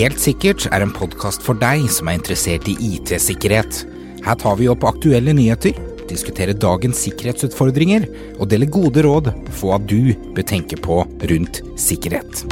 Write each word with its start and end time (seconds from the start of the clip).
Helt 0.00 0.20
sikkert 0.22 0.64
er 0.72 0.80
en 0.80 0.92
podkast 0.94 1.42
for 1.44 1.58
deg 1.60 1.82
som 1.92 2.08
er 2.08 2.16
interessert 2.16 2.68
i 2.70 2.76
IT-sikkerhet. 2.94 3.82
Her 4.24 4.36
tar 4.40 4.54
vi 4.56 4.68
opp 4.72 4.86
aktuelle 4.88 5.34
nyheter, 5.36 5.76
diskuterer 6.08 6.56
dagens 6.56 7.02
sikkerhetsutfordringer 7.04 8.06
og 8.38 8.48
deler 8.48 8.70
gode 8.72 9.04
råd 9.04 9.28
på 9.50 9.58
hva 9.60 9.76
du 9.82 10.14
bør 10.32 10.46
tenke 10.46 10.78
på 10.80 11.02
rundt 11.04 11.60
sikkerhet. 11.80 12.44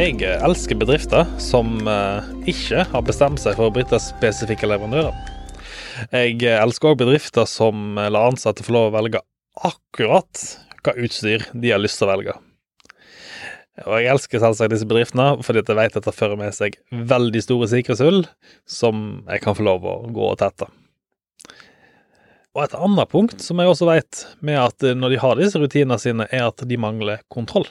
Jeg 0.00 0.22
elsker 0.22 0.78
bedrifter 0.80 1.26
som 1.42 1.74
eh, 1.90 2.30
ikke 2.54 2.86
har 2.88 3.02
bestemt 3.04 3.42
seg 3.42 3.58
for 3.58 3.68
å 3.68 3.74
bryte 3.74 3.98
spesifikke 4.00 4.70
leverandører. 4.70 5.39
Jeg 6.12 6.38
elsker 6.54 6.92
òg 6.92 7.00
bedrifter 7.02 7.48
som 7.48 7.98
lar 7.98 8.30
ansatte 8.30 8.64
få 8.66 8.74
lov 8.76 8.90
å 8.90 8.96
velge 8.98 9.22
akkurat 9.66 10.44
hva 10.84 10.94
utstyr 10.96 11.44
de 11.52 11.72
har 11.72 11.82
lyst 11.82 12.00
til 12.00 12.08
å 12.08 12.12
velge. 12.12 12.36
Og 13.86 13.96
jeg 13.96 14.10
elsker 14.12 14.42
selvsagt 14.42 14.74
disse 14.74 14.88
bedriftene 14.88 15.40
fordi 15.44 15.62
jeg 15.62 15.78
vet 15.78 15.96
at 15.96 16.06
det 16.06 16.16
fører 16.16 16.40
med 16.40 16.52
seg 16.56 16.76
veldig 16.90 17.42
store 17.44 17.70
sikkerhetshull 17.72 18.22
som 18.68 19.24
jeg 19.30 19.44
kan 19.44 19.56
få 19.56 19.66
lov 19.66 19.86
å 19.88 19.96
gå 20.12 20.30
og 20.32 20.38
tette. 20.42 20.68
Og 22.56 22.64
et 22.64 22.74
annet 22.74 23.10
punkt 23.12 23.44
som 23.44 23.60
jeg 23.62 23.70
også 23.70 23.86
vet 23.88 24.24
med 24.44 24.58
at 24.58 24.88
når 24.98 25.14
de 25.14 25.20
har 25.22 25.36
disse 25.38 25.60
rutinene 25.60 26.00
sine, 26.02 26.26
er 26.34 26.48
at 26.48 26.64
de 26.66 26.80
mangler 26.80 27.22
kontroll 27.30 27.68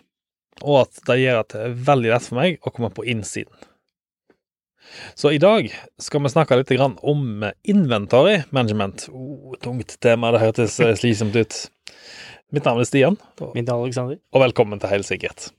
og 0.65 0.83
at 0.83 1.01
det 1.07 1.19
gjør 1.21 1.41
at 1.41 1.53
det 1.53 1.65
er 1.65 1.75
veldig 1.89 2.13
lett 2.13 2.25
for 2.25 2.39
meg 2.39 2.57
å 2.63 2.73
komme 2.73 2.91
på 2.93 3.05
innsiden. 3.07 3.53
Så 5.17 5.31
i 5.35 5.41
dag 5.41 5.69
skal 6.01 6.23
vi 6.23 6.31
snakke 6.33 6.57
litt 6.59 6.73
om 6.81 7.45
inventory 7.63 8.41
management. 8.49 9.07
Oh, 9.11 9.55
tungt 9.61 9.97
tema, 10.01 10.31
det 10.35 10.43
hørtes 10.43 10.79
slitsomt 11.01 11.35
ut. 11.35 11.59
Mitt 12.51 12.65
navn 12.65 12.81
er 12.81 12.89
Stian. 12.89 13.17
Mitt 13.53 13.67
navn 13.67 13.83
er 13.83 13.89
Alexander. 13.89 14.21
Og 14.33 14.41
velkommen 14.41 14.81
til 14.81 14.89
Helt. 14.89 15.51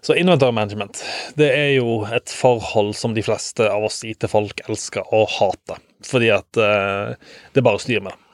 Så 0.00 0.14
inventory 0.14 0.54
management, 0.54 1.02
det 1.34 1.50
er 1.50 1.72
jo 1.76 2.04
et 2.06 2.30
forhold 2.30 2.94
som 2.96 3.14
de 3.14 3.24
fleste 3.26 3.66
av 3.66 3.88
oss 3.88 4.04
IT-folk 4.06 4.62
elsker 4.68 5.10
å 5.14 5.24
hate. 5.38 5.80
Fordi 6.06 6.30
at 6.30 6.60
uh, 6.62 7.18
det 7.54 7.64
bare 7.66 7.82
styrer 7.82 8.06
med 8.06 8.14
det. 8.14 8.27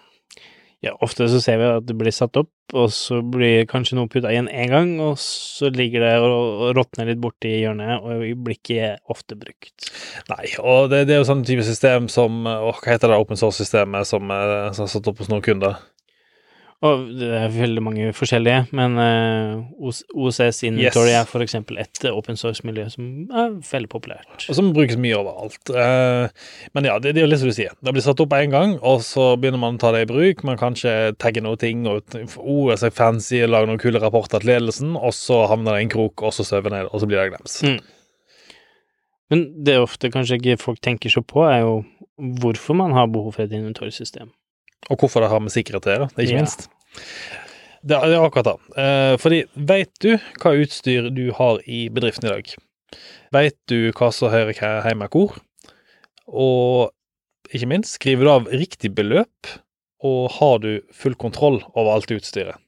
Ja, 0.85 0.93
ofte 1.05 1.27
så 1.33 1.39
ser 1.41 1.57
vi 1.61 1.69
at 1.71 1.87
det 1.89 1.97
blir 1.97 2.13
satt 2.13 2.37
opp, 2.37 2.51
og 2.77 2.91
så 2.93 3.23
blir 3.25 3.65
kanskje 3.71 3.97
noe 3.97 4.11
putta 4.13 4.33
igjen 4.33 4.51
én 4.53 4.69
gang, 4.73 4.91
og 5.01 5.17
så 5.23 5.71
ligger 5.73 6.05
det 6.05 6.13
og 6.21 6.75
råtner 6.77 7.09
litt 7.09 7.23
borti 7.23 7.55
hjørnet, 7.63 8.05
og 8.05 8.25
blir 8.45 8.59
ikke 8.59 8.91
ofte 9.15 9.39
brukt. 9.41 9.89
Nei, 10.29 10.45
og 10.61 10.91
det, 10.93 11.07
det 11.09 11.17
er 11.17 11.23
jo 11.23 11.31
sånn 11.31 11.47
type 11.47 11.65
system 11.65 12.11
som 12.13 12.45
Hva 12.45 12.75
heter 12.85 13.13
det 13.13 13.21
open 13.21 13.41
source-systemet 13.41 14.09
som, 14.09 14.29
som 14.77 14.87
er 14.87 14.93
satt 14.93 15.09
opp 15.09 15.25
hos 15.25 15.33
noen 15.33 15.45
kunder? 15.45 15.81
Og 16.85 17.05
det 17.17 17.31
er 17.33 17.53
veldig 17.55 17.81
mange 17.81 18.11
forskjellige, 18.13 18.67
men 18.77 18.99
eh, 19.01 19.61
OCS 19.81 20.59
Inventory 20.69 21.15
yes. 21.15 21.31
er 21.33 21.45
eksempel 21.47 21.79
et 21.81 22.03
open 22.11 22.37
source-miljø 22.37 22.85
som 22.93 23.07
er 23.33 23.55
veldig 23.71 23.89
populært. 23.89 24.45
Og 24.53 24.59
som 24.59 24.69
brukes 24.77 24.99
mye 25.01 25.17
overalt. 25.17 25.73
Uh, 25.73 26.29
men 26.77 26.91
ja, 26.91 26.99
det, 27.01 27.15
det 27.17 27.23
er 27.23 27.25
jo 27.25 27.31
litt 27.33 27.41
som 27.41 27.49
du 27.49 27.57
sier. 27.57 27.73
Det 27.81 27.95
blir 27.97 28.05
satt 28.05 28.21
opp 28.21 28.37
én 28.37 28.53
gang, 28.53 28.77
og 28.85 29.01
så 29.07 29.31
begynner 29.41 29.63
man 29.63 29.79
å 29.79 29.81
ta 29.81 29.95
det 29.97 30.05
i 30.05 30.11
bruk. 30.11 30.45
Man 30.45 30.61
kan 30.61 30.77
ikke 30.77 31.15
tagge 31.25 31.45
noe 31.47 31.57
ting, 31.61 31.87
og 31.89 32.19
oh, 32.43 32.69
er 32.75 32.83
så 32.83 32.93
fancy, 32.93 33.41
lage 33.49 33.71
noen 33.71 33.81
kule 33.81 34.03
rapporter 34.03 34.45
til 34.45 34.53
ledelsen, 34.53 34.93
og 35.01 35.17
så 35.17 35.47
havner 35.49 35.79
det 35.79 35.87
i 35.87 35.89
en 35.89 35.97
krok, 35.97 36.21
og 36.21 36.37
så 36.37 36.45
sover 36.45 36.75
ned, 36.75 36.93
og 36.93 37.01
så 37.01 37.09
blir 37.09 37.23
det 37.23 37.31
glemt. 37.33 37.57
Mm. 37.65 37.81
Men 39.33 39.49
det 39.65 39.81
ofte 39.81 40.13
kanskje 40.13 40.37
ikke 40.37 40.61
folk 40.61 40.85
tenker 40.85 41.17
så 41.17 41.25
på, 41.25 41.47
er 41.49 41.63
jo 41.65 41.79
hvorfor 42.45 42.77
man 42.77 42.93
har 42.93 43.09
behov 43.09 43.39
for 43.39 43.49
et 43.49 43.57
inventorsystem. 43.57 44.29
Og 44.93 45.01
hvorfor 45.01 45.25
det 45.25 45.33
har 45.33 45.41
med 45.41 45.55
sikkerhet 45.55 45.89
å 45.89 45.95
gjøre, 45.95 46.13
ikke 46.19 46.29
ja. 46.35 46.45
minst. 46.45 46.69
Det 47.85 47.97
er 47.99 48.17
akkurat 48.17 48.49
det. 48.49 48.81
Eh, 48.81 49.15
fordi 49.21 49.43
veit 49.55 49.93
du 50.01 50.15
hva 50.41 50.55
utstyr 50.57 51.11
du 51.13 51.27
har 51.37 51.61
i 51.69 51.87
bedriften 51.93 52.31
i 52.31 52.33
dag? 52.33 52.55
Veit 53.35 53.59
du 53.69 53.91
hva 53.93 54.09
som 54.15 54.33
hører 54.33 54.57
hjemme 54.57 55.11
hvor? 55.13 55.37
Og 56.25 57.55
ikke 57.55 57.69
minst, 57.69 57.99
skriver 57.99 58.25
du 58.25 58.33
av 58.33 58.49
riktig 58.53 58.95
beløp, 58.97 59.51
og 60.05 60.33
har 60.39 60.61
du 60.65 60.71
full 60.93 61.17
kontroll 61.21 61.61
over 61.75 61.97
alt 61.97 62.13
utstyret? 62.15 62.61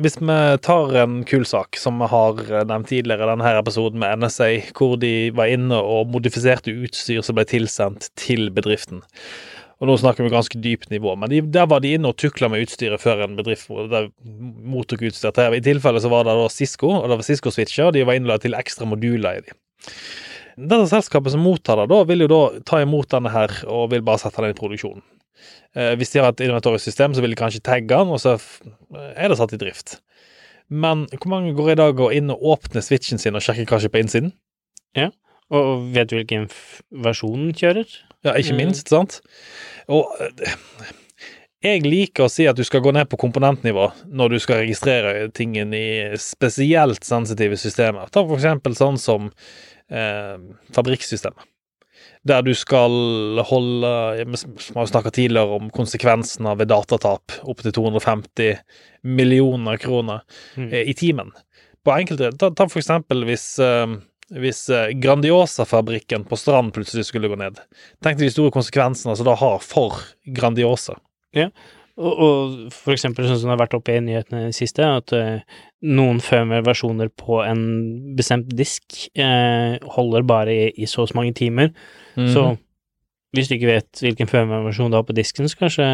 Hvis 0.00 0.16
vi 0.16 0.36
tar 0.64 0.94
en 1.02 1.18
kul 1.28 1.44
sak, 1.44 1.76
som 1.76 1.98
vi 2.00 2.08
har 2.08 2.38
nevnt 2.64 2.88
tidligere 2.88 3.26
i 3.26 3.32
denne 3.34 3.50
episoden 3.58 4.00
med 4.00 4.22
NSA, 4.22 4.48
hvor 4.78 4.96
de 4.96 5.30
var 5.36 5.52
inne 5.52 5.76
og 5.76 6.08
modifiserte 6.14 6.72
utstyr 6.72 7.20
som 7.22 7.36
ble 7.36 7.44
tilsendt 7.48 8.08
til 8.16 8.48
bedriften. 8.56 9.02
Og 9.82 9.88
nå 9.90 9.96
snakker 9.98 10.22
vi 10.22 10.30
ganske 10.30 10.58
dypt 10.62 10.92
nivå, 10.92 11.16
men 11.18 11.30
de, 11.32 11.40
der 11.50 11.66
var 11.66 11.80
de 11.82 11.90
inne 11.96 12.12
og 12.12 12.18
tukla 12.22 12.46
med 12.52 12.62
utstyret 12.62 13.02
før 13.02 13.24
en 13.24 13.32
bedrift 13.34 13.66
der 13.90 14.12
mottok 14.22 15.02
utstyr 15.08 15.34
til. 15.34 15.56
I 15.58 15.64
tilfelle 15.64 15.98
så 15.98 16.10
var 16.12 16.28
det 16.28 16.36
da 16.38 16.44
Cisco, 16.54 16.92
og 17.00 17.08
det 17.10 17.16
var 17.18 17.26
Cisco-switcher, 17.26 17.88
og 17.88 17.96
de 17.96 18.04
var 18.06 18.14
innlagt 18.14 18.46
til 18.46 18.54
ekstra 18.54 18.86
moduler 18.86 19.40
i 19.40 19.42
de. 19.48 19.56
Dette 20.54 20.86
selskapet 20.86 21.34
som 21.34 21.42
mottar 21.42 21.80
det, 21.80 21.88
da 21.90 21.98
vil 22.06 22.22
jo 22.22 22.30
da 22.30 22.40
ta 22.68 22.78
imot 22.84 23.10
denne 23.10 23.32
her 23.34 23.56
og 23.66 23.90
vil 23.90 24.04
bare 24.06 24.22
sette 24.22 24.44
den 24.44 24.54
i 24.54 24.58
produksjon. 24.60 25.02
Eh, 25.74 25.96
hvis 25.98 26.14
de 26.14 26.22
har 26.22 26.30
et 26.30 26.44
innovatorisk 26.46 26.86
system, 26.86 27.16
så 27.16 27.24
vil 27.24 27.34
de 27.34 27.40
kanskje 27.42 27.64
tagge 27.66 27.90
den, 27.90 28.12
og 28.14 28.22
så 28.22 28.36
er 29.16 29.32
det 29.32 29.40
satt 29.40 29.56
i 29.56 29.60
drift. 29.64 29.96
Men 30.70 31.08
hvor 31.16 31.32
mange 31.32 31.56
går 31.58 31.72
i 31.74 31.78
dag 31.82 32.06
og 32.06 32.14
inn 32.14 32.30
og 32.30 32.46
åpner 32.54 32.86
switchen 32.86 33.18
sin 33.18 33.34
og 33.34 33.42
sjekker 33.42 33.66
kanskje 33.68 33.90
på 33.90 34.04
innsiden? 34.04 34.30
Ja, 34.94 35.10
og 35.52 35.86
vet 35.94 36.10
du 36.10 36.16
hvilken 36.18 36.48
versjon 37.04 37.48
den 37.48 37.56
kjører? 37.56 37.88
Ja, 38.24 38.34
ikke 38.38 38.56
mm. 38.56 38.60
minst, 38.62 38.90
sant? 38.92 39.20
Og 39.92 40.08
eh, 40.22 40.56
jeg 41.62 41.84
liker 41.86 42.26
å 42.26 42.32
si 42.32 42.48
at 42.50 42.58
du 42.58 42.64
skal 42.66 42.82
gå 42.82 42.90
ned 42.94 43.06
på 43.10 43.20
komponentnivå 43.22 43.86
når 44.10 44.34
du 44.34 44.38
skal 44.42 44.62
registrere 44.64 45.28
tingen 45.34 45.74
i 45.76 45.86
spesielt 46.18 47.06
sensitive 47.06 47.58
systemer. 47.60 48.10
Ta 48.10 48.24
for 48.24 48.34
eksempel 48.38 48.74
sånn 48.78 48.98
som 48.98 49.30
eh, 49.86 50.36
fabrikksystemet. 50.74 51.48
Der 52.26 52.42
du 52.42 52.52
skal 52.54 53.40
holde 53.46 53.88
Vi 54.30 54.38
har 54.76 54.86
snakka 54.86 55.10
tidligere 55.14 55.58
om 55.58 55.70
konsekvensene 55.74 56.54
ved 56.58 56.70
datatap 56.70 57.34
opptil 57.50 57.74
250 57.74 58.58
millioner 59.02 59.78
kroner 59.82 60.22
mm. 60.56 60.68
eh, 60.68 60.90
i 60.90 60.94
timen. 60.98 61.30
På 61.82 61.94
enkelte 61.94 62.30
Ta, 62.38 62.50
ta 62.50 62.66
for 62.70 62.82
eksempel 62.82 63.26
hvis 63.26 63.46
eh, 63.62 63.86
hvis 64.40 64.64
eh, 64.72 64.94
Grandiosa-fabrikken 65.02 66.24
på 66.28 66.38
Strand 66.40 66.72
plutselig 66.76 67.06
skulle 67.08 67.30
gå 67.30 67.38
ned. 67.40 67.60
Tenk 68.04 68.20
de 68.20 68.30
store 68.32 68.52
konsekvensene 68.54 69.16
som 69.18 69.28
det 69.28 69.38
har 69.42 69.62
for 69.64 70.00
Grandiosa. 70.36 70.96
Ja, 71.36 71.48
og, 72.00 72.12
og 72.12 72.54
for 72.72 72.94
eksempel 72.94 73.26
sånn 73.28 73.40
som 73.40 73.50
det 73.50 73.56
har 73.56 73.62
vært 73.66 73.76
oppe 73.76 73.96
i 73.96 74.02
nyhetene 74.04 74.46
i 74.46 74.50
det 74.50 74.56
siste, 74.56 74.84
at 74.84 75.12
uh, 75.12 75.42
noen 75.84 76.20
firmware-versjoner 76.24 77.12
på 77.20 77.42
en 77.44 77.64
bestemt 78.16 78.48
disk 78.56 78.96
uh, 79.20 79.76
holder 79.96 80.24
bare 80.28 80.54
i, 80.54 80.70
i, 80.72 80.88
så 80.88 81.04
mange 81.16 81.34
timer. 81.36 81.72
Mm 82.16 82.24
-hmm. 82.26 82.32
Så 82.32 82.56
hvis 83.32 83.48
du 83.48 83.54
ikke 83.54 83.74
vet 83.74 84.00
hvilken 84.00 84.28
firmware-versjon 84.28 84.90
du 84.90 84.96
har 84.96 85.04
på 85.04 85.16
disken, 85.16 85.48
så 85.48 85.56
kanskje 85.56 85.84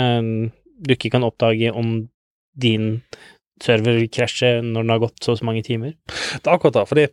du 0.78 0.94
ikke 0.94 1.10
kan 1.10 1.24
oppdage 1.26 1.72
om 1.72 2.08
din 2.54 3.02
server 3.62 3.98
vil 3.98 4.10
krasje 4.10 4.62
når 4.62 4.82
den 4.82 4.90
har 4.90 5.02
gått 5.02 5.24
så 5.24 5.32
og 5.32 5.38
så 5.38 5.44
mange 5.44 5.62
timer. 5.62 5.92
Det 6.06 6.46
er 6.46 6.54
akkurat 6.54 6.74
det, 6.74 6.88
fordi 6.88 7.06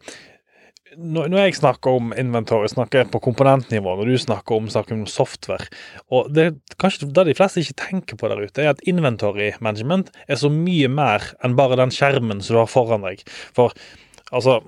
når 0.97 1.38
jeg 1.39 1.57
snakker 1.59 1.97
om 2.00 2.13
inventory, 2.17 2.67
snakker 2.72 3.03
jeg 3.03 3.11
på 3.13 3.22
komponentnivå. 3.28 3.95
Når 4.00 4.11
du 4.11 4.17
snakker 4.22 4.57
om, 4.57 4.69
snakker 4.72 4.95
om 4.97 5.06
software. 5.09 5.67
Og 6.13 6.31
det 6.33 6.51
kanskje 6.81 7.09
det 7.11 7.28
de 7.29 7.38
fleste 7.38 7.63
ikke 7.63 7.79
tenker 7.83 8.19
på 8.19 8.31
der 8.31 8.44
ute, 8.44 8.63
er 8.63 8.73
at 8.73 8.83
inventory 8.89 9.51
management 9.59 10.11
er 10.28 10.39
så 10.41 10.51
mye 10.53 10.89
mer 10.91 11.25
enn 11.44 11.57
bare 11.57 11.79
den 11.79 11.94
skjermen 11.94 12.44
som 12.44 12.57
du 12.57 12.61
har 12.63 12.72
foran 12.72 13.06
deg. 13.07 13.23
For 13.56 13.75
altså 14.31 14.61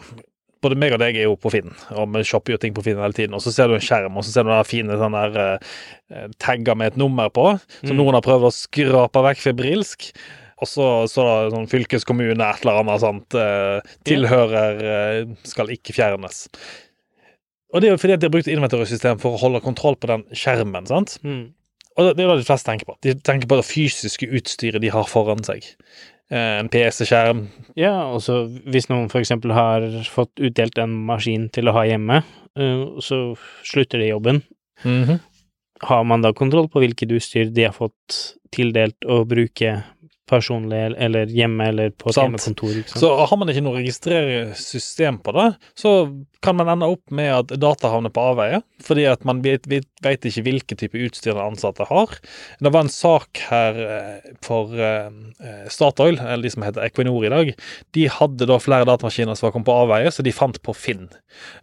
både 0.63 0.77
meg 0.79 0.95
og 0.95 1.01
deg 1.01 1.17
er 1.19 1.27
jo 1.27 1.37
på 1.39 1.51
Finn, 1.53 1.75
og 1.93 2.09
vi 2.15 2.23
shopper 2.25 2.55
jo 2.55 2.61
ting 2.61 2.73
på 2.75 2.83
Finn 2.85 2.99
hele 3.01 3.15
tiden. 3.15 3.35
Og 3.37 3.43
så 3.43 3.53
ser 3.53 3.69
du 3.69 3.77
en 3.77 3.83
skjerm, 3.83 4.17
og 4.17 4.25
så 4.25 4.33
ser 4.33 4.47
du 4.47 4.51
den 4.51 4.67
fine 4.67 4.97
sånn 4.99 5.17
der 5.17 5.37
uh, 5.37 6.25
tagger 6.41 6.77
med 6.79 6.93
et 6.93 6.99
nummer 6.99 7.31
på, 7.33 7.51
som 7.83 7.93
mm. 7.93 7.99
noen 7.99 8.17
har 8.17 8.25
prøvd 8.25 8.49
å 8.49 8.53
skrape 8.55 9.23
vekk 9.29 9.43
febrilsk. 9.45 10.09
Og 10.57 10.69
så 10.69 10.85
står 11.09 11.27
det 11.29 11.53
sånn 11.53 11.69
fylkeskommune, 11.69 12.41
et 12.41 12.63
eller 12.65 12.81
annet 12.81 13.03
sånt. 13.03 13.37
Eh, 13.37 13.93
tilhører 14.07 14.81
eh, 14.81 15.35
skal 15.45 15.69
ikke 15.73 15.93
fjernes. 15.93 16.47
Og 17.73 17.83
det 17.83 17.89
er 17.89 17.93
jo 17.93 18.01
fordi 18.01 18.15
at 18.15 18.23
de 18.23 18.29
har 18.29 18.33
brukt 18.33 18.49
inventorsystem 18.49 19.21
for 19.21 19.35
å 19.35 19.41
holde 19.41 19.61
kontroll 19.61 19.99
på 19.99 20.09
den 20.09 20.25
skjermen, 20.31 20.87
sant? 20.89 21.17
Mm. 21.21 21.51
Og 21.97 22.05
det 22.05 22.13
er 22.13 22.19
det 22.19 22.41
de 22.41 22.47
fleste 22.47 22.69
tenker 22.69 22.89
på. 22.89 22.97
De 23.05 23.13
tenker 23.27 23.49
på 23.49 23.57
det 23.59 23.67
fysiske 23.67 24.29
utstyret 24.39 24.81
de 24.81 24.93
har 24.93 25.09
foran 25.09 25.43
seg. 25.45 25.65
Eh, 26.31 26.57
en 26.57 26.71
PC-skjerm. 26.73 27.45
Ja, 27.77 27.93
og 28.09 28.23
så 28.25 28.45
hvis 28.65 28.89
noen 28.89 29.11
eksempel 29.21 29.53
har 29.53 29.85
fått 30.09 30.41
utdelt 30.41 30.81
en 30.81 30.95
maskin 31.09 31.51
til 31.53 31.69
å 31.69 31.77
ha 31.77 31.85
hjemme, 31.89 32.23
så 33.05 33.17
slutter 33.61 34.01
de 34.01 34.07
jobben. 34.07 34.41
Mm 34.81 35.03
-hmm. 35.05 35.19
Har 35.81 36.03
man 36.03 36.21
da 36.21 36.33
kontroll 36.33 36.69
på 36.69 36.79
hvilket 36.79 37.11
utstyr 37.11 37.53
de 37.53 37.63
har 37.63 37.73
fått 37.73 38.37
tildelt 38.51 39.05
å 39.05 39.23
bruke 39.25 39.83
personlig 40.27 40.79
eller 40.97 41.31
hjemme 41.31 41.69
eller 41.71 41.93
på 41.95 42.11
et 42.11 42.19
hjemmekontor. 42.19 42.81
Så 42.91 43.11
har 43.29 43.39
man 43.39 43.51
ikke 43.51 43.63
noe 43.65 43.79
registreringssystem 43.79 45.21
på 45.23 45.33
det, 45.37 45.47
så 45.79 45.93
kan 46.43 46.57
man 46.59 46.69
ende 46.69 46.89
opp 46.93 47.13
med 47.13 47.31
at 47.33 47.53
data 47.59 47.89
havner 47.91 48.13
på 48.13 48.23
avveie, 48.31 48.59
fordi 48.83 49.07
at 49.09 49.23
man 49.27 49.41
vet, 49.45 49.65
vet, 49.71 49.87
vet 50.05 50.27
ikke 50.29 50.43
hvilke 50.45 50.77
type 50.79 50.99
utstyr 51.07 51.33
den 51.33 51.43
ansatte 51.43 51.87
har. 51.89 52.13
Det 52.61 52.71
var 52.73 52.85
en 52.85 52.93
sak 52.93 53.41
her 53.49 53.79
eh, 53.83 54.31
for 54.45 54.73
eh, 54.75 55.09
Statoil, 55.73 56.19
eller 56.21 56.45
de 56.45 56.53
som 56.53 56.65
heter 56.67 56.85
Equinor 56.85 57.25
i 57.25 57.33
dag. 57.33 57.53
De 57.97 58.07
hadde 58.19 58.49
da 58.49 58.59
flere 58.61 58.87
datamaskiner 58.89 59.37
som 59.37 59.47
var 59.47 59.55
kommet 59.55 59.69
på 59.71 59.79
avveie, 59.85 60.11
så 60.13 60.25
de 60.25 60.35
fant 60.35 60.61
på 60.63 60.75
Finn. 60.77 61.07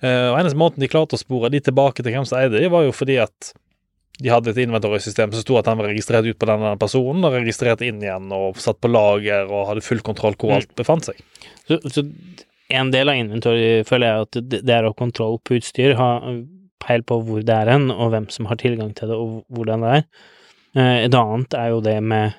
Eh, 0.00 0.30
og 0.32 0.40
eneste 0.40 0.60
måten 0.60 0.82
de 0.82 0.90
klarte 0.90 1.18
å 1.18 1.22
spore 1.22 1.52
de 1.54 1.62
tilbake 1.64 2.02
til 2.02 2.16
hvem 2.16 2.26
som 2.28 2.40
eide 2.40 2.58
de, 2.58 2.72
var 2.72 2.88
jo 2.88 2.96
fordi 2.96 3.20
at 3.22 3.54
de 4.22 4.30
hadde 4.30 4.52
et 4.52 4.60
inventory-system 4.62 5.32
som 5.34 5.42
sto 5.42 5.56
at 5.58 5.66
den 5.66 5.78
var 5.80 5.88
registrert 5.90 6.26
ut 6.28 6.38
på 6.38 6.46
denne 6.46 6.74
personen, 6.78 7.24
og 7.26 7.34
registrert 7.34 7.80
inn 7.82 8.02
igjen 8.02 8.30
og 8.32 8.60
satt 8.62 8.78
på 8.80 8.90
lager 8.92 9.48
og 9.50 9.68
hadde 9.72 9.82
full 9.82 10.02
kontroll 10.06 10.36
hvor 10.38 10.52
Mm. 10.52 10.56
alt 10.60 10.74
befant 10.78 11.08
seg. 11.08 11.18
Så, 11.66 11.80
så 11.90 12.04
en 12.70 12.90
del 12.94 13.08
av 13.10 13.16
inventory 13.18 13.82
føler 13.84 14.06
jeg 14.06 14.28
at 14.28 14.38
det, 14.50 14.60
det 14.64 14.74
er 14.76 14.84
å 14.86 14.92
ha 14.92 14.98
kontroll 14.98 15.40
på 15.42 15.58
utstyr, 15.58 15.96
ha 15.98 16.10
peil 16.84 17.02
på 17.02 17.18
hvor 17.26 17.42
det 17.42 17.54
er 17.56 17.72
hen, 17.72 17.90
og 17.90 18.12
hvem 18.12 18.30
som 18.30 18.46
har 18.46 18.56
tilgang 18.60 18.94
til 18.94 19.08
det, 19.10 19.16
og 19.18 19.42
hvordan 19.50 19.82
det 19.84 19.92
er. 19.98 20.06
Eh, 20.76 21.04
Et 21.08 21.14
annet 21.14 21.54
er 21.58 21.68
jo 21.74 21.80
det 21.80 21.98
med 22.02 22.34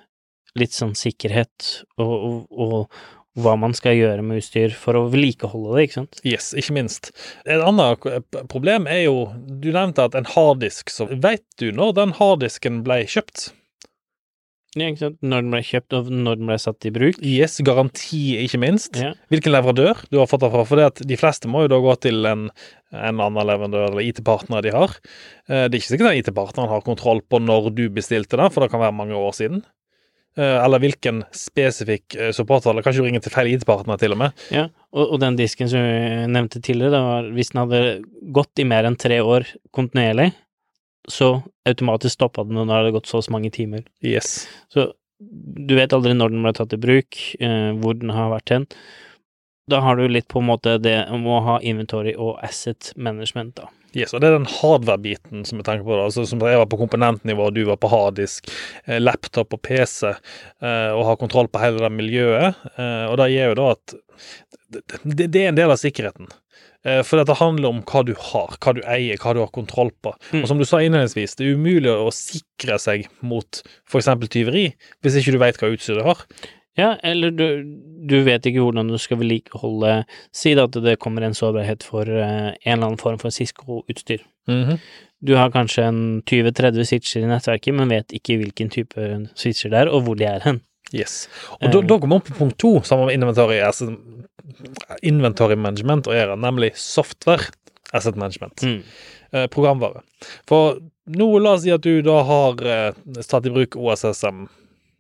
litt 0.56 0.72
sånn 0.72 0.96
sikkerhet 0.96 1.84
og, 1.98 2.14
og, 2.16 2.46
og 2.56 3.00
hva 3.36 3.56
man 3.60 3.74
skal 3.76 3.98
gjøre 3.98 4.24
med 4.24 4.40
utstyr 4.40 4.72
for 4.80 4.96
å 4.96 5.08
vedlikeholde 5.12 5.76
det, 5.76 5.84
ikke 5.88 5.98
sant. 6.00 6.22
Yes, 6.24 6.54
ikke 6.56 6.78
minst. 6.78 7.12
Et 7.44 7.60
annet 7.60 8.08
problem 8.52 8.88
er 8.88 9.06
jo 9.06 9.18
Du 9.62 9.68
nevnte 9.76 10.08
at 10.08 10.16
en 10.16 10.28
harddisk 10.36 10.94
så 10.94 11.10
Vet 11.12 11.44
du 11.60 11.72
når 11.76 11.96
den 12.00 12.16
harddisken 12.16 12.82
ble 12.88 13.02
kjøpt? 13.12 13.50
Ja, 14.76 14.90
ikke 14.90 15.06
sant? 15.06 15.22
Når 15.24 15.44
den 15.46 15.54
ble 15.54 15.62
kjøpt, 15.64 15.94
og 15.96 16.10
når 16.12 16.40
den 16.40 16.50
ble 16.50 16.58
satt 16.60 16.84
i 16.88 16.92
bruk. 16.92 17.20
Yes, 17.24 17.54
garanti, 17.64 18.24
ikke 18.44 18.60
minst. 18.60 18.98
Ja. 19.00 19.14
Hvilken 19.32 19.54
leverandør 19.56 20.02
du 20.12 20.18
har 20.20 20.28
fått 20.28 20.44
den 20.44 20.52
fra. 20.52 20.66
For 20.68 20.80
det 20.82 20.88
at 20.90 21.00
de 21.08 21.20
fleste 21.20 21.48
må 21.52 21.64
jo 21.64 21.70
da 21.72 21.80
gå 21.84 21.94
til 22.04 22.28
en, 22.28 22.50
en 22.92 23.22
annen 23.24 23.48
leverandør 23.48 23.88
eller 23.88 24.04
IT-partner 24.04 24.66
de 24.68 24.74
har. 24.76 24.98
Eh, 25.48 25.70
Det 25.70 25.78
er 25.78 25.80
ikke 25.80 25.94
sikkert 25.94 26.12
at 26.12 26.20
IT-partneren 26.20 26.74
har 26.74 26.84
kontroll 26.84 27.24
på 27.24 27.40
når 27.40 27.72
du 27.78 27.86
bestilte 27.96 28.36
den, 28.36 28.52
for 28.52 28.66
det 28.66 28.74
kan 28.74 28.84
være 28.84 28.98
mange 29.00 29.16
år 29.16 29.32
siden. 29.40 29.64
Eh, 30.36 30.58
Eller 30.66 30.82
hvilken 30.84 31.24
spesifikk 31.32 32.10
supporter, 32.12 32.34
support, 32.36 32.66
eller 32.68 32.84
kanskje 32.84 33.04
du 33.04 33.08
ringer 33.08 33.24
til 33.24 33.32
feil 33.32 33.54
IT-partner 33.54 34.00
til 34.02 34.16
og 34.16 34.20
med. 34.20 34.42
Ja, 34.52 34.66
og, 34.92 35.16
og 35.16 35.22
den 35.24 35.38
disken 35.40 35.70
som 35.72 35.80
vi 35.86 36.26
nevnte 36.32 36.60
tidligere, 36.60 36.92
det 36.92 37.04
var 37.06 37.30
hvis 37.38 37.54
den 37.54 37.62
hadde 37.64 37.84
gått 38.36 38.60
i 38.60 38.68
mer 38.68 38.88
enn 38.90 39.00
tre 39.00 39.22
år 39.24 39.48
kontinuerlig, 39.76 40.34
så 41.08 41.38
automatisk 41.70 42.18
stoppa 42.18 42.44
den 42.44 42.58
når 42.58 42.68
det 42.68 42.78
hadde 42.80 42.94
gått 42.98 43.10
så 43.12 43.22
mange 43.32 43.52
timer. 43.54 43.86
Yes. 44.04 44.46
Så 44.74 44.90
du 45.20 45.76
vet 45.78 45.94
aldri 45.96 46.16
når 46.18 46.34
den 46.34 46.44
ble 46.44 46.54
tatt 46.58 46.76
i 46.76 46.82
bruk, 46.82 47.20
eh, 47.40 47.72
hvor 47.80 47.96
den 47.96 48.12
har 48.12 48.34
vært 48.34 48.52
hen. 48.52 48.68
Da 49.72 49.80
har 49.82 49.98
du 49.98 50.06
litt 50.10 50.28
på 50.30 50.42
en 50.42 50.50
måte 50.52 50.76
det 50.82 50.98
om 51.14 51.24
å 51.32 51.40
ha 51.46 51.56
inventory 51.66 52.14
og 52.20 52.38
asset 52.46 52.92
management, 52.98 53.56
da. 53.58 53.72
Yes, 53.96 54.12
og 54.14 54.22
Det 54.22 54.28
er 54.28 54.36
den 54.36 54.50
hardware-biten 54.50 55.46
som 55.48 55.62
jeg 55.62 55.68
tenker 55.70 55.88
på. 55.88 55.96
da, 55.96 56.08
altså 56.10 56.26
Som 56.28 56.44
jeg 56.44 56.60
var 56.60 56.68
på 56.68 56.80
komponentnivå, 56.82 57.50
du 57.56 57.64
var 57.66 57.80
på 57.80 57.92
harddisk, 57.92 58.50
eh, 58.86 59.00
laptop 59.00 59.54
og 59.54 59.62
PC, 59.62 60.12
eh, 60.62 60.92
og 60.92 61.06
har 61.06 61.22
kontroll 61.22 61.48
på 61.48 61.62
hele 61.64 61.80
det 61.80 61.92
miljøet. 61.92 62.56
Eh, 62.78 63.06
og 63.08 63.18
det 63.18 63.32
gjør 63.32 63.54
jo 63.54 63.60
da 63.62 63.70
at 63.72 63.96
det, 65.06 65.36
er 65.36 65.50
en 65.50 65.56
del 65.56 65.72
av 65.72 65.80
sikkerheten. 65.80 66.28
For 66.86 67.18
dette 67.18 67.34
handler 67.40 67.72
om 67.72 67.80
hva 67.82 68.04
du 68.06 68.14
har, 68.14 68.58
hva 68.62 68.74
du 68.78 68.82
eier, 68.86 69.18
hva 69.18 69.32
du 69.34 69.40
har 69.42 69.50
kontroll 69.50 69.90
på. 70.06 70.12
Mm. 70.30 70.44
Og 70.44 70.48
som 70.48 70.60
du 70.60 70.66
sa 70.70 70.78
innledningsvis, 70.78 71.34
det 71.34 71.48
er 71.48 71.58
umulig 71.58 71.90
å 71.90 72.12
sikre 72.14 72.78
seg 72.78 73.08
mot 73.26 73.64
f.eks. 73.90 74.06
tyveri 74.30 74.68
hvis 75.02 75.18
ikke 75.18 75.34
du 75.34 75.40
vet 75.42 75.58
hva 75.58 75.72
utstyret 75.74 76.06
har. 76.06 76.22
Ja, 76.78 76.98
eller 77.08 77.32
du, 77.32 77.46
du 78.10 78.18
vet 78.26 78.46
ikke 78.50 78.60
hvordan 78.66 78.90
du 78.92 78.98
skal 79.00 79.22
vedlikeholde 79.22 79.94
Si 80.36 80.52
da 80.58 80.66
at 80.68 80.76
det 80.84 80.98
kommer 81.00 81.24
en 81.24 81.34
sårbarhet 81.38 81.84
for 81.88 82.04
eh, 82.10 82.52
en 82.52 82.74
eller 82.74 82.90
annen 82.90 83.00
form 83.02 83.18
for 83.22 83.32
Cisco-utstyr. 83.32 84.24
Mhm. 84.52 84.80
Du 85.26 85.32
har 85.40 85.50
kanskje 85.50 85.86
en 85.88 86.00
20-30 86.28 86.84
switcher 86.86 87.24
i 87.24 87.30
nettverket, 87.32 87.74
men 87.74 87.90
vet 87.90 88.12
ikke 88.14 88.36
hvilken 88.38 88.70
type 88.70 89.06
switcher 89.40 89.72
det 89.72 89.80
er, 89.86 89.90
og 89.90 90.04
hvor 90.06 90.20
de 90.20 90.28
er 90.30 90.44
hen. 90.44 90.60
Yes. 90.94 91.28
Og 91.62 91.72
da, 91.72 91.80
Eh. 91.80 91.88
da 91.88 91.98
går 91.98 92.12
vi 92.12 92.20
på 92.28 92.36
punkt 92.38 92.58
to, 92.62 92.74
sammen 92.86 93.08
med 93.08 93.16
inventory, 93.16 93.58
altså, 93.66 93.88
inventory 95.02 95.56
management 95.58 96.08
og 96.08 96.16
ERA, 96.16 96.36
nemlig 96.36 96.74
software 96.78 97.48
asset 97.94 98.16
management. 98.20 98.62
Mm. 98.62 98.84
Eh, 99.32 99.48
programvare. 99.48 100.04
For 100.48 100.78
nå, 101.08 101.28
la 101.42 101.56
oss 101.56 101.64
si 101.66 101.72
at 101.74 101.82
du 101.82 102.02
da 102.06 102.20
har 102.28 102.62
eh, 102.66 102.92
tatt 103.24 103.46
i 103.48 103.54
bruk 103.56 103.76
OSSM. 103.80 104.46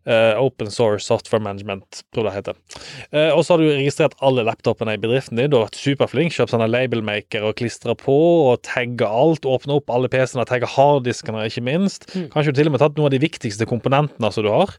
Eh, 0.05 0.41
Open 0.41 0.71
Source 0.71 1.05
Software 1.05 1.43
Management, 1.43 2.03
tror 2.13 2.27
jeg 2.27 2.31
det 2.31 2.35
heter. 2.35 2.59
Uh, 3.13 3.31
og 3.35 3.43
så 3.43 3.55
har 3.55 3.61
du 3.61 3.69
registrert 3.69 4.15
alle 4.25 4.45
laptopene 4.47 4.95
i 4.95 5.01
bedriften 5.01 5.39
din. 5.39 5.49
Du 5.51 5.57
har 5.57 5.67
vært 5.67 5.79
superflink, 5.79 6.33
kjøpt 6.35 6.53
sånne 6.53 6.69
labelmaker 6.69 7.45
og 7.47 7.57
klistra 7.59 7.95
på 7.99 8.15
og 8.51 8.61
tagga 8.67 9.09
alt. 9.09 9.47
Åpna 9.49 9.79
opp 9.79 9.91
alle 9.93 10.09
PC-ene, 10.11 10.47
tagga 10.49 10.69
harddiskene, 10.75 11.45
ikke 11.49 11.65
minst. 11.65 12.07
Mm. 12.13 12.29
Kanskje 12.33 12.53
du 12.53 12.61
til 12.61 12.71
og 12.71 12.77
med 12.77 12.83
tatt 12.85 12.97
noen 12.99 13.09
av 13.09 13.15
de 13.15 13.23
viktigste 13.23 13.69
komponentene 13.69 14.31
som 14.33 14.45
du 14.45 14.51
har. 14.53 14.73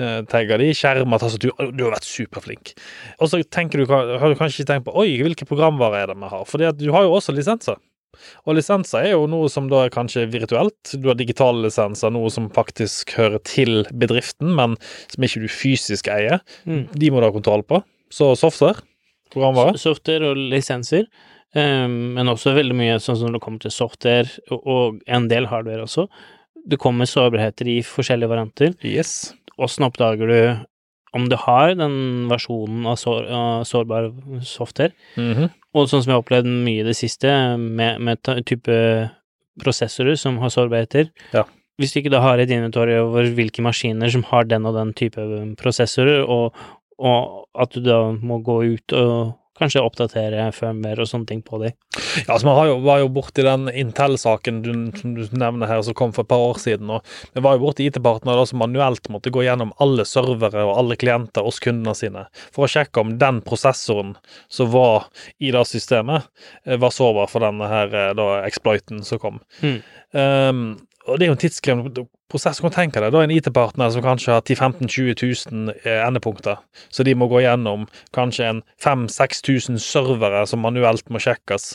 Uh, 0.00 0.20
tagga 0.32 0.60
de, 0.62 0.72
skjermer, 0.76 1.22
tastatur. 1.22 1.54
Du 1.72 1.86
har 1.86 1.96
vært 1.96 2.08
superflink. 2.08 2.74
Og 3.20 3.32
så 3.32 3.42
tenker 3.44 3.82
du, 3.82 3.88
har 3.92 4.28
du 4.28 4.38
kanskje 4.38 4.62
ikke 4.62 4.72
tenkt 4.74 4.88
på 4.88 4.98
Oi, 5.02 5.10
hvilke 5.22 5.48
programvarer 5.48 6.04
er 6.04 6.12
det 6.12 6.20
vi 6.20 6.30
har? 6.32 6.44
For 6.48 6.72
du 6.76 6.88
har 6.94 7.08
jo 7.08 7.16
også 7.16 7.34
lisenser. 7.34 7.80
Og 8.46 8.56
lisenser 8.58 9.08
er 9.08 9.14
jo 9.14 9.26
noe 9.30 9.50
som 9.52 9.68
da 9.70 9.86
er 9.86 9.94
kanskje 9.94 10.28
virtuelt. 10.32 10.94
Du 10.94 11.10
har 11.10 11.18
digitale 11.18 11.64
lisenser, 11.66 12.12
noe 12.14 12.30
som 12.32 12.50
faktisk 12.52 13.14
hører 13.18 13.42
til 13.48 13.82
bedriften, 13.90 14.54
men 14.58 14.78
som 15.12 15.26
ikke 15.26 15.44
du 15.44 15.50
fysisk 15.50 16.10
eier. 16.12 16.42
Mm. 16.68 16.86
De 16.92 17.12
må 17.12 17.22
du 17.22 17.28
ha 17.28 17.34
kontroll 17.34 17.64
på. 17.66 17.82
Så 18.12 18.34
software, 18.36 18.84
programvare. 19.32 19.78
Software 19.80 20.32
og 20.32 20.42
lisenser, 20.52 21.08
Um, 21.52 22.14
men 22.16 22.30
også 22.32 22.54
veldig 22.56 22.74
mye 22.78 22.94
sånn 22.96 23.18
som 23.20 23.28
når 23.28 23.36
det 23.36 23.44
kommer 23.44 23.60
til 23.60 23.74
software, 23.74 24.30
og, 24.48 24.62
og 24.64 25.02
en 25.04 25.26
del 25.28 25.50
hardware 25.50 25.84
også. 25.84 26.06
Det 26.64 26.78
kommer 26.80 27.08
sårbarheter 27.10 27.68
i 27.68 27.80
forskjellige 27.84 28.30
varianter. 28.30 28.76
Yes. 28.86 29.34
Åssen 29.60 29.84
oppdager 29.84 30.30
du 30.30 30.38
om 31.12 31.28
du 31.28 31.36
har 31.36 31.74
den 31.76 32.28
versjonen 32.30 32.86
av, 32.88 32.96
sår, 33.00 33.26
av 33.36 33.64
sårbar 33.68 34.10
software? 34.46 34.94
Mhm. 35.20 35.50
Og 35.72 35.88
sånn 35.88 36.02
som 36.04 36.10
jeg 36.10 36.16
har 36.18 36.22
opplevd 36.22 36.48
mye 36.66 36.82
i 36.82 36.86
det 36.86 36.96
siste, 36.98 37.30
med, 37.56 38.00
med 38.04 38.20
type 38.48 38.76
prosessorer 39.60 40.16
som 40.20 40.38
har 40.42 40.52
sårbarheter. 40.52 41.08
Ja. 41.32 41.44
Hvis 41.80 41.94
du 41.94 42.00
ikke 42.02 42.12
da 42.12 42.20
har 42.24 42.40
et 42.40 42.52
inventory 42.52 42.98
over 43.00 43.28
hvilke 43.36 43.64
maskiner 43.64 44.12
som 44.12 44.24
har 44.28 44.44
den 44.48 44.68
og 44.68 44.76
den 44.76 44.92
type 44.96 45.24
prosessorer, 45.60 46.24
og, 46.28 46.52
og 47.00 47.48
at 47.58 47.72
du 47.72 47.80
da 47.84 48.02
må 48.12 48.40
gå 48.44 48.58
ut 48.74 48.96
og 48.96 49.32
kanskje 49.62 49.84
oppdatere 49.84 50.48
firmware 50.56 51.04
og 51.04 51.10
sånne 51.10 51.28
ting 51.30 51.42
på 51.46 51.62
dem. 51.62 51.76
Ja, 52.26 52.34
altså, 52.34 52.52
Vi 52.52 52.68
jo, 52.68 52.76
var 52.84 53.02
jo 53.02 53.08
borti 53.12 53.44
den 53.46 53.68
Intel-saken 53.68 54.60
du, 54.64 54.72
du 54.92 55.22
nevner 55.32 55.70
her, 55.70 55.82
som 55.86 55.96
kom 55.98 56.12
for 56.14 56.26
et 56.26 56.32
par 56.32 56.42
år 56.42 56.60
siden. 56.62 56.90
og 56.90 57.06
Vi 57.32 57.44
var 57.44 57.56
jo 57.56 57.66
borti 57.66 57.88
IT-partnere 57.88 58.46
som 58.48 58.62
manuelt 58.62 59.08
måtte 59.12 59.32
gå 59.32 59.44
gjennom 59.46 59.74
alle 59.82 60.06
servere 60.08 60.66
og 60.66 60.76
alle 60.78 60.98
klienter 61.00 61.46
hos 61.46 61.60
kundene 61.62 61.94
sine 61.98 62.26
for 62.52 62.66
å 62.66 62.70
sjekke 62.70 63.02
om 63.02 63.16
den 63.20 63.40
prosessoren 63.44 64.14
som 64.52 64.70
var 64.72 65.08
i 65.38 65.52
det 65.54 65.64
systemet, 65.68 66.28
eh, 66.66 66.78
var 66.80 66.94
sårbar 66.94 67.30
for 67.30 67.44
denne 67.44 67.68
her 67.70 67.94
eh, 67.94 68.14
da, 68.18 68.28
exploiten 68.46 69.02
som 69.06 69.20
kom. 69.22 69.42
Mm. 69.62 69.78
Um, 70.12 70.64
og 71.06 71.18
det 71.18 71.26
er 71.26 71.32
jo 71.32 71.36
en 71.36 71.42
tidskrevende 71.42 72.04
prosess. 72.30 72.60
Kan 72.62 72.72
du 72.72 72.76
tenke 72.76 73.02
deg, 73.02 73.12
da 73.12 73.22
er 73.22 73.28
en 73.28 73.34
IT-partner 73.34 73.90
som 73.94 74.04
kanskje 74.04 74.36
har 74.36 74.44
10 74.46 74.58
15 74.58 74.88
20 74.88 75.16
000 75.50 75.74
eh, 75.82 76.00
endepunkter, 76.06 76.62
så 76.92 77.06
de 77.06 77.16
må 77.18 77.28
gå 77.32 77.42
gjennom 77.44 77.88
kanskje 78.16 78.48
en 78.48 78.62
5000-6000 78.82 79.82
servere 79.82 80.46
som 80.48 80.62
manuelt 80.64 81.10
må 81.12 81.22
sjekkes. 81.22 81.74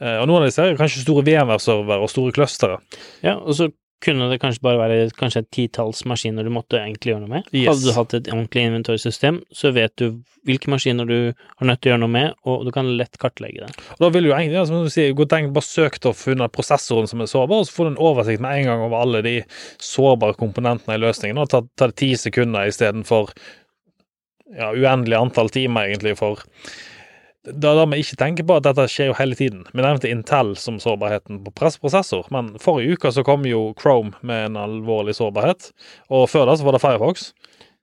Eh, 0.00 0.16
og 0.16 0.28
noen 0.30 0.44
av 0.44 0.48
disse 0.48 0.64
er 0.64 0.78
kanskje 0.78 1.04
store 1.04 1.26
VMware-servere 1.26 2.06
og 2.06 2.12
store 2.12 2.34
clustere. 2.36 2.80
Ja, 3.26 3.36
og 3.36 3.56
så 3.58 3.70
kunne 4.04 4.30
det 4.30 4.40
kanskje 4.40 4.64
bare 4.64 4.80
være 4.80 5.10
kanskje 5.18 5.42
et 5.44 5.50
titalls 5.52 6.02
maskiner 6.08 6.46
du 6.46 6.52
måtte 6.52 6.78
egentlig 6.80 7.12
gjøre 7.12 7.24
noe 7.24 7.32
med. 7.34 7.48
Yes. 7.52 7.68
Hadde 7.68 7.86
du 7.86 7.96
hatt 7.96 8.16
et 8.16 8.30
ordentlig 8.32 8.64
inventorsystem, 8.68 9.40
så 9.52 9.72
vet 9.76 9.94
du 10.00 10.20
hvilke 10.48 10.70
maskiner 10.72 11.08
du 11.08 11.16
har 11.36 11.68
nødt 11.68 11.82
til 11.82 11.90
å 11.90 11.92
gjøre 11.92 12.02
noe 12.04 12.14
med, 12.14 12.36
og 12.48 12.64
du 12.64 12.72
kan 12.72 12.88
lett 12.96 13.20
kartlegge 13.20 13.66
det. 13.66 13.86
Og 13.98 14.06
da 14.06 14.12
vil 14.14 14.28
du 14.28 14.32
egentlig, 14.32 14.64
som 14.70 14.86
du 14.86 14.92
sier, 14.92 15.12
gå 15.16 15.26
tenk, 15.28 15.52
bare 15.56 15.68
søk 15.68 16.00
til 16.00 16.14
å 16.14 16.16
finne 16.16 16.48
prosessoren 16.52 17.10
som 17.10 17.20
er 17.20 17.30
sårbar, 17.30 17.60
og 17.60 17.68
så 17.68 17.76
får 17.76 17.88
du 17.88 17.92
en 17.92 18.02
oversikt 18.10 18.44
med 18.44 18.62
en 18.62 18.70
gang 18.70 18.84
over 18.86 19.04
alle 19.04 19.24
de 19.26 19.34
sårbare 19.84 20.38
komponentene 20.40 20.96
i 20.96 21.02
løsningen, 21.04 21.42
og 21.42 21.52
ta, 21.52 21.60
ta 21.76 21.90
det 21.92 21.98
ti 22.00 22.14
sekunder 22.18 22.70
istedenfor 22.72 23.34
ja, 24.56 24.72
uendelig 24.72 25.18
antall 25.18 25.52
timer, 25.52 25.90
egentlig, 25.90 26.16
for 26.18 26.40
da 27.44 27.72
da 27.78 27.86
vi 27.88 28.02
ikke 28.02 28.18
tenker 28.20 28.44
på 28.44 28.58
at 28.58 28.66
dette 28.66 28.84
skjer 28.92 29.10
jo 29.10 29.16
hele 29.16 29.36
tiden. 29.38 29.62
Vi 29.72 29.80
nevnte 29.80 30.10
Intel 30.12 30.52
som 30.60 30.80
sårbarheten 30.82 31.40
på 31.44 31.52
pressprosessor, 31.56 32.26
men 32.34 32.52
forrige 32.60 32.98
uke 32.98 33.12
så 33.16 33.24
kom 33.24 33.46
jo 33.48 33.70
Chrome 33.80 34.12
med 34.26 34.50
en 34.50 34.58
alvorlig 34.60 35.16
sårbarhet, 35.16 35.70
og 36.12 36.28
før 36.28 36.50
da 36.50 36.58
så 36.58 36.66
var 36.68 36.76
det 36.76 36.82
Firefox. 36.84 37.30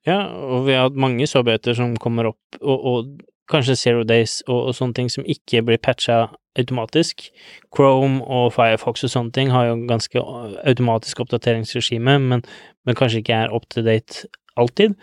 Ja, 0.06 0.20
og 0.30 0.68
vi 0.68 0.76
har 0.76 0.86
hatt 0.86 1.00
mange 1.00 1.26
sårbarheter 1.26 1.74
som 1.74 1.96
kommer 1.98 2.30
opp, 2.30 2.60
og, 2.62 2.78
og 2.78 3.50
kanskje 3.50 3.76
Zero 3.80 4.04
Days 4.06 4.42
og, 4.46 4.68
og 4.68 4.76
sånne 4.76 4.94
ting 4.94 5.10
som 5.10 5.26
ikke 5.26 5.64
blir 5.66 5.80
patcha 5.82 6.28
automatisk. 6.58 7.28
Chrome 7.74 8.22
og 8.24 8.52
Firefox 8.54 9.06
og 9.06 9.12
sånne 9.12 9.34
ting 9.34 9.50
har 9.54 9.70
jo 9.70 9.78
ganske 9.88 10.22
automatisk 10.22 11.24
oppdateringsregime, 11.24 12.18
men, 12.30 12.46
men 12.86 12.98
kanskje 12.98 13.24
ikke 13.24 13.42
er 13.42 13.54
up 13.54 13.66
to 13.72 13.82
date 13.86 14.28
alltid. 14.58 14.94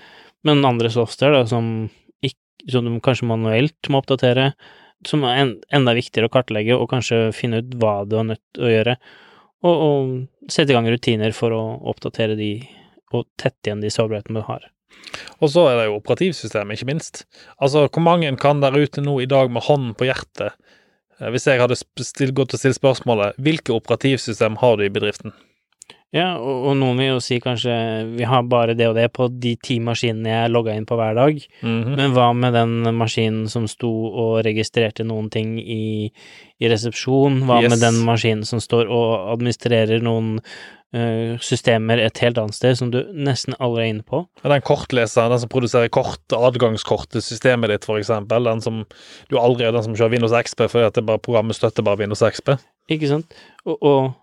Men 0.45 0.65
andre 0.67 0.91
software, 0.93 1.41
da, 1.41 1.45
som, 1.50 1.89
som 2.72 3.00
kanskje 3.03 3.29
manuelt 3.29 3.89
må 3.91 4.01
oppdatere, 4.01 4.51
som 5.05 5.25
er 5.27 5.41
en, 5.41 5.53
enda 5.75 5.93
viktigere 5.98 6.29
å 6.29 6.34
kartlegge, 6.34 6.77
og 6.77 6.89
kanskje 6.93 7.29
finne 7.36 7.62
ut 7.62 7.75
hva 7.81 7.98
du 8.10 8.17
er 8.19 8.29
nødt 8.31 8.43
til 8.55 8.67
å 8.67 8.72
gjøre, 8.74 8.95
og, 9.65 9.75
og 9.75 10.51
sette 10.51 10.74
i 10.74 10.77
gang 10.77 10.88
rutiner 10.89 11.36
for 11.36 11.55
å 11.55 11.62
oppdatere 11.91 12.38
de, 12.39 12.53
og 13.13 13.27
tette 13.41 13.69
igjen 13.69 13.84
de 13.84 13.93
sårbarhetene 13.93 14.41
du 14.41 14.48
har. 14.50 14.69
Og 15.43 15.51
så 15.51 15.65
er 15.69 15.79
det 15.79 15.88
jo 15.89 15.98
operativsystemet, 16.00 16.77
ikke 16.77 16.89
minst. 16.89 17.25
Altså, 17.57 17.86
hvor 17.88 18.03
mange 18.03 18.31
kan 18.41 18.62
der 18.63 18.77
ute 18.77 19.03
nå 19.03 19.17
i 19.22 19.29
dag 19.29 19.51
med 19.51 19.65
hånden 19.67 19.95
på 19.98 20.07
hjertet, 20.07 20.55
eh, 21.19 21.29
hvis 21.34 21.48
jeg 21.50 21.62
hadde 21.62 21.77
still, 21.77 22.34
gått 22.36 22.55
og 22.55 22.62
stilt 22.62 22.79
spørsmålet 22.79 23.38
hvilke 23.41 23.75
operativsystem 23.75 24.60
har 24.62 24.79
du 24.79 24.86
i 24.88 24.93
bedriften? 24.93 25.36
Ja, 26.15 26.38
og, 26.39 26.69
og 26.69 26.77
noen 26.79 26.95
vil 27.01 27.10
jo 27.10 27.17
si 27.19 27.41
kanskje 27.43 27.74
vi 28.15 28.24
har 28.24 28.45
bare 28.48 28.72
det 28.79 28.86
og 28.88 28.95
det 28.95 29.10
på 29.12 29.25
de 29.29 29.55
ti 29.60 29.81
maskinene 29.84 30.31
jeg 30.31 30.53
logga 30.53 30.75
inn 30.77 30.86
på 30.88 30.95
hver 30.95 31.17
dag, 31.17 31.41
Mhm. 31.65 31.95
men 31.98 32.13
hva 32.15 32.29
med 32.38 32.53
den 32.55 32.77
maskinen 32.95 33.50
som 33.51 33.67
sto 33.67 33.89
og 34.13 34.38
registrerte 34.48 35.03
noen 35.03 35.27
ting 35.34 35.57
i, 35.60 36.07
i 36.62 36.72
resepsjon? 36.72 37.41
Hva 37.50 37.60
Yes. 37.65 37.69
med 37.75 37.84
den 37.84 38.00
maskinen 38.07 38.45
som 38.48 38.60
står 38.63 38.88
og 38.88 39.34
administrerer 39.36 40.00
noen 40.01 40.39
eh, 40.95 41.36
systemer 41.43 42.00
et 42.00 42.17
helt 42.24 42.38
annet 42.39 42.55
sted, 42.55 42.77
som 42.79 42.91
du 42.93 43.01
nesten 43.12 43.53
aldri 43.60 43.84
er 43.84 43.93
inne 43.98 44.05
på? 44.07 44.22
Ja, 44.45 44.50
Den 44.53 44.62
kortleseren, 44.63 45.34
den 45.36 45.41
som 45.43 45.50
produserer 45.51 45.89
kort, 45.91 46.24
adgangskort 46.31 47.10
til 47.12 47.19
systemet 47.25 47.67
ditt, 47.74 47.84
for 47.84 48.00
eksempel, 48.00 48.48
den 48.48 48.62
som 48.63 48.86
du 49.27 49.36
aldri 49.41 49.65
er 49.67 49.74
den 49.75 49.84
som 49.84 49.93
kjører 49.98 50.12
Windows 50.15 50.31
XP 50.31 50.69
fordi 50.72 50.86
at 50.88 50.93
det 50.95 51.03
bare 51.05 51.19
programmet 51.19 51.57
støtter 51.60 51.84
bare 51.84 52.00
Windows 52.00 52.24
XP. 52.24 52.55
Ikke 52.89 53.10
sant? 53.12 53.36
Og, 53.65 53.75
og 53.84 54.13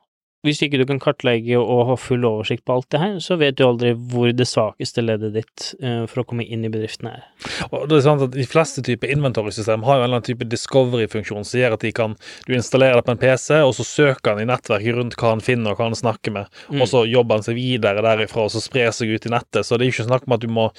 hvis 0.43 0.59
ikke 0.67 0.79
du 0.81 0.85
kan 0.89 0.99
kartlegge 0.99 1.55
og 1.61 1.85
ha 1.87 1.95
full 2.01 2.25
oversikt 2.27 2.65
på 2.67 2.75
alt 2.75 2.89
det 2.91 2.99
her, 2.99 3.13
så 3.23 3.37
vet 3.39 3.55
du 3.59 3.63
aldri 3.67 3.93
hvor 3.95 4.33
det 4.35 4.47
svakeste 4.51 5.05
leddet 5.05 5.37
ditt 5.37 5.67
eh, 5.79 6.01
for 6.11 6.23
å 6.23 6.27
komme 6.27 6.43
inn 6.43 6.65
i 6.67 6.71
bedriften 6.73 7.13
er. 7.13 7.21
Og 7.71 7.85
det 7.91 8.01
er 8.01 8.05
sant 8.09 8.25
at 8.27 8.35
De 8.35 8.47
fleste 8.51 8.83
typer 8.83 9.13
inventory-system 9.15 9.85
har 9.87 10.01
jo 10.01 10.03
en 10.03 10.09
eller 10.09 10.19
annen 10.19 10.27
type 10.27 10.49
discovery-funksjon 10.51 11.47
som 11.47 11.61
gjør 11.61 11.77
at 11.77 11.87
de 11.87 11.93
kan 11.95 12.17
du 12.49 12.57
installerer 12.57 12.99
det 12.99 13.07
på 13.07 13.15
en 13.15 13.23
PC, 13.23 13.61
og 13.63 13.75
så 13.79 13.87
søker 13.87 14.35
han 14.35 14.43
i 14.43 14.49
nettverket 14.51 14.99
rundt 14.99 15.15
hva 15.21 15.35
han 15.37 15.45
finner 15.47 15.73
og 15.73 15.79
hva 15.79 15.91
han 15.93 15.99
snakker 16.03 16.35
med, 16.35 16.51
Mm. 16.73 16.81
og 16.83 16.89
så 16.89 17.05
jobber 17.07 17.39
han 17.39 17.47
seg 17.47 17.57
videre 17.59 18.03
derifra 18.03 18.45
og 18.47 18.51
så 18.55 18.61
sprer 18.63 18.91
seg 18.95 19.15
ut 19.15 19.27
i 19.27 19.31
nettet. 19.33 19.63
Så 19.67 19.77
det 19.79 19.85
er 19.87 19.91
jo 19.91 19.95
ikke 19.95 20.09
snakk 20.11 20.27
om 20.27 20.35
at 20.39 20.41
du 20.43 20.49
må 20.51 20.71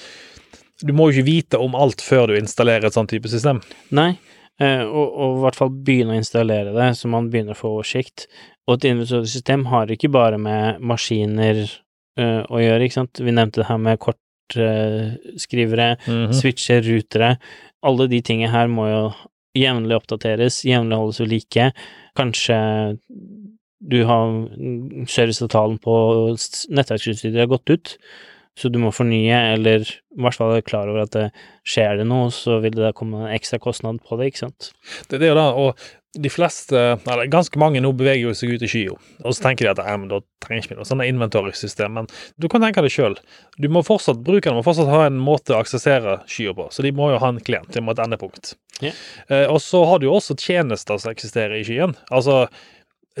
Du 0.84 0.90
må 0.92 1.06
jo 1.08 1.20
ikke 1.20 1.26
vite 1.30 1.58
om 1.62 1.76
alt 1.78 2.02
før 2.02 2.26
du 2.26 2.34
installerer 2.34 2.84
et 2.88 2.92
sånt 2.96 3.08
type 3.08 3.28
system. 3.30 3.60
Nei, 3.94 4.16
og, 4.62 5.06
og 5.18 5.36
i 5.38 5.40
hvert 5.42 5.56
fall 5.58 5.70
begynne 5.84 6.14
å 6.14 6.18
installere 6.20 6.74
det, 6.76 6.90
så 6.96 7.08
man 7.10 7.30
begynner 7.32 7.56
å 7.56 7.58
få 7.58 7.72
oversikt. 7.78 8.26
Og 8.68 8.76
et 8.78 8.86
inventory-system 8.92 9.66
har 9.72 9.90
ikke 9.92 10.10
bare 10.14 10.38
med 10.38 10.78
maskiner 10.80 11.64
eh, 12.16 12.42
å 12.46 12.60
gjøre, 12.62 12.84
ikke 12.86 13.00
sant. 13.00 13.18
Vi 13.20 13.32
nevnte 13.34 13.60
det 13.62 13.66
her 13.68 13.78
med 13.82 13.98
kortskrivere, 14.00 15.96
Mhm. 16.06 16.32
switcher, 16.32 16.80
rutere. 16.86 17.38
Alle 17.82 18.06
de 18.08 18.20
tingene 18.22 18.50
her 18.50 18.68
må 18.68 18.86
jo 18.88 19.14
jevnlig 19.58 19.96
oppdateres, 20.00 20.62
jevnlig 20.64 20.96
holdes 20.98 21.20
ved 21.20 21.28
like. 21.28 21.72
Kanskje 22.16 22.98
du 23.86 24.04
har 24.08 24.48
serviceavtalen 25.06 25.78
på 25.82 25.94
nettverksutstyret 26.70 27.36
har 27.42 27.46
gått 27.52 27.68
ut, 27.70 27.98
så 28.58 28.70
du 28.70 28.78
må 28.82 28.92
fornye, 28.94 29.40
eller 29.56 29.82
i 29.82 30.22
hvert 30.22 30.38
fall 30.38 30.54
være 30.54 30.66
klar 30.66 30.90
over 30.90 31.04
at 31.04 31.14
det 31.16 31.26
skjer 31.66 31.98
det 32.00 32.06
noe, 32.06 32.30
så 32.34 32.60
vil 32.62 32.76
det 32.76 32.84
da 32.84 32.94
komme 32.96 33.24
en 33.24 33.34
ekstra 33.34 33.58
kostnad 33.62 34.00
på 34.06 34.18
det, 34.20 34.30
ikke 34.30 34.44
sant. 34.46 34.70
Det, 35.08 35.18
det 35.18 35.28
er 35.28 35.34
jo 35.34 35.38
det, 35.40 35.50
og 35.64 35.84
de 36.14 36.30
fleste, 36.30 36.78
eller 37.10 37.26
ganske 37.26 37.58
mange 37.58 37.80
nå 37.82 37.90
beveger 37.98 38.28
jo 38.28 38.34
seg 38.38 38.54
ut 38.54 38.62
i 38.62 38.70
skya, 38.70 38.94
og 39.24 39.34
så 39.34 39.48
tenker 39.48 39.66
de 39.66 39.72
at 39.72 39.82
ja, 39.82 39.96
men 39.98 40.10
da 40.12 40.20
trenger 40.44 40.62
ikke 40.62 40.74
vi 40.74 40.78
noe 40.78 40.86
sånt 40.86 41.06
inventory-system, 41.06 41.96
men 41.98 42.10
du 42.38 42.46
kan 42.50 42.62
tenke 42.62 42.84
deg 42.84 42.94
sjøl. 42.94 43.16
Du 43.58 43.66
må 43.72 43.82
fortsatt, 43.86 44.22
brukerne 44.26 44.60
må 44.60 44.66
fortsatt 44.66 44.92
ha 44.92 45.08
en 45.08 45.18
måte 45.18 45.56
å 45.56 45.62
aksessere 45.64 46.20
skya 46.30 46.54
på, 46.54 46.68
så 46.70 46.86
de 46.86 46.94
må 46.94 47.10
jo 47.10 47.18
ha 47.22 47.32
en 47.34 47.42
klient, 47.42 47.72
de 47.74 47.82
må 47.82 47.90
ha 47.90 47.98
et 47.98 48.04
endepunkt. 48.06 48.54
Ja. 48.84 48.94
Eh, 49.26 49.48
og 49.50 49.58
så 49.64 49.82
har 49.90 49.98
du 49.98 50.06
jo 50.06 50.14
også 50.20 50.38
tjenester 50.38 51.02
som 51.02 51.10
eksisterer 51.10 51.58
i 51.58 51.66
skyen. 51.66 51.96
Altså, 52.14 52.44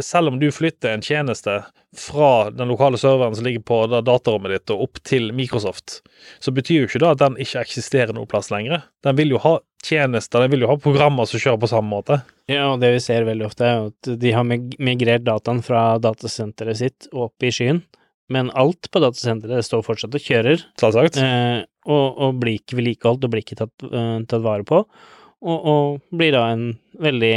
selv 0.00 0.32
om 0.32 0.38
du 0.40 0.48
flytter 0.52 0.94
en 0.94 1.02
tjeneste 1.04 1.60
fra 1.96 2.50
den 2.50 2.68
lokale 2.68 2.98
serveren 2.98 3.36
som 3.36 3.46
ligger 3.46 3.62
på 3.62 3.78
da 3.86 4.00
datarommet 4.02 4.50
ditt 4.50 4.72
og 4.74 4.88
opp 4.88 5.00
til 5.06 5.30
Microsoft, 5.36 6.00
så 6.42 6.54
betyr 6.54 6.82
jo 6.82 6.88
ikke 6.88 7.02
det 7.04 7.12
at 7.12 7.22
den 7.22 7.38
ikke 7.42 7.62
eksisterer 7.62 8.14
noe 8.16 8.26
plass 8.30 8.50
lenger. 8.50 8.82
Den 9.06 9.18
vil 9.20 9.34
jo 9.36 9.42
ha 9.44 9.58
tjenester, 9.84 10.42
den 10.42 10.54
vil 10.54 10.64
jo 10.64 10.72
ha 10.72 10.78
programmer 10.80 11.28
som 11.30 11.42
kjører 11.42 11.60
på 11.62 11.70
samme 11.70 11.92
måte. 11.92 12.18
Ja, 12.50 12.72
og 12.72 12.80
det 12.82 12.94
vi 12.96 13.02
ser 13.04 13.28
veldig 13.28 13.46
ofte, 13.46 13.68
er 13.68 13.90
at 13.92 14.14
de 14.20 14.32
har 14.34 14.48
migrert 14.48 15.26
dataen 15.28 15.62
fra 15.64 15.92
datasenteret 16.02 16.80
sitt 16.80 17.10
og 17.12 17.28
opp 17.28 17.46
i 17.46 17.52
skyen, 17.54 17.84
men 18.32 18.50
alt 18.56 18.88
på 18.90 19.02
datasenteret 19.04 19.66
står 19.66 19.84
fortsatt 19.86 20.16
og 20.16 20.24
kjører, 20.24 20.64
Selvsagt. 20.80 21.20
eh, 21.20 21.60
og, 21.84 22.06
og 22.24 22.38
blir 22.40 22.58
ikke 22.58 22.80
vedlikeholdt 22.80 23.26
og 23.26 23.34
blir 23.34 23.44
ikke 23.44 23.60
tatt, 23.60 23.84
uh, 23.84 24.18
tatt 24.24 24.42
vare 24.44 24.64
på, 24.66 24.80
og, 25.44 25.66
og 25.68 26.16
blir 26.16 26.32
da 26.32 26.46
en 26.54 26.70
veldig 27.04 27.34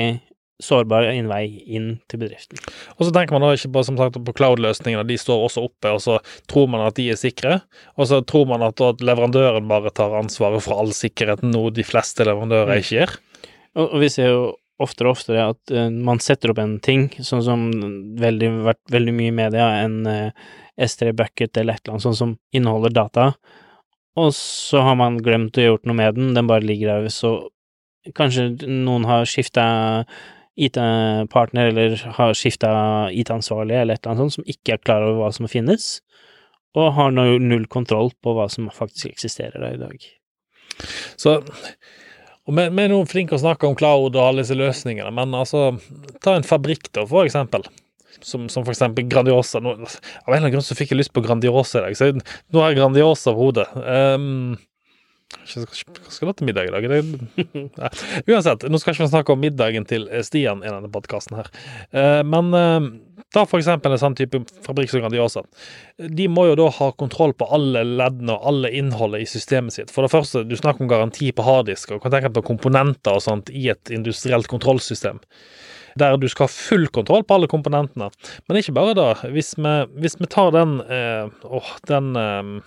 sårbar 0.63 1.11
innvei 1.11 1.43
inn 1.69 1.89
til 2.09 2.21
bedriften. 2.23 2.59
Og 2.97 3.05
så 3.05 3.13
tenker 3.13 3.35
man 3.35 3.45
da 3.45 3.53
ikke 3.53 3.69
på, 3.75 3.83
som 3.85 3.97
sagt, 3.99 4.17
på 4.25 4.35
cloud-løsningene, 4.39 5.05
de 5.07 5.17
står 5.21 5.43
også 5.45 5.65
oppe, 5.67 5.91
og 5.93 6.01
så 6.01 6.17
tror 6.49 6.69
man 6.73 6.85
at 6.87 6.97
de 6.97 7.09
er 7.13 7.19
sikre, 7.19 7.59
og 7.95 8.09
så 8.09 8.23
tror 8.25 8.47
man 8.49 8.65
at, 8.65 8.81
at 8.81 9.03
leverandøren 9.05 9.69
bare 9.69 9.93
tar 9.93 10.15
ansvaret 10.17 10.63
for 10.65 10.81
all 10.81 10.93
sikkerheten, 10.97 11.53
noe 11.53 11.73
de 11.73 11.85
fleste 11.85 12.25
leverandører 12.25 12.73
Mm. 12.73 12.79
ikke 12.81 12.95
gjør. 12.97 13.13
Og, 13.77 13.83
og 13.85 13.99
vi 14.01 14.09
ser 14.09 14.31
jo 14.31 14.41
oftere 14.81 15.09
og 15.09 15.17
oftere 15.17 15.45
at 15.53 15.73
uh, 15.73 15.89
man 15.89 16.21
setter 16.21 16.53
opp 16.53 16.61
en 16.61 16.79
ting, 16.83 17.07
sånn 17.21 17.43
som 17.45 17.67
veldig, 18.21 18.49
vært 18.65 18.81
veldig 18.93 19.13
mye 19.13 19.33
i 19.33 19.37
media, 19.37 19.69
en 19.83 19.99
uh, 20.09 20.47
S3 20.77 21.13
bucket 21.17 21.57
eller 21.57 21.77
et 21.77 21.85
eller 21.85 21.97
annet 21.97 22.05
sånt 22.05 22.19
som 22.19 22.33
inneholder 22.53 22.93
data, 22.97 23.27
og 24.17 24.33
så 24.33 24.81
har 24.81 24.97
man 24.97 25.19
glemt 25.21 25.57
å 25.57 25.67
gjøre 25.67 25.85
noe 25.89 25.97
med 25.97 26.17
den, 26.17 26.33
den 26.33 26.49
bare 26.49 26.65
ligger 26.65 26.95
der, 26.95 27.13
så 27.13 27.35
kanskje 28.17 28.49
noen 28.65 29.05
har 29.05 29.27
skifta 29.29 29.65
IT-partner 30.57 31.71
eller 31.71 31.95
har 32.17 32.35
skifta 32.37 32.71
IT-ansvarlig 33.13 33.77
eller 33.77 33.97
et 33.97 34.01
eller 34.01 34.13
annet 34.13 34.25
sånt 34.25 34.37
som 34.39 34.49
ikke 34.49 34.75
er 34.75 34.83
klar 34.83 35.05
over 35.05 35.21
hva 35.21 35.31
som 35.35 35.49
finnes, 35.51 35.89
og 36.77 36.93
har 36.97 37.13
null 37.13 37.67
kontroll 37.71 38.11
på 38.23 38.33
hva 38.37 38.47
som 38.51 38.69
faktisk 38.73 39.11
eksisterer 39.13 39.61
der 39.61 39.77
i 39.77 39.81
dag. 39.81 40.07
Så 41.17 41.39
vi 42.47 42.63
er 42.63 42.91
nå 42.91 43.01
flinke 43.09 43.35
å 43.35 43.41
snakke 43.41 43.67
om 43.67 43.75
cloud 43.77 44.15
og 44.15 44.23
alle 44.23 44.45
disse 44.45 44.55
løsningene, 44.57 45.11
men 45.13 45.35
altså, 45.35 45.73
ta 46.23 46.37
en 46.37 46.47
fabrikk 46.47 46.89
da, 46.95 47.03
for 47.09 47.27
eksempel. 47.27 47.65
Som, 48.17 48.47
som 48.49 48.63
for 48.65 48.73
eksempel 48.73 49.05
Grandiosa. 49.05 49.59
Nå, 49.61 49.75
av 49.77 49.83
en 49.83 49.91
eller 50.25 50.39
annen 50.39 50.53
grunn 50.55 50.65
så 50.65 50.73
fikk 50.77 50.93
jeg 50.93 51.03
lyst 51.03 51.13
på 51.13 51.21
Grandiosa 51.21 51.83
i 51.83 51.89
dag, 51.89 51.97
så 51.99 52.07
nå 52.15 52.63
har 52.63 52.71
jeg 52.71 52.79
Grandiosa 52.79 53.33
på 53.35 53.43
hodet. 53.43 53.67
Um, 53.77 54.55
hva 55.27 55.65
skal, 55.75 55.95
du 56.23 56.29
ha 56.29 56.33
til 56.37 56.47
middag 56.47 56.69
i 56.69 56.71
dag? 56.71 56.85
Nei. 57.81 57.89
Uansett, 58.31 58.63
nå 58.71 58.79
skal 58.79 58.93
ikke 58.93 59.03
vi 59.03 59.11
snakke 59.11 59.33
om 59.33 59.41
middagen 59.43 59.87
til 59.87 60.07
eh, 60.07 60.23
Stian 60.23 60.63
i 60.63 60.71
denne 60.71 60.91
podkasten 60.91 61.35
her. 61.39 61.49
Eh, 61.91 62.21
men 62.27 62.53
eh, 62.55 62.87
ta 63.35 63.43
for 63.43 63.59
eksempel 63.59 63.91
en 63.91 64.01
sånn 64.01 64.15
type 64.15 64.39
fabrikk 64.65 64.93
som 64.93 65.03
Grandiosa. 65.03 65.43
De 65.99 66.29
må 66.31 66.47
jo 66.47 66.55
da 66.59 66.69
ha 66.77 66.89
kontroll 66.95 67.35
på 67.35 67.49
alle 67.57 67.83
leddene 67.83 68.37
og 68.37 68.47
alle 68.53 68.71
innholdet 68.79 69.25
i 69.25 69.29
systemet 69.29 69.75
sitt. 69.75 69.91
For 69.91 70.07
det 70.07 70.13
første, 70.15 70.45
du 70.47 70.55
snakker 70.55 70.85
om 70.85 70.91
garanti 70.91 71.33
på 71.35 71.47
harddisk, 71.47 71.91
og 71.91 72.05
kan 72.05 72.15
tenke 72.15 72.31
på 72.37 72.45
komponenter 72.53 73.19
og 73.19 73.25
sånt 73.27 73.51
i 73.51 73.67
et 73.73 73.91
industrielt 73.93 74.47
kontrollsystem. 74.51 75.19
Der 75.99 76.15
du 76.21 76.27
skal 76.31 76.47
ha 76.47 76.53
full 76.53 76.87
kontroll 76.93 77.25
på 77.27 77.35
alle 77.35 77.51
komponentene. 77.51 78.11
Men 78.47 78.61
ikke 78.61 78.75
bare 78.79 78.95
da. 78.95 79.11
Hvis 79.33 79.55
vi, 79.59 79.75
hvis 79.99 80.19
vi 80.21 80.31
tar 80.31 80.55
den 80.55 80.79
eh, 80.87 81.27
åh, 81.43 81.71
den 81.89 82.11
eh, 82.21 82.57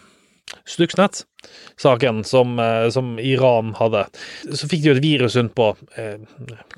Stuxnet-saken 0.68 2.22
som, 2.24 2.58
eh, 2.58 2.88
som 2.94 3.18
Iran 3.18 3.74
hadde, 3.78 4.04
så 4.52 4.68
fikk 4.70 4.82
de 4.82 4.90
jo 4.90 4.96
et 4.96 5.04
virus 5.04 5.36
rundt 5.38 5.54
på 5.58 5.72
eh, 5.96 6.16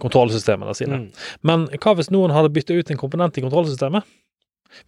kontrollsystemene 0.03 0.75
sine. 0.77 1.05
Mm. 1.05 1.23
Men 1.49 1.69
hva 1.83 1.97
hvis 1.99 2.13
noen 2.15 2.35
hadde 2.35 2.53
bytta 2.55 2.77
ut 2.77 2.93
en 2.93 3.01
komponent 3.01 3.39
i 3.39 3.45
kontrollsystemet? 3.45 4.09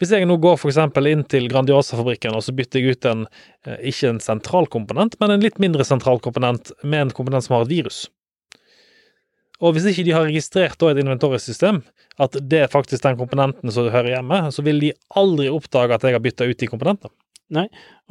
Hvis 0.01 0.15
jeg 0.15 0.25
nå 0.25 0.39
går 0.41 0.57
f.eks. 0.57 0.79
inn 1.11 1.25
til 1.29 1.47
Grandiosa-fabrikken 1.53 2.37
og 2.37 2.45
så 2.47 2.55
bytter 2.57 2.81
jeg 2.81 2.97
ut 2.97 3.09
en 3.11 3.27
eh, 3.67 3.81
ikke 3.93 4.15
en 4.15 4.21
sentral 4.23 4.69
komponent, 4.73 5.19
men 5.21 5.35
en 5.35 5.45
litt 5.45 5.61
mindre 5.63 5.85
sentral 5.87 6.23
komponent 6.25 6.73
med 6.83 7.09
en 7.09 7.17
komponent 7.17 7.47
som 7.47 7.59
har 7.59 7.67
et 7.67 7.75
virus. 7.75 8.07
Og 9.63 9.77
hvis 9.77 9.87
ikke 9.91 10.05
de 10.07 10.15
har 10.17 10.27
registrert 10.27 10.79
da 10.81 10.91
et 10.91 11.01
inventorisystem, 11.01 11.83
at 12.21 12.37
det 12.43 12.65
er 12.65 12.73
faktisk 12.73 13.05
den 13.05 13.19
komponenten 13.21 13.73
som 13.73 13.87
hører 13.91 14.17
hjemme, 14.17 14.41
så 14.55 14.65
vil 14.67 14.81
de 14.83 14.95
aldri 15.19 15.47
oppdage 15.53 15.95
at 15.95 16.05
jeg 16.05 16.17
har 16.17 16.25
bytta 16.25 16.49
ut 16.49 16.61
de 16.61 16.69
komponentene. 16.71 17.15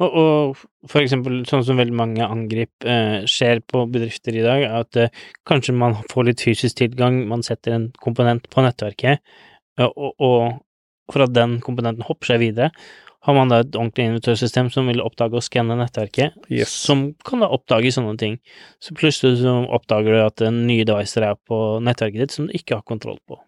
Og, 0.02 0.08
og 0.08 0.90
for 0.90 1.02
eksempel 1.04 1.42
sånn 1.48 1.64
som 1.66 1.78
veldig 1.78 1.94
mange 1.96 2.26
angrip 2.26 2.86
eh, 2.88 3.22
skjer 3.30 3.62
på 3.70 3.84
bedrifter 3.92 4.34
i 4.34 4.44
dag, 4.44 4.64
er 4.66 4.76
at 4.82 4.98
eh, 5.00 5.22
kanskje 5.48 5.76
man 5.78 6.00
får 6.10 6.30
litt 6.30 6.44
fysisk 6.44 6.80
tilgang, 6.80 7.22
man 7.30 7.44
setter 7.46 7.76
en 7.76 7.88
komponent 8.02 8.48
på 8.50 8.64
nettverket, 8.64 9.22
eh, 9.78 9.86
og, 9.88 10.14
og 10.18 11.12
for 11.12 11.26
at 11.26 11.34
den 11.36 11.58
komponenten 11.64 12.06
hopper 12.08 12.32
seg 12.32 12.42
videre, 12.42 12.72
har 13.24 13.36
man 13.38 13.48
da 13.48 13.62
et 13.62 13.72
ordentlig 13.72 14.04
invitørsystem 14.10 14.68
som 14.72 14.88
vil 14.90 15.00
oppdage 15.00 15.38
og 15.38 15.44
skanne 15.46 15.78
nettverket, 15.80 16.34
Yes. 16.52 16.74
som 16.84 17.06
kan 17.24 17.40
da 17.40 17.48
oppdage 17.54 17.94
sånne 17.94 18.18
ting. 18.20 18.36
Så 18.84 18.92
plutselig 18.98 19.38
så 19.40 19.54
oppdager 19.72 20.12
du 20.12 20.20
at 20.20 20.44
en 20.44 20.66
nye 20.68 20.84
devices 20.84 21.22
er 21.24 21.38
på 21.48 21.60
nettverket 21.84 22.26
ditt 22.26 22.36
som 22.36 22.50
du 22.50 22.52
ikke 22.56 22.76
har 22.76 22.84
kontroll 22.84 23.16
på. 23.28 23.38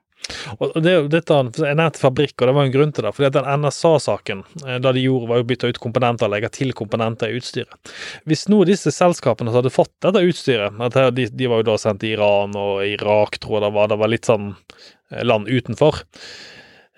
Og 0.58 0.74
det, 0.82 0.94
dette, 1.12 1.36
Jeg 1.60 1.78
nevnte 1.78 2.00
fabrikk, 2.00 2.34
og 2.40 2.48
det 2.48 2.54
var 2.56 2.66
en 2.66 2.74
grunn 2.74 2.92
til 2.94 3.06
det. 3.06 3.12
fordi 3.14 3.28
at 3.28 3.36
Den 3.36 3.62
NSA-saken 3.62 4.42
eh, 4.64 4.78
da 4.82 4.92
de 4.94 5.04
gjorde, 5.04 5.28
var 5.30 5.42
å 5.42 5.46
bytte 5.46 5.70
ut 5.70 5.80
komponenter 5.82 6.28
og 6.28 6.34
legge 6.34 6.50
til 6.56 6.72
komponenter 6.76 7.30
i 7.30 7.38
utstyret. 7.40 7.92
Hvis 8.28 8.46
nå 8.52 8.62
disse 8.68 8.92
selskapene 8.94 9.54
hadde 9.54 9.72
fått 9.74 9.92
dette 10.04 10.24
utstyret 10.26 10.80
at 10.88 10.98
de, 11.16 11.28
de 11.30 11.50
var 11.50 11.62
jo 11.62 11.68
da 11.70 11.78
sendt 11.80 12.02
til 12.02 12.16
Iran 12.16 12.56
og 12.58 12.82
Irak, 12.86 13.38
tror 13.42 13.58
jeg 13.58 13.66
det 13.68 13.72
var. 13.78 13.92
Det 13.92 14.00
var 14.02 14.12
litt 14.12 14.28
sånn 14.28 14.50
eh, 14.54 15.22
land 15.26 15.50
utenfor 15.52 16.02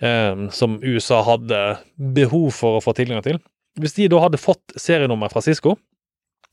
eh, 0.01 0.47
som 0.55 0.79
USA 0.85 1.23
hadde 1.27 1.63
behov 2.17 2.51
for 2.57 2.79
å 2.79 2.85
få 2.85 2.97
tilgang 2.99 3.25
til. 3.27 3.43
Hvis 3.79 3.99
de 3.99 4.09
da 4.11 4.23
hadde 4.25 4.41
fått 4.41 4.75
serienummer 4.79 5.31
fra 5.31 5.45
Cisco 5.45 5.77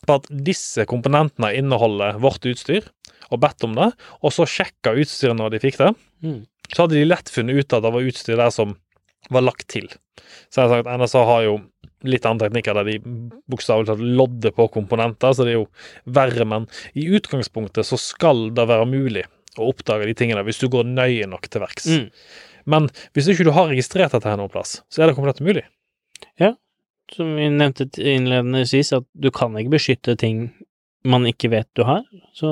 på 0.06 0.20
at 0.20 0.28
disse 0.30 0.84
komponentene 0.86 1.56
inneholder 1.58 2.20
vårt 2.22 2.44
utstyr, 2.46 2.92
og 3.34 3.40
bedt 3.42 3.64
om 3.66 3.72
det, 3.74 3.88
og 4.22 4.34
så 4.36 4.46
sjekka 4.46 4.92
utstyret 5.02 5.34
når 5.40 5.56
de 5.56 5.62
fikk 5.64 5.80
det, 5.82 5.96
Mm. 6.24 6.46
Så 6.72 6.84
hadde 6.84 6.98
de 6.98 7.06
lett 7.08 7.32
funnet 7.32 7.62
ut 7.62 7.76
at 7.76 7.86
det 7.86 7.94
var 7.96 8.10
utstyr 8.10 8.40
der 8.40 8.54
som 8.54 8.76
var 9.34 9.46
lagt 9.46 9.68
til. 9.74 9.88
Så 10.50 10.62
jeg 10.62 10.70
har 10.70 10.84
sagt, 10.84 10.90
NSA 11.02 11.24
har 11.28 11.46
jo 11.46 11.56
litt 12.06 12.26
andre 12.30 12.50
teknikker 12.50 12.78
der 12.78 12.90
de 12.90 12.98
bokstavelig 13.50 13.90
talt 13.90 14.04
lodder 14.04 14.54
på 14.54 14.68
komponenter, 14.74 15.34
så 15.34 15.46
det 15.46 15.56
er 15.56 15.60
jo 15.64 15.70
verre, 16.06 16.46
men 16.46 16.68
i 16.94 17.08
utgangspunktet 17.18 17.88
så 17.88 17.98
skal 18.00 18.50
det 18.56 18.68
være 18.70 18.86
mulig 18.90 19.26
å 19.58 19.72
oppdage 19.72 20.10
de 20.10 20.18
tingene 20.18 20.44
hvis 20.46 20.60
du 20.62 20.68
går 20.72 20.86
nøye 20.90 21.26
nok 21.32 21.48
til 21.50 21.64
verks. 21.64 21.88
Mm. 21.90 22.06
Men 22.70 22.90
hvis 23.16 23.30
ikke 23.32 23.48
du 23.48 23.54
har 23.56 23.70
registrert 23.72 24.14
dette 24.14 24.30
her 24.30 24.38
noen 24.40 24.54
plass, 24.54 24.80
så 24.90 25.02
er 25.02 25.10
det 25.10 25.18
komplett 25.18 25.42
umulig. 25.42 25.66
Som 27.14 27.36
vi 27.38 27.50
nevnte 27.54 27.88
innledningsvis, 28.02 28.94
at 28.98 29.06
du 29.14 29.30
kan 29.34 29.54
ikke 29.60 29.76
beskytte 29.78 30.18
ting 30.20 30.48
man 31.06 31.28
ikke 31.30 31.52
vet 31.54 31.70
du 31.78 31.84
har. 31.86 32.02
Så 32.34 32.50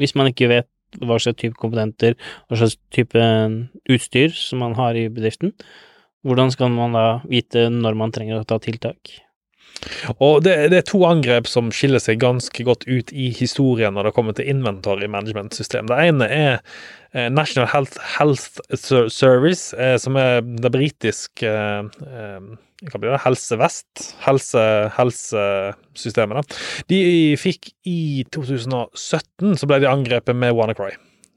hvis 0.00 0.14
man 0.18 0.28
ikke 0.30 0.50
vet 0.52 0.68
hva 1.02 1.18
slags 1.20 1.38
type 1.40 1.58
komponenter, 1.60 2.16
hva 2.48 2.60
slags 2.60 2.78
type 2.94 3.28
utstyr 3.92 4.34
som 4.34 4.64
man 4.64 4.76
har 4.78 4.98
i 4.98 5.08
bedriften, 5.12 5.54
hvordan 6.26 6.52
skal 6.52 6.72
man 6.74 6.96
da 6.96 7.06
vite 7.28 7.68
når 7.72 7.96
man 7.98 8.12
trenger 8.14 8.40
å 8.40 8.48
ta 8.48 8.58
tiltak? 8.62 9.18
Og 10.18 10.42
det, 10.42 10.54
det 10.72 10.80
er 10.80 10.86
to 10.88 11.00
angrep 11.06 11.46
som 11.46 11.70
skiller 11.74 12.02
seg 12.02 12.18
ganske 12.22 12.64
godt 12.66 12.86
ut 12.88 13.12
i 13.14 13.28
historien 13.34 13.94
når 13.94 14.08
det 14.08 14.14
kommer 14.16 14.34
til 14.34 14.48
inventory 14.50 15.06
management 15.10 15.54
system. 15.54 15.86
Det 15.90 15.98
ene 16.08 16.26
er 16.26 16.54
eh, 17.12 17.28
National 17.30 17.68
Health, 17.70 18.00
Health 18.16 18.58
Service, 18.74 19.70
eh, 19.78 19.94
som 20.02 20.18
er 20.18 20.42
det 20.42 20.72
britiske 20.74 21.52
eh, 21.52 22.08
eh, 22.08 22.48
hva 22.86 23.00
blir 23.00 23.10
det? 23.10 23.22
Helse 23.24 23.58
Vest? 23.58 24.02
Helse, 24.22 24.64
helsesystemet, 24.94 26.38
da. 26.38 26.58
De 26.90 27.00
fikk 27.40 27.72
i 27.88 28.24
2017 28.34 29.56
så 29.58 29.68
ble 29.68 29.80
de 29.82 29.90
angrepet 29.90 30.36
med 30.38 30.54
WannaCry, 30.54 30.92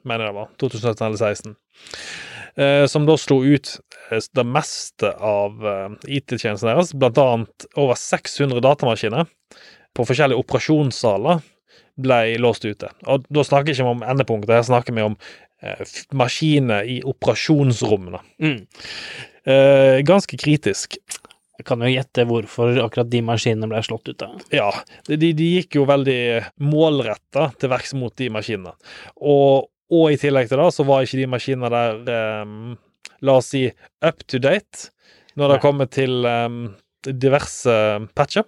mener 0.06 0.28
jeg 0.28 0.34
det 0.34 0.38
var. 0.38 0.52
2017 0.62 1.08
eller 1.08 1.18
2016. 1.18 1.56
Eh, 2.62 2.86
som 2.92 3.08
da 3.08 3.16
slo 3.18 3.40
ut 3.48 3.74
eh, 4.12 4.22
det 4.38 4.46
meste 4.46 5.14
av 5.18 5.66
eh, 5.66 5.96
IT-tjenesten 6.20 6.70
deres, 6.70 6.94
blant 6.94 7.22
annet 7.24 7.68
over 7.80 7.98
600 7.98 8.62
datamaskiner 8.62 9.30
på 9.98 10.06
forskjellige 10.08 10.44
operasjonssaler 10.44 11.42
ble 12.02 12.20
låst 12.42 12.68
ute. 12.68 12.92
Og 13.10 13.26
da 13.34 13.46
snakker 13.48 13.72
vi 13.72 13.80
ikke 13.80 13.96
om 13.96 14.06
endepunktet, 14.06 14.54
her 14.60 14.68
snakker 14.68 14.96
vi 14.96 15.08
om 15.10 15.18
eh, 15.64 15.82
maskiner 16.18 16.88
i 16.88 17.00
operasjonsrommene. 17.08 18.22
Mm. 18.44 18.62
Eh, 19.42 20.00
ganske 20.06 20.38
kritisk. 20.38 21.00
Jeg 21.62 21.68
kan 21.70 21.84
jo 21.86 21.90
gjette 21.92 22.24
hvorfor 22.26 22.80
akkurat 22.82 23.10
de 23.12 23.20
maskinene 23.22 23.68
ble 23.70 23.84
slått 23.86 24.10
ut 24.10 24.24
av. 24.26 24.40
Ja, 24.50 24.72
de, 25.06 25.18
de 25.22 25.50
gikk 25.60 25.78
jo 25.78 25.84
veldig 25.86 26.22
målretta 26.66 27.52
til 27.62 27.70
verks 27.70 27.94
mot 27.94 28.16
de 28.18 28.32
maskinene. 28.34 28.72
Og, 29.22 29.68
og 29.94 30.06
i 30.10 30.18
tillegg 30.18 30.50
til 30.50 30.58
det, 30.58 30.72
så 30.74 30.86
var 30.88 31.06
ikke 31.06 31.20
de 31.20 31.28
maskinene 31.30 31.70
der 31.70 32.42
um, 32.42 32.56
La 33.22 33.36
oss 33.38 33.52
si 33.54 33.68
up 34.02 34.24
to 34.26 34.40
date 34.42 34.90
når 35.38 35.54
det 35.54 35.60
kommer 35.62 35.86
til 35.94 36.26
um, 36.26 36.64
diverse 37.06 37.76
patcher. 38.18 38.48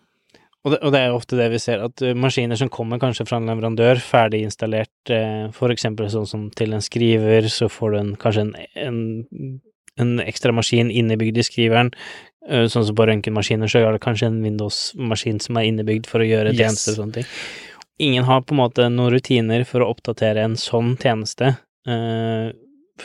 Og 0.65 0.73
det, 0.73 0.79
og 0.81 0.95
det 0.95 1.03
er 1.03 1.11
jo 1.11 1.19
ofte 1.19 1.37
det 1.37 1.51
vi 1.53 1.61
ser, 1.61 1.83
at 1.85 2.01
uh, 2.01 2.15
maskiner 2.17 2.57
som 2.57 2.71
kommer 2.73 2.97
kanskje 3.03 3.27
fra 3.29 3.37
en 3.37 3.51
leverandør, 3.51 4.01
ferdig 4.01 4.41
installert, 4.47 5.13
for 5.53 5.69
eksempel 5.69 6.09
sånn 6.09 6.25
som 6.25 6.49
til 6.57 6.73
en 6.73 6.81
skriver, 6.81 7.45
så 7.53 7.69
får 7.69 7.93
du 7.93 7.99
en, 7.99 8.11
kanskje 8.17 8.47
en, 8.47 8.53
en, 8.87 8.99
en 10.01 10.13
ekstra 10.25 10.55
maskin 10.55 10.89
innebygd 10.89 11.37
i 11.37 11.45
skriveren. 11.45 11.93
Uh, 12.49 12.65
sånn 12.67 12.85
som 12.87 12.95
på 12.97 13.05
røntgenmaskiner, 13.07 13.71
så 13.71 13.79
er 13.79 13.95
det 13.95 14.01
kanskje 14.03 14.27
en 14.31 14.41
Windows-maskin 14.43 15.39
som 15.43 15.59
er 15.59 15.69
innebygd 15.69 16.09
for 16.11 16.23
å 16.23 16.27
gjøre 16.27 16.51
Yes. 16.51 16.59
tjenester 16.59 16.91
og 16.95 16.99
sånne 17.03 17.13
ting. 17.19 17.29
Ingen 18.03 18.25
har 18.27 18.41
på 18.41 18.55
en 18.55 18.61
måte 18.63 18.89
noen 18.91 19.13
rutiner 19.13 19.63
for 19.69 19.83
å 19.85 19.91
oppdatere 19.93 20.43
en 20.43 20.57
sånn 20.59 20.97
tjeneste, 20.99 21.57
eh, 21.87 22.49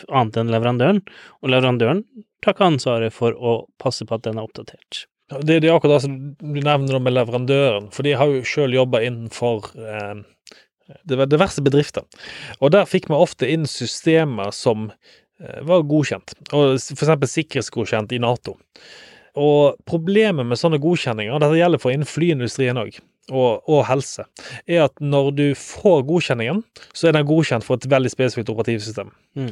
annet 0.08 0.36
enn 0.40 0.50
leverandøren, 0.50 1.02
og 1.42 1.52
leverandøren 1.52 2.02
tar 2.42 2.54
ikke 2.54 2.66
ansvaret 2.72 3.12
for 3.12 3.32
å 3.36 3.66
passe 3.78 4.06
på 4.08 4.16
at 4.16 4.24
den 4.26 4.38
er 4.38 4.48
oppdatert. 4.48 5.04
Det, 5.28 5.60
det 5.60 5.68
er 5.68 5.74
akkurat 5.76 5.98
det 5.98 6.06
som 6.06 6.16
du 6.40 6.60
nevner 6.64 7.02
med 7.04 7.12
leverandøren, 7.12 7.90
for 7.92 8.06
de 8.06 8.14
har 8.16 8.30
jo 8.32 8.44
sjøl 8.48 8.72
jobba 8.72 9.02
innenfor 9.04 9.68
eh, 9.76 10.22
diverse 11.04 11.60
bedrifter. 11.64 12.06
Og 12.62 12.72
der 12.72 12.88
fikk 12.88 13.10
vi 13.10 13.18
ofte 13.18 13.48
inn 13.50 13.68
systemer 13.68 14.54
som 14.56 14.88
eh, 14.88 15.60
var 15.68 15.84
godkjent, 15.84 16.32
og 16.48 16.78
for 16.80 17.04
eksempel 17.04 17.28
sikkerhetsgodkjent 17.28 18.16
i 18.16 18.22
Nato. 18.24 18.56
Og 19.36 19.78
problemet 19.88 20.46
med 20.48 20.60
sånne 20.60 20.80
godkjenninger, 20.82 21.38
dette 21.42 21.60
gjelder 21.60 21.82
for 21.82 21.94
innen 21.94 22.08
flyindustrien 22.08 22.80
òg, 22.80 22.98
og, 23.28 23.66
og 23.68 23.82
helse, 23.88 24.24
er 24.64 24.86
at 24.86 25.02
når 25.04 25.30
du 25.36 25.44
får 25.58 26.06
godkjenningen, 26.08 26.62
så 26.96 27.08
er 27.08 27.16
den 27.18 27.28
godkjent 27.28 27.66
for 27.66 27.76
et 27.76 27.88
veldig 27.90 28.12
spesifikt 28.12 28.52
operativsystem. 28.52 29.10
Mm. 29.36 29.50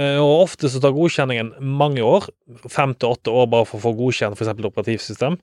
Eh, 0.00 0.16
og 0.22 0.46
ofte 0.46 0.70
så 0.72 0.80
tar 0.80 0.96
godkjenningen 0.96 1.52
mange 1.60 2.04
år, 2.06 2.30
fem 2.68 2.96
til 2.96 3.12
åtte 3.12 3.34
år 3.34 3.50
bare 3.52 3.68
for 3.68 3.80
å 3.80 3.84
få 3.88 3.94
godkjent 3.98 4.38
f.eks. 4.38 4.54
et 4.54 4.66
operativsystem. 4.70 5.36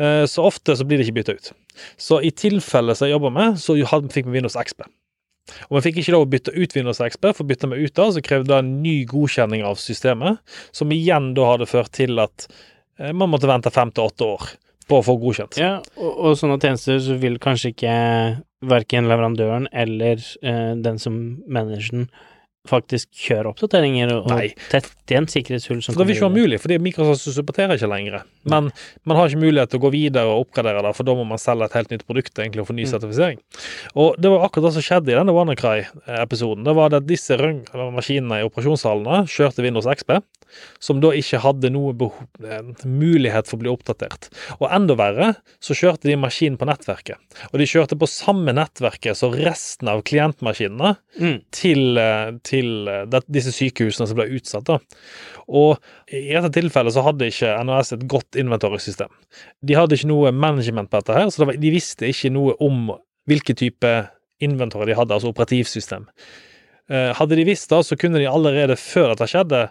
Eh, 0.00 0.24
så 0.30 0.48
ofte 0.48 0.76
så 0.78 0.88
blir 0.88 1.00
det 1.00 1.08
ikke 1.08 1.20
bytta 1.20 1.36
ut. 1.36 1.52
Så 2.00 2.22
i 2.24 2.32
tilfellet 2.32 2.98
som 2.98 3.08
jeg 3.08 3.16
jobber 3.16 3.34
med, 3.34 3.60
så 3.60 3.76
fikk 3.76 4.28
vi 4.28 4.38
Windows 4.38 4.56
XP. 4.56 4.86
Og 5.68 5.78
vi 5.78 5.84
fikk 5.88 6.00
ikke 6.00 6.14
lov 6.14 6.24
å 6.26 6.30
bytte 6.30 6.52
ut 6.54 6.74
Windows 6.76 7.02
XP, 7.02 7.32
for 7.36 7.48
bytta 7.48 7.68
vi 7.72 7.84
ut 7.84 7.96
da, 7.98 8.08
så 8.14 8.22
krevde 8.24 8.52
det 8.52 8.60
en 8.62 8.76
ny 8.84 9.02
godkjenning 9.10 9.64
av 9.66 9.80
systemet, 9.82 10.38
som 10.74 10.92
igjen 10.94 11.32
da 11.36 11.48
hadde 11.50 11.68
ført 11.70 11.92
til 11.98 12.22
at 12.22 12.46
man 12.98 13.30
måtte 13.32 13.50
vente 13.50 13.72
fem 13.72 13.92
til 13.94 14.10
åtte 14.10 14.26
år 14.26 14.50
på 14.88 14.98
å 14.98 15.04
få 15.06 15.16
godkjent. 15.20 15.58
Ja, 15.60 15.76
og, 15.96 16.10
og 16.12 16.38
sånne 16.38 16.58
tjenester 16.60 16.98
så 17.02 17.16
vil 17.20 17.38
kanskje 17.42 17.72
ikke 17.72 17.94
verken 18.68 19.08
leverandøren 19.10 19.68
eller 19.72 20.20
eh, 20.42 20.74
den 20.78 21.00
som 21.02 21.16
manager 21.50 22.02
den 22.02 22.06
faktisk 22.68 23.08
kjøre 23.18 23.50
oppdateringer 23.50 24.12
og, 24.20 24.28
Nei. 24.30 24.52
tette 24.70 24.90
igjen 25.10 25.26
sikkerhetshull 25.28 25.80
som 25.82 25.94
For 25.96 26.02
det 26.04 26.06
vil 26.12 26.16
ikke 26.16 26.28
være 26.28 26.38
mulig, 26.46 26.60
fordi 26.62 26.76
Microsoft 26.78 27.26
supporterer 27.34 27.74
ikke 27.74 27.88
lenger. 27.90 28.22
Men 28.48 28.70
man 29.04 29.16
har 29.18 29.28
ikke 29.28 29.42
mulighet 29.42 29.72
til 29.72 29.80
å 29.80 29.82
gå 29.82 29.90
videre 29.92 30.30
og 30.30 30.44
oppgradere 30.46 30.82
det, 30.86 30.92
for 30.96 31.04
da 31.08 31.16
må 31.18 31.24
man 31.26 31.38
selge 31.42 31.66
et 31.66 31.74
helt 31.78 31.90
nytt 31.90 32.06
produkt 32.06 32.38
egentlig 32.38 32.62
og 32.62 32.68
få 32.70 32.76
ny 32.78 32.84
Mm. 32.86 32.90
sertifisering. 32.92 33.38
Og 33.98 34.14
det 34.20 34.30
var 34.30 34.46
akkurat 34.46 34.70
det 34.70 34.72
som 34.78 34.82
skjedde 34.86 35.10
i 35.12 35.18
denne 35.18 35.34
WannaCry-episoden. 35.34 36.64
Det 36.64 36.74
var 36.78 36.94
at 36.94 37.06
disse 37.06 37.36
maskinene 37.92 38.40
i 38.40 38.46
operasjonssalene 38.46 39.26
kjørte 39.26 39.62
Windows 39.66 39.86
XP, 39.86 40.20
som 40.78 41.00
da 41.00 41.08
ikke 41.16 41.40
hadde 41.40 41.70
noe 41.72 41.92
behov, 41.96 42.26
mulighet 42.84 43.48
for 43.48 43.56
å 43.56 43.62
bli 43.62 43.70
oppdatert. 43.72 44.28
Og 44.60 44.68
enda 44.70 44.94
verre, 44.98 45.30
så 45.62 45.74
kjørte 45.76 46.08
de 46.10 46.16
maskinen 46.20 46.58
på 46.60 46.66
nettverket. 46.68 47.16
Og 47.52 47.58
de 47.58 47.66
kjørte 47.68 47.98
på 47.98 48.08
samme 48.10 48.52
nettverket 48.54 49.16
som 49.18 49.32
resten 49.32 49.88
av 49.88 50.02
klientmaskinene 50.04 50.96
Mm. 51.20 51.42
til, 51.50 51.98
eh, 51.98 52.30
til 52.52 52.88
eh, 52.92 53.18
disse 53.32 53.54
sykehusene 53.56 54.06
som 54.10 54.18
ble 54.18 54.28
utsatt. 54.38 54.68
da. 54.68 54.78
Og 55.48 55.80
i 56.12 56.28
dette 56.30 56.52
tilfellet 56.60 56.94
så 56.94 57.04
hadde 57.06 57.32
ikke 57.32 57.56
NHS 57.64 57.96
et 57.96 58.06
godt 58.12 58.38
inventorisystem. 58.40 59.12
De 59.64 59.78
hadde 59.78 59.98
ikke 59.98 60.12
noe 60.12 60.32
management 60.36 60.92
på 60.92 61.02
dette 61.02 61.18
her, 61.18 61.32
så 61.32 61.48
de 61.50 61.74
visste 61.74 62.08
ikke 62.08 62.32
noe 62.34 62.56
om 62.62 62.92
hvilken 63.30 63.58
type 63.58 63.92
inventory 64.42 64.90
de 64.90 64.98
hadde, 64.98 65.14
altså 65.14 65.30
operativsystem. 65.30 66.08
Eh, 66.90 67.12
Hadde 67.16 67.38
de 67.38 67.46
visst 67.46 67.70
det, 67.70 67.82
så 67.86 67.98
kunne 67.98 68.20
de 68.20 68.28
allerede 68.30 68.76
før 68.80 69.12
dette 69.12 69.30
skjedde, 69.30 69.66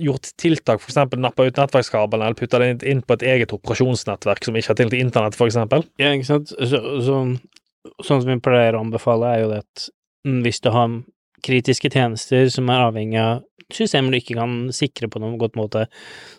gjort 0.00 0.32
tiltak, 0.40 0.80
f.eks. 0.82 0.96
nappa 1.22 1.44
ut 1.46 1.58
nettverkskabelen 1.60 2.24
eller 2.26 2.38
putta 2.38 2.58
det 2.58 2.82
inn 2.90 3.02
på 3.06 3.14
et 3.14 3.26
eget 3.34 3.52
operasjonsnettverk 3.54 4.42
som 4.42 4.56
ikke 4.58 4.72
har 4.72 4.78
tilgang 4.80 4.94
til 4.96 5.04
internett, 5.04 5.36
f.eks. 5.38 5.58
Ja, 6.02 6.10
ikke 6.10 6.26
sant. 6.26 6.50
Så, 6.50 6.80
så, 7.04 7.20
sånn 8.00 8.24
som 8.24 8.30
vi 8.32 8.40
pleier 8.42 8.74
å 8.74 8.82
anbefale, 8.82 9.30
er 9.36 9.44
jo 9.44 9.52
det 9.52 9.60
at 9.62 9.84
mm, 10.26 10.40
hvis 10.46 10.62
du 10.64 10.72
har 10.74 10.96
kritiske 11.44 11.90
tjenester 11.92 12.48
som 12.52 12.70
er 12.72 12.86
avhengig 12.88 13.20
av 13.20 13.42
systemer 13.72 14.12
du 14.12 14.18
ikke 14.18 14.36
kan 14.38 14.56
sikre 14.74 15.08
på 15.10 15.20
noen 15.22 15.38
godt 15.40 15.56
måte, 15.58 15.86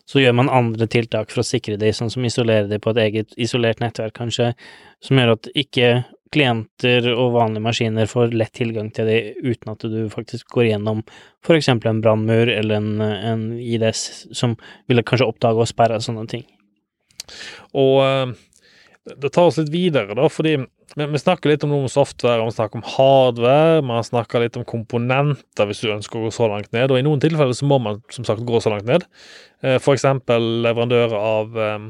så 0.10 0.22
gjør 0.22 0.36
man 0.40 0.52
andre 0.54 0.88
tiltak 0.92 1.32
for 1.34 1.42
å 1.42 1.48
sikre 1.48 1.78
de, 1.82 1.92
sånn 1.96 2.12
som 2.14 2.26
isolere 2.28 2.70
de 2.70 2.80
på 2.82 2.94
et 2.94 3.02
eget 3.06 3.34
isolert 3.42 3.82
nettverk, 3.84 4.16
kanskje, 4.18 4.52
som 5.04 5.20
gjør 5.20 5.36
at 5.36 5.50
ikke 5.58 5.90
klienter 6.36 7.08
og 7.14 7.36
vanlige 7.36 7.64
maskiner 7.64 8.10
får 8.10 8.34
lett 8.36 8.54
tilgang 8.58 8.90
til 8.94 9.08
de 9.08 9.20
uten 9.46 9.72
at 9.72 9.86
du 9.88 10.00
faktisk 10.12 10.50
går 10.56 10.72
gjennom 10.72 11.04
for 11.46 11.58
eksempel 11.58 11.92
en 11.92 12.02
brannmur 12.04 12.50
eller 12.52 12.82
en, 12.82 13.02
en 13.02 13.46
IDS 13.62 14.26
som 14.36 14.58
ville 14.90 15.06
kanskje 15.06 15.30
oppdage 15.30 15.62
og 15.62 15.70
sperre 15.70 16.02
sånne 16.04 16.26
ting. 16.32 16.44
Og 17.78 18.02
eh, 18.04 18.34
det 19.22 19.32
tar 19.32 19.52
oss 19.52 19.62
litt 19.62 19.72
videre, 19.74 20.18
da, 20.18 20.28
fordi 20.32 20.58
vi, 20.96 21.06
vi 21.12 21.22
snakker 21.22 21.52
litt 21.52 21.64
om 21.68 21.72
noe 21.74 21.86
om 21.86 21.92
software, 21.92 22.42
og 22.42 22.50
vi 22.50 22.56
snakker 22.58 22.80
om 22.80 22.86
hardware, 22.96 23.82
man 23.86 24.06
snakker 24.06 24.46
litt 24.46 24.60
om 24.60 24.66
komponenter 24.68 25.70
hvis 25.70 25.84
du 25.84 25.90
ønsker 25.94 26.20
å 26.20 26.28
gå 26.28 26.36
så 26.36 26.50
langt 26.52 26.72
ned, 26.76 26.92
og 26.92 27.00
i 27.00 27.06
noen 27.06 27.24
tilfeller 27.24 27.56
så 27.56 27.68
må 27.70 27.80
man 27.84 28.00
som 28.14 28.28
sagt 28.28 28.46
gå 28.48 28.62
så 28.64 28.74
langt 28.74 28.88
ned. 28.90 29.08
Eh, 29.64 29.78
for 29.84 29.98
eksempel 29.98 30.64
leverandører 30.66 31.18
av 31.20 31.60
um, 31.60 31.90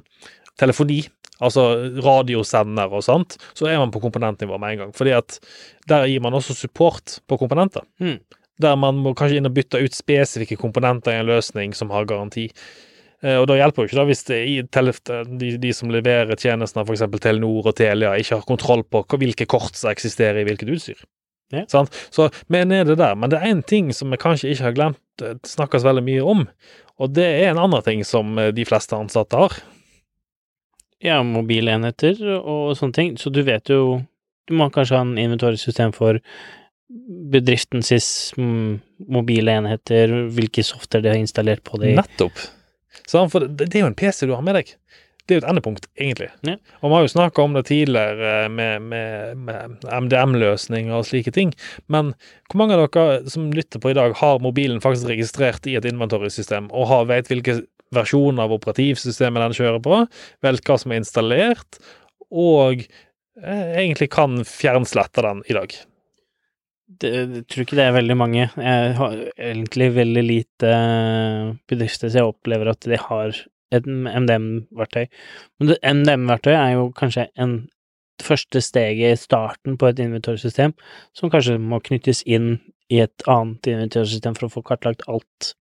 telefoni, 0.61 1.03
altså 1.43 1.67
radiosender 2.03 2.93
og 2.95 3.03
sånt, 3.05 3.37
så 3.53 3.69
er 3.69 3.77
man 3.81 3.93
på 3.93 4.01
komponentnivå 4.03 4.57
med 4.61 4.75
en 4.75 4.83
gang. 4.85 4.95
fordi 4.95 5.13
at 5.17 5.37
der 5.89 6.07
gir 6.09 6.23
man 6.23 6.33
også 6.33 6.55
support 6.55 7.19
på 7.27 7.37
komponenter. 7.37 7.85
Mm. 7.99 8.19
Der 8.61 8.75
man 8.79 9.01
må 9.03 9.13
kanskje 9.13 9.41
inn 9.41 9.49
og 9.49 9.55
bytte 9.57 9.81
ut 9.83 9.95
spesifikke 9.95 10.57
komponenter 10.57 11.11
i 11.11 11.19
en 11.19 11.29
løsning 11.29 11.75
som 11.75 11.91
har 11.91 12.07
garanti. 12.07 12.47
Eh, 13.25 13.39
og 13.41 13.47
da 13.49 13.57
hjelper 13.57 13.83
jo 13.83 13.89
ikke 13.89 13.99
da 13.99 14.05
hvis 14.09 14.23
det 14.29 14.39
de, 15.41 15.51
de 15.61 15.73
som 15.73 15.91
leverer 15.93 16.37
tjenestene, 16.37 16.85
f.eks. 16.85 17.05
Telenor 17.23 17.71
og 17.71 17.77
Telia, 17.77 18.13
ikke 18.19 18.39
har 18.39 18.47
kontroll 18.47 18.85
på 18.85 19.05
hvilke 19.17 19.47
kort 19.49 19.77
som 19.79 19.91
eksisterer 19.91 20.43
i 20.43 20.47
hvilket 20.47 20.71
utstyr. 20.75 21.05
Ja. 21.53 21.63
Sant? 21.69 21.93
Så 22.13 22.29
vi 22.49 22.59
er 22.59 22.67
nede 22.69 22.97
der. 22.97 23.15
Men 23.17 23.31
det 23.31 23.39
er 23.39 23.53
én 23.53 23.61
ting 23.65 23.91
som 23.93 24.13
vi 24.13 24.19
kanskje 24.21 24.51
ikke 24.53 24.69
har 24.69 24.75
glemt 24.77 25.01
det 25.21 25.37
snakkes 25.47 25.85
veldig 25.85 26.03
mye 26.03 26.23
om, 26.27 26.41
og 26.99 27.13
det 27.15 27.23
er 27.23 27.53
en 27.53 27.61
annen 27.63 27.83
ting 27.85 28.01
som 28.07 28.35
eh, 28.41 28.51
de 28.55 28.65
fleste 28.67 28.97
ansatte 28.97 29.39
har. 29.39 29.55
Ja, 31.03 31.21
mobilenheter 31.27 32.21
og 32.39 32.75
sånne 32.79 32.95
ting. 32.95 33.15
Så 33.19 33.29
du 33.29 33.43
vet 33.45 33.69
jo 33.69 34.03
Du 34.45 34.53
må 34.53 34.67
kanskje 34.69 34.93
ha 34.93 35.01
en 35.01 35.17
inventorisystem 35.17 35.89
for 35.89 36.19
bedriftens 37.33 37.89
mobile 38.37 39.55
enheter, 39.57 40.11
hvilke 40.29 40.61
software 40.61 41.01
de 41.01 41.09
har 41.09 41.17
installert 41.17 41.63
på 41.65 41.79
det. 41.81 41.95
Nettopp. 41.97 42.43
Så 43.03 43.25
for 43.31 43.45
det, 43.45 43.67
det 43.67 43.79
er 43.79 43.85
jo 43.85 43.91
en 43.91 43.99
PC 43.99 44.25
du 44.29 44.35
har 44.35 44.45
med 44.45 44.57
deg. 44.59 44.71
Det 45.25 45.33
er 45.33 45.39
jo 45.39 45.41
et 45.41 45.49
endepunkt, 45.49 45.87
egentlig. 45.97 46.27
Ja. 46.45 46.53
Og 46.83 46.91
vi 46.91 46.93
har 46.93 47.05
jo 47.05 47.13
snakka 47.15 47.41
om 47.41 47.55
det 47.57 47.63
tidligere 47.65 48.49
med, 48.53 48.83
med, 48.91 49.39
med 49.47 49.87
MDM-løsninger 50.05 50.93
og 50.93 51.07
slike 51.07 51.33
ting. 51.33 51.55
Men 51.89 52.11
hvor 52.51 52.61
mange 52.61 52.77
av 52.77 52.83
dere 52.85 53.31
som 53.33 53.47
lytter 53.55 53.81
på 53.81 53.89
i 53.89 53.97
dag, 53.97 54.13
har 54.19 54.43
mobilen 54.43 54.83
faktisk 54.83 55.09
registrert 55.09 55.65
i 55.65 55.73
et 55.79 55.87
inventory-system, 55.89 56.69
og 56.69 56.91
har, 56.91 57.09
vet 57.09 57.31
hvilke 57.31 57.63
versjoner 57.95 58.45
av 58.45 58.53
operativsystemet 58.53 59.47
den 59.47 59.57
kjører 59.57 59.81
på, 59.81 60.03
vet 60.45 60.69
hva 60.69 60.77
som 60.81 60.93
er 60.93 61.01
installert, 61.01 61.81
og 62.29 62.85
eh, 62.85 63.67
egentlig 63.81 64.11
kan 64.13 64.43
fjernslette 64.45 65.25
den 65.25 65.41
i 65.49 65.57
dag? 65.57 65.73
Det, 66.85 67.09
jeg 67.09 67.43
tror 67.49 67.65
ikke 67.65 67.77
det 67.79 67.85
er 67.87 67.95
veldig 67.95 68.15
mange. 68.17 68.43
Jeg 68.45 68.89
har 68.99 69.13
egentlig 69.41 69.87
veldig 69.95 70.23
lite 70.25 70.69
eh, 70.69 71.53
bedrifter 71.69 72.11
så 72.11 72.21
jeg 72.21 72.29
opplever 72.29 72.69
at 72.69 72.85
de 72.85 72.99
har 73.01 73.39
et 73.73 73.87
MDM-verktøy. 73.89 75.07
Men 75.59 75.73
MDM-verktøy 75.81 76.53
er 76.53 76.75
jo 76.75 76.91
kanskje 76.97 77.25
en 77.41 77.55
første 78.21 78.61
steget 78.63 79.15
i 79.15 79.19
starten 79.19 79.79
på 79.81 79.89
et 79.89 79.99
inventorsystem, 79.99 80.75
som 81.17 81.31
kanskje 81.33 81.57
må 81.59 81.81
knyttes 81.83 82.21
inn 82.29 82.59
i 82.93 83.01
et 83.03 83.25
annet 83.27 83.67
inventorsystem 83.71 84.37
for 84.37 84.47
å 84.47 84.53
få 84.53 84.63
kartlagt 84.69 85.03
alt. 85.09 85.55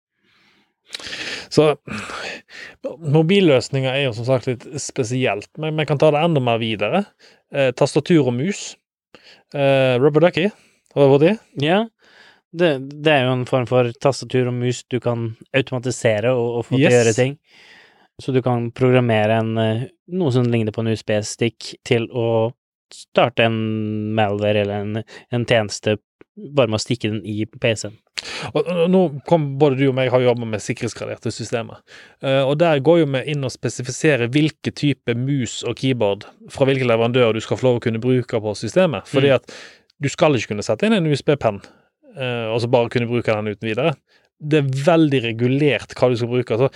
Så 1.48 1.70
mobilløsninger 2.84 3.88
er 3.90 4.04
jo 4.04 4.12
som 4.18 4.28
sagt 4.28 4.50
litt 4.50 4.68
spesielt, 4.82 5.48
men 5.58 5.80
vi 5.80 5.88
kan 5.88 5.98
ta 5.98 6.12
det 6.12 6.20
enda 6.20 6.44
mer 6.44 6.60
videre. 6.60 7.06
Eh, 7.48 7.72
tastatur 7.72 8.28
og 8.28 8.37
mus. 8.37 8.74
Eh, 9.56 9.96
Rubber 10.02 10.28
Ducky 10.28 10.50
hva 10.94 11.11
var 11.11 11.22
det? 11.22 11.35
Ja, 11.62 11.85
det, 12.54 12.70
det, 13.02 13.11
er 13.11 13.24
jo 13.26 13.35
en 13.35 13.46
form 13.48 13.66
for 13.66 13.90
tastatur 13.98 14.50
og 14.50 14.54
mus 14.54 14.85
du 14.90 15.00
kan 15.02 15.33
automatisere 15.57 16.35
og, 16.37 16.61
og 16.61 16.68
få 16.68 16.78
til 16.78 16.87
å 16.87 16.94
gjøre 16.94 17.16
ting. 17.16 17.38
Så 18.22 18.30
du 18.30 18.38
kan 18.46 18.68
programmere 18.70 19.40
en, 19.42 19.57
eh, 19.59 19.87
noe 20.14 20.30
som 20.35 20.46
ligner 20.46 20.74
på 20.74 20.85
en 20.85 20.92
USB-stikk 20.92 21.72
til 21.87 22.07
å 22.14 22.52
starte 22.94 23.48
en 23.48 23.59
malware 24.14 24.62
eller 24.62 24.85
en, 24.85 25.02
en 25.35 25.46
tjeneste 25.50 25.96
bare 26.35 26.70
med 26.70 26.78
å 26.78 26.83
stikke 26.83 27.11
den 27.11 27.22
i 27.26 27.44
PC-en. 27.46 27.96
Og, 28.57 28.68
nå 28.90 29.00
kom 29.28 29.46
både 29.61 29.78
du 29.78 29.85
og 29.88 29.96
meg 29.98 30.11
har 30.12 30.22
jobba 30.22 30.46
med 30.48 30.62
sikkerhetsgraderte 30.62 31.30
systemer. 31.35 31.83
Uh, 32.24 32.42
og 32.48 32.57
Der 32.62 32.83
går 32.85 33.02
jo 33.02 33.09
vi 33.14 33.22
inn 33.35 33.46
og 33.46 33.52
spesifiserer 33.54 34.30
hvilke 34.35 34.72
type 34.74 35.14
mus 35.18 35.61
og 35.66 35.78
keyboard 35.78 36.26
fra 36.52 36.66
hvilke 36.68 36.88
leverandører 36.88 37.37
du 37.37 37.44
skal 37.44 37.61
få 37.61 37.68
lov 37.68 37.80
å 37.80 37.85
kunne 37.87 38.02
bruke 38.02 38.40
på 38.40 38.54
systemet. 38.59 39.07
Fordi 39.11 39.30
mm. 39.30 39.37
at 39.37 39.59
du 40.02 40.11
skal 40.12 40.37
ikke 40.37 40.52
kunne 40.52 40.66
sette 40.66 40.87
inn 40.88 40.96
en 40.96 41.09
USB-penn 41.11 41.61
uh, 41.62 42.50
og 42.52 42.61
så 42.62 42.70
bare 42.70 42.90
kunne 42.92 43.09
bruke 43.11 43.30
den 43.33 43.54
uten 43.54 43.70
videre. 43.70 43.94
Det 44.42 44.61
er 44.61 44.85
veldig 44.87 45.22
regulert 45.28 45.94
hva 45.96 46.11
du 46.11 46.18
skal 46.18 46.30
bruke. 46.33 46.59
Så, 46.59 46.68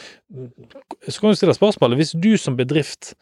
så 1.08 1.20
kan 1.20 1.34
du 1.34 1.38
stille 1.40 1.56
spørsmålet 1.56 1.98
Hvis 1.98 2.14
du 2.16 2.30
som 2.40 2.56
bedrift 2.56 3.12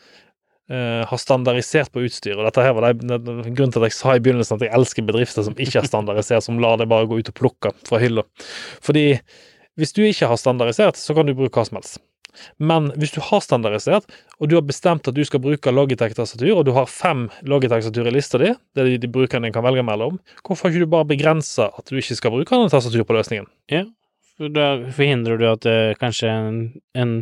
uh, 0.70 1.02
har 1.09 1.20
standardisert 1.22 1.92
på 1.94 2.04
utstyr, 2.06 2.37
og 2.37 2.46
dette 2.48 2.64
her 2.64 2.76
var 2.76 2.90
det, 2.92 3.09
grunnen 3.16 3.74
til 3.74 3.82
at 3.82 3.90
jeg 3.90 3.98
sa 3.98 4.16
i 4.16 4.22
begynnelsen 4.22 4.59
at 4.59 4.68
jeg 4.68 4.74
elsker 4.78 5.09
bedrifter 5.09 5.46
som 5.46 5.56
ikke 5.56 5.82
er 5.82 5.90
standardisert, 5.90 6.46
som 6.46 6.61
lar 6.62 6.78
det 6.80 6.90
bare 6.92 7.09
gå 7.11 7.20
ut 7.20 7.32
og 7.32 7.38
plukke 7.38 7.74
fra 7.88 8.02
hylla. 8.02 8.26
Fordi 8.85 9.09
hvis 9.76 9.92
du 9.92 10.04
ikke 10.06 10.28
har 10.30 10.40
standardisert, 10.40 10.96
så 11.00 11.16
kan 11.16 11.28
du 11.28 11.37
bruke 11.37 11.59
hva 11.59 11.66
som 11.68 11.80
helst. 11.80 11.98
Men 12.59 12.90
hvis 13.01 13.14
du 13.14 13.20
har 13.25 13.42
standardisert, 13.44 14.09
og 14.40 14.51
du 14.51 14.57
har 14.59 14.64
bestemt 14.66 15.09
at 15.09 15.16
du 15.16 15.22
skal 15.27 15.42
bruke 15.44 15.72
Logitech-tastatur, 15.72 16.53
og 16.57 16.64
du 16.68 16.72
har 16.77 16.88
fem 16.90 17.27
Logitech-tastatur 17.49 18.11
i 18.11 18.14
lista 18.16 18.40
di, 18.42 18.53
det 18.77 18.83
er 18.83 18.92
de, 18.92 19.01
de 19.05 19.12
brukerne 19.12 19.53
kan 19.55 19.64
velge 19.66 19.85
mellom, 19.87 20.20
hvorfor 20.46 20.70
ikke 20.70 20.85
du 20.85 20.92
bare 20.92 21.09
begrensa 21.09 21.70
at 21.72 21.90
du 21.90 22.01
ikke 22.01 22.18
skal 22.18 22.35
bruke 22.35 22.59
en 22.59 22.72
tastatur 22.72 23.07
på 23.09 23.16
løsningen? 23.16 23.49
Ja, 23.72 23.85
for 24.37 24.53
da 24.53 24.70
forhindrer 24.92 25.40
du 25.40 25.49
at 25.49 25.68
uh, 25.68 25.96
kanskje 26.01 26.31
en, 26.31 26.62
en, 26.99 27.18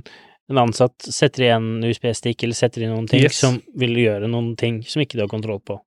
en, 0.50 0.62
ansatt 0.66 1.06
setter 1.06 1.46
igjen 1.46 1.68
USB-stikk 1.86 2.42
eller 2.46 2.58
setter 2.58 2.84
inn 2.84 2.94
noen 2.94 3.10
ting 3.10 3.22
yes. 3.22 3.38
som 3.44 3.60
vil 3.78 3.94
gjøre 4.02 4.30
noen 4.30 4.54
ting 4.58 4.82
som 4.88 5.04
ikke 5.04 5.20
du 5.20 5.26
har 5.26 5.30
kontroll 5.30 5.62
på. 5.62 5.78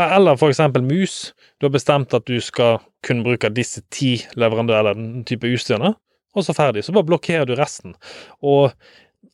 Eller 0.00 0.38
for 0.40 0.50
eksempel 0.50 0.82
mus. 0.82 1.32
Du 1.58 1.66
har 1.66 1.74
bestemt 1.74 2.14
at 2.16 2.24
du 2.26 2.38
skal 2.42 2.80
kunne 3.06 3.26
bruke 3.26 3.50
disse 3.52 3.82
ti 3.92 4.16
leverandørene, 4.38 4.80
eller 4.80 4.98
den 4.98 5.26
type 5.28 5.50
utstyrene 5.50 5.92
og 6.34 6.46
så 6.46 6.54
ferdig. 6.56 6.84
Så 6.86 6.94
bare 6.96 7.08
blokkerer 7.08 7.48
du 7.48 7.54
resten. 7.58 7.96
Og 8.44 8.70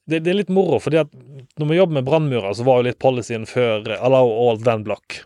det, 0.07 0.23
det 0.25 0.33
er 0.33 0.41
litt 0.41 0.53
moro, 0.55 0.79
fordi 0.83 1.01
at 1.03 1.13
når 1.61 1.71
vi 1.71 1.79
jobber 1.79 1.99
med 1.99 2.09
brannmurer, 2.09 2.53
så 2.55 2.67
var 2.67 2.81
jo 2.81 2.89
litt 2.89 3.01
policyen 3.03 3.47
før 3.49 3.89
allow 3.99 4.31
all 4.31 4.61
then 4.63 4.85
block. 4.87 5.23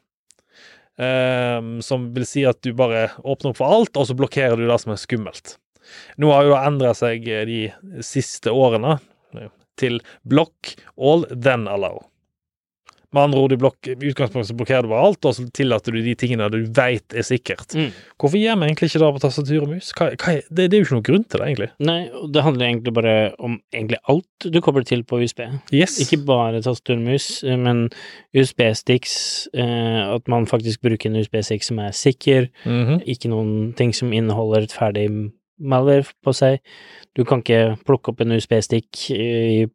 Um, 1.00 1.78
som 1.84 2.10
vil 2.12 2.26
si 2.28 2.44
at 2.44 2.60
du 2.64 2.74
bare 2.76 3.06
åpner 3.24 3.52
opp 3.52 3.60
for 3.60 3.72
alt, 3.78 3.96
og 3.96 4.08
så 4.08 4.16
blokkerer 4.16 4.58
du 4.58 4.66
det 4.68 4.80
som 4.82 4.92
er 4.92 5.00
skummelt. 5.00 5.56
Nå 6.20 6.28
har 6.32 6.46
jo 6.46 6.54
det 6.54 6.64
endra 6.68 6.92
seg 6.94 7.24
de 7.48 7.62
siste 8.04 8.52
årene 8.52 8.98
til 9.80 10.00
block 10.28 10.74
all 11.00 11.24
then 11.32 11.66
allow. 11.70 12.02
Med 13.10 13.22
andre 13.24 13.40
ord, 13.42 13.52
i 13.90 14.10
utgangspunktet 14.12 14.54
blokkerer 14.54 14.86
du 14.86 14.92
bare 14.92 15.08
alt, 15.08 15.26
og 15.26 15.34
så 15.34 15.44
tillater 15.56 15.96
du 15.96 15.98
de 16.04 16.12
tingene 16.14 16.46
du 16.52 16.60
veit 16.76 17.16
er 17.16 17.26
sikkert. 17.26 17.74
Mm. 17.74 17.88
Hvorfor 18.20 18.38
gjør 18.38 18.60
vi 18.60 18.68
egentlig 18.68 18.90
ikke 18.90 19.00
det 19.02 19.08
på 19.16 19.22
tastatur 19.24 19.64
og 19.64 19.72
mus? 19.72 19.88
Hva, 19.98 20.06
hva, 20.14 20.34
det, 20.46 20.68
det, 20.68 20.68
er 20.68 20.76
jo 20.78 20.86
ikke 20.86 20.96
noen 20.96 21.06
grunn 21.08 21.24
til 21.26 21.42
det, 21.42 21.48
egentlig. 21.48 21.68
Nei, 21.88 21.98
det 22.36 22.44
handler 22.46 22.68
egentlig 22.68 22.94
bare 23.00 23.16
om 23.42 23.56
egentlig 23.74 23.98
alt 24.14 24.46
du 24.46 24.60
kobler 24.62 24.86
til 24.86 25.02
på 25.02 25.18
USB. 25.24 25.42
Yes. 25.74 25.98
Ikke 26.04 26.20
bare 26.28 26.62
tastatur 26.62 27.00
og 27.00 27.02
mus, 27.08 27.26
men 27.66 27.82
USB-sticks, 28.36 29.16
eh, 29.58 30.00
at 30.06 30.30
man 30.30 30.46
faktisk 30.50 30.86
bruker 30.86 31.10
en 31.10 31.18
USB-stick 31.18 31.66
som 31.66 31.82
er 31.82 31.90
sikker, 31.90 32.46
mm 32.62 32.80
-hmm. 32.86 33.02
ikke 33.10 33.32
noen 33.34 33.74
ting 33.74 33.94
som 33.94 34.12
inneholder 34.12 34.62
et 34.62 34.76
ferdig 34.78 35.10
malware 35.58 36.06
på 36.24 36.32
seg. 36.32 36.60
Du 37.16 37.24
kan 37.24 37.42
ikke 37.42 37.76
plukke 37.86 38.12
opp 38.12 38.20
en 38.20 38.32
USB-stick 38.32 39.10
i 39.10 39.66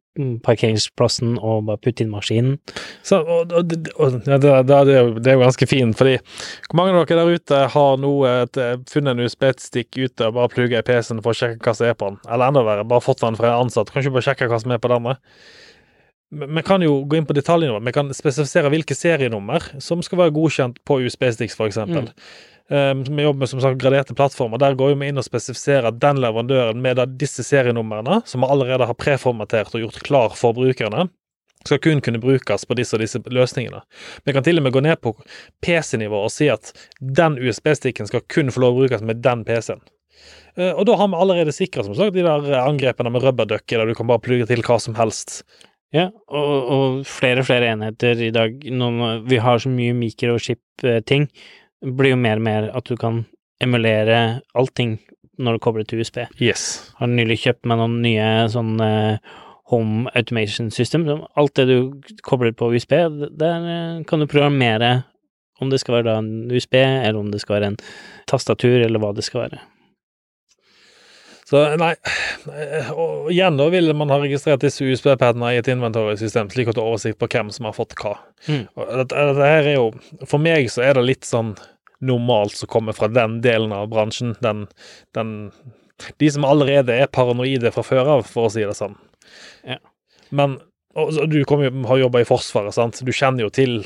parkeringsplassen 0.45 1.35
og 1.37 1.65
bare 1.69 1.81
putte 1.83 2.05
inn 2.05 2.13
maskinen. 2.13 2.57
Så, 3.05 3.19
og, 3.19 3.51
og, 3.51 3.73
og, 3.95 4.19
ja, 4.27 4.39
det, 4.39 4.53
det, 4.69 4.79
det, 4.87 5.31
er 5.31 5.37
jo 5.37 5.43
ganske 5.43 5.67
fint, 5.69 5.97
fordi 5.99 6.15
hvor 6.69 6.79
mange 6.79 6.95
av 6.95 7.03
dere 7.09 7.25
der 7.25 7.41
ute 7.41 7.61
har 7.75 7.99
nå 8.01 8.13
funnet 8.91 9.11
en 9.11 9.25
USB-stikk 9.25 9.99
ute 9.99 10.29
og 10.29 10.39
bare 10.39 10.53
plugga 10.53 10.81
i 10.81 10.87
PC-en 10.87 11.21
for 11.25 11.35
å 11.35 11.39
sjekke 11.41 11.61
hva 11.63 11.75
som 11.77 11.89
er 11.89 11.99
på 11.99 12.11
den? 12.11 12.23
Eller 12.29 12.51
enda 12.51 12.65
verre, 12.65 12.87
bare 12.87 13.03
fått 13.03 13.23
den 13.25 13.37
fra 13.39 13.51
en 13.51 13.67
ansatt. 13.67 13.91
Kan 13.91 14.03
ikke 14.03 14.17
bare 14.17 14.29
sjekke 14.29 14.49
hva 14.51 14.61
som 14.63 14.75
er 14.75 14.81
på 14.81 14.91
denne? 14.93 15.19
Vi 16.35 16.65
kan 16.65 16.83
jo 16.83 16.97
gå 17.07 17.19
inn 17.19 17.27
på 17.27 17.35
detaljnummer. 17.37 17.83
Vi 17.85 17.93
kan 17.95 18.09
spesifisere 18.15 18.71
hvilke 18.73 18.97
serienummer 18.97 19.69
som 19.83 20.01
skal 20.03 20.23
være 20.23 20.33
godkjent 20.35 20.81
på 20.87 20.99
USB-sticks, 21.05 21.55
f.eks. 21.55 21.79
Mm. 21.85 22.09
Vi 22.69 23.21
jobber 23.21 23.39
med 23.39 23.49
som 23.49 23.61
sagt 23.61 23.77
graderte 23.77 24.15
plattformer. 24.17 24.57
Der 24.57 24.73
går 24.73 24.95
vi 24.97 25.11
inn 25.11 25.21
og 25.21 25.25
spesifiserer 25.27 25.93
den 25.93 26.17
leverandøren 26.23 26.79
med 26.81 26.97
disse 27.21 27.45
serienumrene, 27.45 28.23
som 28.25 28.41
vi 28.41 28.49
allerede 28.49 28.87
har 28.89 28.97
preformatert 28.97 29.75
og 29.75 29.83
gjort 29.83 30.01
klar 30.07 30.33
for 30.39 30.57
brukerne, 30.57 31.05
skal 31.65 31.79
kun 31.79 32.01
kunne 32.01 32.21
brukes 32.21 32.65
på 32.65 32.77
disse 32.77 32.95
og 32.95 33.01
disse 33.01 33.21
løsningene. 33.25 33.81
Vi 34.25 34.33
kan 34.33 34.45
til 34.45 34.59
og 34.59 34.65
med 34.65 34.73
gå 34.75 34.83
ned 34.85 35.01
på 35.01 35.15
PC-nivå 35.65 36.25
og 36.27 36.33
si 36.33 36.49
at 36.53 36.71
den 36.99 37.39
USB-stikken 37.41 38.09
skal 38.09 38.25
kun 38.29 38.51
få 38.53 38.63
lov 38.63 38.75
å 38.75 38.83
brukes 38.83 39.05
med 39.05 39.23
den 39.25 39.45
PC-en. 39.47 39.83
Uh, 40.55 40.71
og 40.71 40.85
da 40.87 40.95
har 40.95 41.09
vi 41.11 41.19
allerede 41.19 41.53
sikra 41.55 41.83
de 41.83 42.23
der 42.23 42.51
angrepene 42.61 43.11
med 43.11 43.25
rubberducker, 43.25 43.81
der 43.81 43.89
du 43.89 43.97
kan 43.97 44.07
bare 44.07 44.23
plugge 44.23 44.47
til 44.47 44.63
hva 44.65 44.79
som 44.79 44.95
helst. 44.95 45.41
Ja, 45.93 46.09
og, 46.27 46.71
og 46.75 47.03
flere 47.07 47.43
og 47.43 47.47
flere 47.47 47.69
enheter 47.71 48.19
i 48.23 48.31
dag. 48.33 48.57
Noen, 48.71 49.25
vi 49.29 49.39
har 49.39 49.61
så 49.61 49.69
mye 49.71 49.95
mikrochip-ting 49.95 51.29
blir 51.81 52.13
jo 52.13 52.19
mer 52.19 52.39
og 52.39 52.47
mer 52.47 52.69
at 52.75 52.87
du 52.87 52.95
kan 52.99 53.23
emulere 53.63 54.41
allting 54.57 54.99
når 55.39 55.57
du 55.57 55.63
kobler 55.63 55.87
til 55.87 55.99
USB. 55.99 56.21
Yes. 56.39 56.93
Har 56.99 57.11
nylig 57.11 57.41
kjøpt 57.43 57.67
meg 57.67 57.81
noen 57.81 57.97
nye 58.03 58.29
sånn 58.51 58.77
home 59.71 60.09
automation 60.15 60.71
system. 60.71 61.07
Alt 61.35 61.55
det 61.57 61.65
du 61.69 61.77
kobler 62.23 62.53
på 62.53 62.69
USB, 62.73 62.93
der 63.39 63.69
eh, 63.71 64.03
kan 64.07 64.21
du 64.21 64.29
programmere 64.29 65.03
om 65.63 65.71
det 65.71 65.79
skal 65.81 65.99
være 65.99 66.09
da 66.09 66.17
en 66.19 66.51
USB, 66.51 66.75
eller 66.75 67.19
om 67.19 67.31
det 67.31 67.39
skal 67.41 67.57
være 67.57 67.71
en 67.71 67.79
tastatur, 68.27 68.81
eller 68.83 68.99
hva 68.99 69.13
det 69.15 69.23
skal 69.25 69.45
være. 69.45 69.61
Så 71.45 71.59
nei, 71.77 71.91
og 72.97 73.27
igjen 73.29 73.53
da 73.59 73.67
vil 73.69 73.91
man 73.97 74.09
ha 74.09 74.17
registrert 74.23 74.63
disse 74.65 74.81
USB-padene 74.81 75.51
i 75.53 75.59
et 75.59 75.67
inventory-system, 75.69 76.47
slik 76.49 76.71
at 76.71 76.77
du 76.77 76.81
har 76.81 76.89
oversikt 76.89 77.19
på 77.21 77.27
hvem 77.29 77.51
som 77.53 77.67
har 77.69 77.75
fått 77.77 77.93
hva. 78.01 78.15
Mm. 78.49 78.63
Dette, 78.73 79.13
dette 79.29 79.45
her 79.51 79.63
er 79.69 79.75
jo, 79.77 79.85
For 80.25 80.41
meg 80.41 80.71
så 80.73 80.81
er 80.87 80.97
det 80.97 81.03
litt 81.05 81.25
sånn 81.29 81.51
normalt 82.05 82.55
som 82.57 82.69
kommer 82.73 82.93
fra 82.97 83.07
den 83.13 83.37
delen 83.45 83.71
av 83.77 83.91
bransjen. 83.93 84.33
Den, 84.41 84.65
den 85.13 85.51
De 86.19 86.27
som 86.33 86.45
allerede 86.49 86.93
er 86.97 87.07
paranoide 87.13 87.69
fra 87.71 87.83
før 87.85 88.09
av, 88.17 88.25
for 88.27 88.49
å 88.49 88.53
si 88.53 88.65
det 88.65 88.73
sånn. 88.77 88.97
Ja. 89.69 89.77
Men 90.35 90.57
og, 90.97 91.13
du 91.29 91.37
jo- 91.43 91.61
har 91.91 91.97
jobba 92.01 92.19
i 92.23 92.27
Forsvaret, 92.27 92.73
sant. 92.73 93.03
Du 93.05 93.11
kjenner 93.13 93.45
jo 93.45 93.49
til 93.53 93.83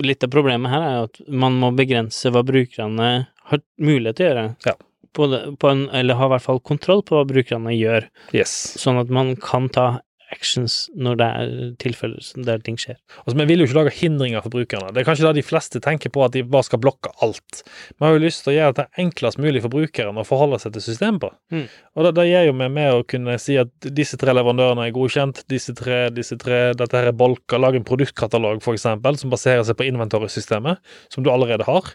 litt 0.00 0.24
av 0.24 0.30
problemet 0.32 0.72
her 0.72 0.82
er 0.86 0.94
jo 0.96 1.02
at 1.10 1.20
man 1.28 1.58
må 1.60 1.72
begrense 1.76 2.30
hva 2.32 2.42
brukerne 2.46 3.10
har 3.50 3.62
mulighet 3.82 4.16
til 4.16 4.26
å 4.26 4.30
gjøre. 4.30 4.46
Ja. 4.66 4.74
På 5.12 5.26
på 5.60 5.68
en, 5.68 5.82
eller 5.92 6.16
ha 6.16 6.24
i 6.24 6.32
hvert 6.32 6.46
fall 6.46 6.60
kontroll 6.64 7.02
på 7.04 7.18
hva 7.18 7.26
brukerne 7.28 7.74
gjør, 7.76 8.06
Yes. 8.32 8.54
sånn 8.80 9.00
at 9.02 9.10
man 9.12 9.34
kan 9.36 9.68
ta 9.68 10.00
actions 10.32 10.86
når 10.96 11.18
det 11.20 11.28
er 11.28 11.52
tilfeller 11.82 12.44
der 12.46 12.62
ting 12.64 12.78
skjer. 12.80 12.96
Altså, 13.22 13.36
Vi 13.38 13.46
vil 13.50 13.62
jo 13.62 13.68
ikke 13.68 13.78
lage 13.78 13.94
hindringer 13.98 14.44
for 14.44 14.54
brukerne. 14.54 14.92
Det 14.92 15.02
er 15.02 15.08
kanskje 15.08 15.26
da 15.28 15.34
de 15.36 15.44
fleste 15.44 15.80
tenker 15.84 16.12
på 16.12 16.24
at 16.24 16.34
de 16.34 16.42
bare 16.42 16.66
skal 16.66 16.80
blokke 16.82 17.12
alt. 17.24 17.62
Vi 17.98 18.06
har 18.06 18.16
jo 18.16 18.24
lyst 18.24 18.44
til 18.44 18.54
å 18.54 18.56
gjøre 18.56 18.78
det 18.80 18.88
enklest 19.04 19.40
mulig 19.42 19.62
for 19.64 19.74
brukeren 19.74 20.20
å 20.20 20.26
forholde 20.26 20.60
seg 20.62 20.74
til 20.76 20.86
systemet 20.88 21.22
på. 21.24 21.32
Mm. 21.54 21.66
Og 21.96 22.06
det, 22.06 22.14
det 22.18 22.28
gjør 22.30 22.48
jo 22.48 22.56
vi 22.58 22.70
med 22.78 22.96
å 22.96 23.06
kunne 23.14 23.38
si 23.42 23.58
at 23.60 23.90
disse 24.00 24.18
tre 24.20 24.34
leverandørene 24.36 24.88
er 24.88 24.96
godkjent, 24.96 25.44
disse 25.52 25.76
tre, 25.78 26.04
disse 26.14 26.38
tre, 26.40 26.62
dette 26.78 26.98
her 26.98 27.12
er 27.12 27.16
bolker, 27.16 27.60
lage 27.62 27.80
en 27.80 27.88
produktkatalog 27.88 28.62
for 28.64 28.78
eksempel, 28.78 29.18
som 29.20 29.32
baserer 29.32 29.64
seg 29.68 29.78
på 29.78 29.88
inventorsystemet, 29.90 30.82
som 31.12 31.24
du 31.24 31.32
allerede 31.32 31.68
har. 31.68 31.94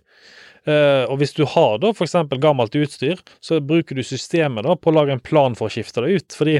Eh, 0.67 1.03
og 1.07 1.21
hvis 1.21 1.31
du 1.37 1.45
har 1.47 1.77
da 1.79 1.93
eksempel 1.93 2.41
gammelt 2.43 2.75
utstyr, 2.75 3.21
så 3.39 3.61
bruker 3.63 3.95
du 3.95 4.03
systemet 4.03 4.67
da 4.67 4.75
på 4.75 4.91
å 4.91 4.97
lage 4.97 5.15
en 5.15 5.23
plan 5.23 5.55
for 5.55 5.69
å 5.69 5.73
skifte 5.73 6.03
det 6.03 6.19
ut. 6.19 6.35
Fordi 6.35 6.57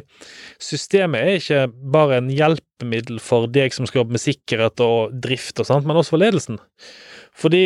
systemet 0.64 1.24
er 1.24 1.42
ikke 1.42 1.64
bare 1.96 2.22
en 2.22 2.32
hjelpemiddel 2.32 3.20
for 3.24 3.50
deg 3.52 3.76
som 3.76 3.90
skal 3.90 4.06
jobbe 4.06 4.16
med 4.16 4.24
sikkerhet 4.24 4.84
og 4.86 5.18
drift 5.28 5.60
og 5.60 5.68
sånt, 5.68 5.88
men 5.90 6.00
også 6.00 6.16
for 6.16 6.24
ledelsen. 6.24 6.62
Fordi 7.38 7.66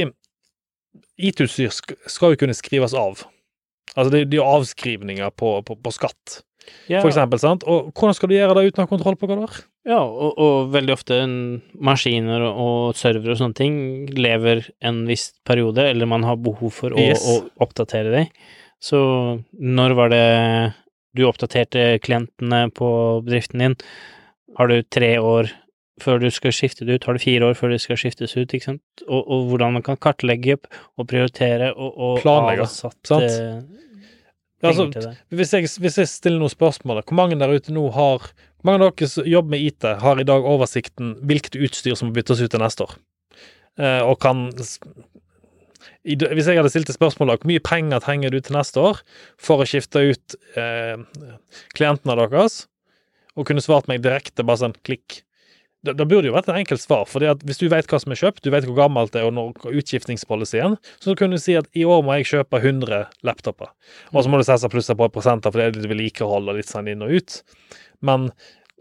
IT-utstyr 1.21 1.69
skal 1.71 2.33
jo 2.33 2.41
kunne 2.41 2.57
skrives 2.57 2.97
av. 2.97 3.21
Altså 3.93 4.09
det, 4.09 4.25
det 4.31 4.39
er 4.39 4.41
jo 4.41 4.49
avskrivninger 4.57 5.33
på, 5.37 5.59
på, 5.67 5.77
på 5.77 5.93
skatt, 5.93 6.41
Ja, 6.89 6.99
for 7.01 7.09
eksempel. 7.11 7.39
sant? 7.41 7.63
Og 7.69 7.91
hvordan 7.95 8.15
skal 8.17 8.29
du 8.31 8.35
gjøre 8.35 8.55
det 8.57 8.71
uten 8.71 8.81
å 8.83 8.85
ha 8.85 8.91
kontroll 8.91 9.15
på 9.19 9.27
hva 9.29 9.37
det 9.39 9.47
er? 9.49 9.61
ja 9.91 9.97
og, 10.03 10.33
og 10.37 10.67
veldig 10.75 10.93
ofte 10.93 11.15
maskiner 11.81 12.43
og, 12.51 12.91
servere 12.99 13.33
og 13.33 13.39
sånne 13.39 13.57
ting 13.57 13.77
lever 14.13 14.67
en 14.85 15.05
viss 15.07 15.31
periode, 15.47 15.87
eller 15.89 16.05
man 16.09 16.23
har 16.27 16.37
behov 16.37 16.69
for 16.83 16.93
å, 16.93 16.99
Yes. 17.01 17.23
å 17.25 17.39
oppdatere 17.65 18.11
dem. 18.13 18.27
Så 18.81 18.99
når 19.57 19.95
var 19.97 20.09
det 20.13 20.25
du 21.17 21.25
oppdaterte 21.27 21.99
klientene 22.01 22.67
på 22.77 22.91
bedriften 23.25 23.59
din? 23.65 23.75
Har 24.57 24.67
du 24.71 24.81
tre 24.83 25.15
år 25.19 25.49
før 26.01 26.21
du 26.23 26.29
skal 26.33 26.53
skifte 26.55 26.85
det 26.87 26.95
ut? 26.99 27.03
Har 27.09 27.17
du 27.17 27.21
fire 27.21 27.49
år 27.51 27.57
før 27.57 27.73
det 27.73 27.81
skal 27.83 27.97
skiftes 27.99 28.33
ut? 28.37 28.53
ikke 28.53 28.69
sant? 28.71 28.81
Og, 29.07 29.21
og 29.21 29.49
hvordan 29.51 29.75
man 29.77 29.83
kan 29.85 29.97
kartlegge 30.01 30.57
og 30.97 31.07
prioritere 31.09 31.73
og, 31.75 31.91
og 31.97 32.21
Planlegge, 32.23 32.65
avsatte 32.65 33.11
sant? 33.11 33.77
Altså, 34.69 35.13
hvis, 35.33 35.53
jeg, 35.53 35.69
hvis 35.83 35.97
jeg 36.01 36.09
stiller 36.11 36.41
noen 36.41 36.53
spørsmål, 36.53 37.01
hvor 37.03 37.17
mange 37.17 37.37
der 37.39 37.53
ute 37.53 37.73
nå 37.73 37.87
har 37.95 38.27
Hvor 38.61 38.69
mange 38.69 38.85
av 38.85 38.91
dere 38.93 39.09
som 39.09 39.25
jobber 39.25 39.55
med 39.55 39.63
IT, 39.65 39.87
har 40.03 40.19
i 40.21 40.27
dag 40.27 40.45
oversikten 40.45 41.15
hvilket 41.25 41.57
utstyr 41.57 41.97
som 41.97 42.11
må 42.11 42.17
byttes 42.19 42.43
ut 42.43 42.51
til 42.53 42.61
neste 42.61 42.85
år? 42.85 42.97
Eh, 43.81 44.03
og 44.05 44.19
kan 44.21 44.51
i, 46.03 46.13
Hvis 46.13 46.49
jeg 46.49 46.59
hadde 46.59 46.69
stilt 46.69 46.89
et 46.91 46.97
spørsmål 46.97 47.33
hvor 47.33 47.49
mye 47.49 47.63
penger 47.63 48.03
trenger 48.03 48.33
du 48.33 48.39
til 48.39 48.57
neste 48.57 48.81
år 48.81 49.01
for 49.41 49.61
å 49.61 49.67
skifte 49.69 50.03
ut 50.11 50.37
eh, 50.59 51.01
klientene 51.73 52.17
deres, 52.19 52.65
og 53.37 53.47
kunne 53.47 53.63
svart 53.63 53.87
meg 53.89 54.03
direkte, 54.03 54.45
bare 54.45 54.65
sånn 54.65 54.77
klikk 54.85 55.21
da, 55.81 55.95
det, 55.97 56.05
burde 56.05 56.29
jo 56.29 56.35
vært 56.35 56.49
en 56.51 56.59
enkelt 56.61 56.83
svar, 56.83 57.07
fordi 57.09 57.29
at 57.31 57.41
hvis 57.47 57.57
du 57.61 57.65
vet 57.71 57.89
hva 57.89 57.99
som 58.01 58.13
er 58.13 58.19
kjøpt, 58.19 58.43
du 58.45 58.51
vet 58.53 58.67
hvor 58.67 58.77
gammelt 58.77 59.13
det 59.15 59.23
er 59.23 59.29
og 59.29 59.33
når 59.33 59.77
utskiftningspolicyen, 59.81 60.77
så 61.01 61.15
kunne 61.17 61.39
du 61.39 61.41
si 61.41 61.55
at 61.57 61.69
i 61.77 61.85
år 61.89 62.03
må 62.05 62.19
jeg 62.19 62.29
kjøpe 62.31 62.61
100 62.61 63.03
laptoper. 63.27 63.71
Og 64.13 64.21
så 64.21 64.31
må 64.31 64.37
du 64.37 64.45
sette 64.45 64.69
plusser 64.71 64.97
på 64.99 65.09
prosenter, 65.13 65.49
for 65.49 65.61
det 65.61 65.67
er 65.67 65.79
litt 65.79 65.91
vedlikehold 65.91 66.51
og 66.51 66.59
litt 66.59 66.69
sånn 66.69 66.91
inn 66.91 67.01
og 67.05 67.15
ut. 67.17 67.41
Men 68.05 68.29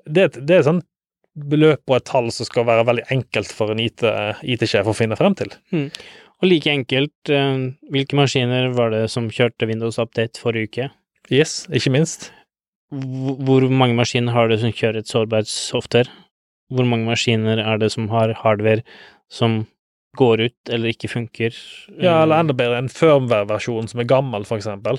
det, 0.04 0.32
det 0.36 0.58
er 0.58 0.66
sånn 0.68 0.84
beløp 1.50 1.84
og 1.88 2.00
et 2.00 2.08
tall 2.10 2.28
som 2.34 2.48
skal 2.48 2.66
være 2.68 2.84
veldig 2.88 3.06
enkelt 3.14 3.52
for 3.54 3.72
en 3.72 3.80
IT 3.80 4.02
IT-sjef 4.42 4.88
å 4.90 4.96
finne 4.96 5.16
frem 5.16 5.36
til. 5.38 5.52
Og 6.40 6.48
like 6.48 6.72
enkelt, 6.72 7.32
eh, 7.32 7.68
hvilke 7.92 8.16
maskiner 8.16 8.72
var 8.76 8.92
det 8.94 9.06
som 9.12 9.28
kjørte 9.28 9.68
Windows 9.68 10.00
Update 10.00 10.40
forrige 10.40 10.68
uke? 10.68 10.90
Yes, 11.30 11.66
ikke 11.68 11.92
minst. 11.92 12.30
Hvor 12.90 13.68
mange 13.70 13.94
maskiner 13.94 14.34
har 14.34 14.48
det 14.50 14.60
som 14.62 14.72
kjører 14.72 15.04
et 15.04 15.10
sårbart 15.10 15.46
software? 15.46 16.10
Hvor 16.70 16.86
mange 16.86 17.08
maskiner 17.10 17.58
er 17.62 17.78
det 17.82 17.90
som 17.92 18.08
har 18.12 18.32
hardware 18.44 18.82
som 19.30 19.64
går 20.18 20.40
ut 20.48 20.70
eller 20.74 20.90
ikke 20.90 21.10
funker? 21.10 21.54
Ja, 22.02 22.22
eller 22.24 22.40
enda 22.42 22.54
bedre, 22.58 22.78
en 22.82 22.88
firmware-versjon 22.90 23.88
som 23.90 24.00
er 24.02 24.08
gammel, 24.10 24.46
for 24.48 24.58
eksempel. 24.58 24.98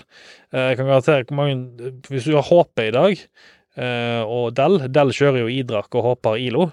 Eh, 0.54 0.70
Jeg 0.72 0.78
kan 0.80 0.88
garantere 0.92 1.26
hvor 1.28 1.36
mange 1.42 1.92
Hvis 2.08 2.28
du 2.30 2.36
har 2.38 2.48
HP 2.48 2.86
i 2.88 2.92
dag, 2.96 3.24
eh, 3.78 4.22
og 4.24 4.54
Dell 4.56 4.80
Dell 4.92 5.12
kjører 5.16 5.44
jo 5.44 5.52
Idrak 5.52 5.94
og 5.96 6.06
HP 6.10 6.30
har 6.32 6.38
ILO, 6.48 6.72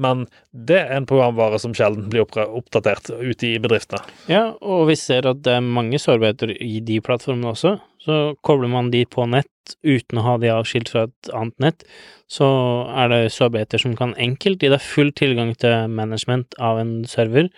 men 0.00 0.26
det 0.54 0.78
er 0.80 0.96
en 0.96 1.06
programvare 1.06 1.58
som 1.60 1.74
sjelden 1.76 2.06
blir 2.08 2.22
oppdatert 2.24 3.10
ute 3.20 3.50
i 3.50 3.58
bedriftene. 3.60 4.00
Ja, 4.30 4.54
og 4.62 4.86
vi 4.88 4.94
ser 4.96 5.26
at 5.28 5.42
det 5.44 5.58
er 5.58 5.60
mange 5.66 5.98
sårbarheter 6.00 6.54
i 6.62 6.78
de 6.80 7.00
plattformene 7.04 7.50
også. 7.52 7.74
Så 8.00 8.20
kobler 8.46 8.70
man 8.72 8.88
de 8.94 9.02
på 9.04 9.26
nett 9.28 9.50
uten 9.82 10.20
å 10.20 10.26
ha 10.26 10.36
de 10.42 10.52
avskilt 10.52 10.92
fra 10.92 11.06
et 11.08 11.32
annet 11.34 11.58
nett, 11.62 11.84
så 12.30 12.46
er 12.94 13.10
det 13.12 13.20
sårbarheter 13.34 13.82
som 13.82 13.96
kan 13.98 14.14
enkelt 14.18 14.62
gi 14.62 14.70
deg 14.72 14.82
full 14.84 15.10
tilgang 15.16 15.54
til 15.58 15.90
management 15.90 16.54
av 16.62 16.78
en 16.82 17.00
server 17.10 17.50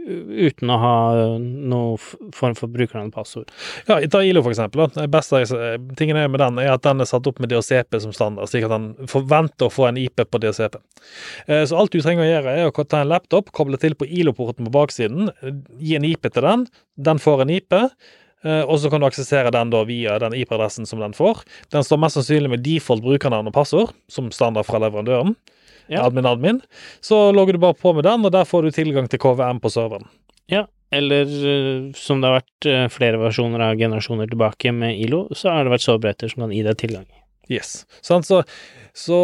uten 0.00 0.70
å 0.72 0.76
ha 0.80 0.94
noen 1.36 1.98
form 2.34 2.54
for 2.56 2.72
brukernavn 2.72 3.10
og 3.10 3.16
passord. 3.18 3.50
Ja, 3.88 3.98
ta 4.10 4.22
ILO, 4.24 4.42
for 4.44 4.54
eksempel. 4.54 4.86
da. 4.88 5.06
Beste 5.10 5.42
tingen 5.98 6.16
er 6.16 6.30
med 6.32 6.40
den, 6.40 6.58
er 6.62 6.72
at 6.74 6.86
den 6.86 7.02
er 7.02 7.08
satt 7.10 7.26
opp 7.28 7.40
med 7.42 7.52
DHCP 7.52 8.00
som 8.00 8.14
standard, 8.16 8.48
slik 8.50 8.64
at 8.64 8.74
den 8.74 8.94
forventer 9.10 9.68
å 9.68 9.74
få 9.74 9.88
en 9.90 10.00
IP 10.00 10.24
på 10.24 10.40
DHCP. 10.40 10.80
Eh, 11.46 11.64
Så 11.68 11.76
alt 11.76 11.92
du 11.92 12.00
trenger 12.00 12.24
å 12.24 12.30
gjøre, 12.30 12.56
er 12.56 12.70
å 12.70 12.86
ta 12.88 13.02
en 13.02 13.12
laptop, 13.12 13.52
koble 13.52 13.78
til 13.80 13.94
på 13.94 14.08
ILO-porten 14.08 14.66
på 14.66 14.72
baksiden, 14.72 15.30
gi 15.78 15.96
en 15.96 16.08
IP 16.08 16.32
til 16.32 16.42
den, 16.42 16.66
den 16.96 17.18
får 17.18 17.42
en 17.42 17.50
IP, 17.50 17.76
og 18.40 18.78
så 18.80 18.88
kan 18.88 19.02
du 19.02 19.06
aksessere 19.08 19.50
den 19.52 19.72
da 19.72 19.82
via 19.84 20.14
den 20.22 20.32
IP-adressen 20.38 20.86
som 20.88 21.02
den 21.02 21.12
får. 21.16 21.42
Den 21.74 21.84
står 21.84 22.00
mest 22.00 22.16
sannsynlig 22.16 22.52
med 22.54 22.62
default 22.64 23.04
brukernavn 23.04 23.50
og 23.50 23.56
passord, 23.56 23.92
som 24.08 24.30
standard 24.32 24.64
fra 24.68 24.80
leverandøren. 24.80 25.34
Ja. 25.90 26.06
Admin, 26.06 26.26
admin. 26.26 26.60
Så 27.00 27.32
logger 27.32 27.52
du 27.52 27.58
bare 27.58 27.74
på 27.74 27.92
med 27.92 28.06
den, 28.06 28.24
og 28.24 28.32
der 28.32 28.46
får 28.46 28.62
du 28.62 28.70
tilgang 28.74 29.08
til 29.10 29.18
KVM 29.20 29.58
på 29.60 29.72
serveren. 29.74 30.06
Ja, 30.50 30.66
Eller 30.90 31.26
eh, 31.26 31.92
som 31.94 32.22
det 32.22 32.30
har 32.30 32.40
vært 32.40 32.66
eh, 32.66 32.86
flere 32.90 33.18
versjoner 33.20 33.62
av 33.62 33.78
generasjoner 33.78 34.30
tilbake 34.30 34.72
med 34.74 34.98
ILO, 34.98 35.24
så 35.34 35.52
har 35.54 35.66
det 35.66 35.74
vært 35.74 35.84
sovebretter 35.86 36.30
som 36.30 36.46
kan 36.46 36.54
gi 36.54 36.62
deg 36.66 36.78
tilgang. 36.78 37.06
Yes. 37.50 37.84
Sånn, 38.06 38.22
Så, 38.26 38.42
så 38.94 39.18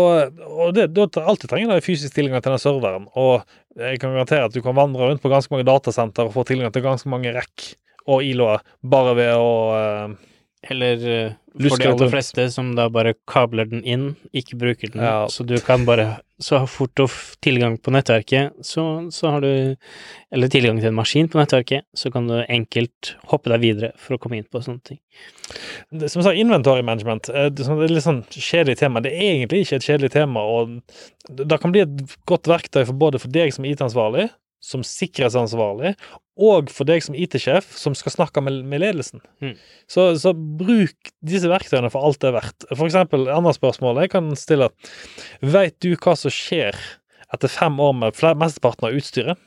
Og 0.47 0.75
det, 0.75 0.89
da 0.95 1.07
alltid 1.23 1.51
trenger 1.51 1.79
du 1.79 1.87
fysisk 1.87 2.15
tilgang 2.15 2.43
til 2.43 2.55
den 2.55 2.63
serveren. 2.63 3.09
Og 3.15 3.47
jeg 3.79 4.03
kan 4.03 4.15
garantere 4.15 4.51
at 4.51 4.55
du 4.55 4.63
kan 4.63 4.75
vandre 4.79 5.07
rundt 5.11 5.23
på 5.23 5.31
ganske 5.31 5.55
mange 5.55 5.67
datasenter 5.67 6.27
og 6.27 6.35
få 6.35 6.47
tilgang 6.49 6.75
til 6.75 6.87
ganske 6.87 7.11
mange 7.11 7.35
rekk 7.35 7.75
og 8.07 8.23
ILO-er 8.25 8.63
bare 8.87 9.17
ved 9.19 9.35
å 9.35 9.51
uh, 9.75 10.15
Eller 10.67 11.03
uh, 11.07 11.35
for 11.57 11.81
de 11.81 11.89
aller 11.89 12.11
fleste 12.13 12.45
som 12.53 12.75
da 12.77 12.89
bare 12.93 13.15
kabler 13.29 13.69
den 13.71 13.83
inn, 13.87 14.07
ikke 14.37 14.59
bruker 14.61 14.93
den, 14.93 15.03
Ja. 15.03 15.27
så 15.29 15.45
du 15.47 15.57
kan 15.65 15.87
bare 15.87 16.19
Så 16.39 16.59
fort 16.69 16.93
du 16.95 17.07
får 17.09 17.39
tilgang 17.41 17.79
på 17.81 17.91
nettverket, 17.95 18.53
så, 18.61 19.09
så 19.11 19.31
har 19.31 19.41
du 19.41 19.77
Eller 20.31 20.49
tilgang 20.53 20.81
til 20.81 20.91
en 20.91 20.99
maskin 20.99 21.29
på 21.33 21.41
nettverket, 21.41 21.87
så 21.97 22.11
kan 22.13 22.29
du 22.29 22.45
enkelt 22.45 23.15
hoppe 23.31 23.49
deg 23.55 23.61
videre 23.63 23.93
for 23.97 24.17
å 24.17 24.19
komme 24.21 24.37
inn 24.37 24.45
på 24.45 24.61
sånne 24.61 24.83
ting. 24.85 24.99
det, 25.91 26.11
Som 26.13 26.21
jeg 26.21 26.29
sa, 26.29 26.35
inventory 26.37 26.83
management 26.85 27.31
eh, 27.31 27.49
det 27.49 27.65
er 27.65 27.73
et 27.73 27.79
det 27.81 27.89
er 27.89 27.95
litt 27.95 28.05
sånn 28.05 28.25
kjedelig 28.29 28.77
tema. 28.83 29.01
Det 29.01 29.15
er 29.15 29.31
egentlig 29.31 29.65
ikke 29.65 29.77
et 29.81 29.89
kjedelig 29.89 30.13
tema, 30.13 30.41
og 30.45 30.83
det 31.31 31.61
kan 31.63 31.73
bli 31.73 31.87
et 31.87 32.17
godt 32.29 32.51
verktøy 32.53 32.85
for 32.85 32.93
både 32.93 33.23
for 33.23 33.33
deg 33.33 33.55
som 33.55 33.65
IT-ansvarlig, 33.65 34.29
som 34.63 34.83
sikkerhetsansvarlig, 34.87 35.95
og 36.37 36.71
for 36.75 36.89
deg 36.89 37.05
som 37.05 37.17
IT-sjef, 37.17 37.69
som 37.79 37.95
skal 37.97 38.13
snakke 38.13 38.43
med, 38.45 38.61
med 38.69 38.83
ledelsen. 38.83 39.23
Mm. 39.45 39.55
Så, 39.89 40.09
så 40.21 40.35
bruk 40.37 41.13
disse 41.25 41.49
verktøyene 41.49 41.91
for 41.93 42.05
alt 42.05 42.21
det 42.21 42.31
er 42.31 42.39
verdt. 42.39 42.69
For 42.73 42.87
eksempel, 42.89 43.29
andre 43.33 43.55
spørsmål 43.57 44.03
jeg 44.05 44.13
kan 44.13 44.31
stille. 44.39 44.69
Vet 45.41 45.79
du 45.85 45.95
hva 45.95 46.17
som 46.19 46.35
skjer 46.35 46.77
etter 47.33 47.53
fem 47.53 47.79
år 47.83 47.95
med 47.97 48.25
mesteparten 48.41 48.89
av 48.89 48.99
utstyret? 48.99 49.41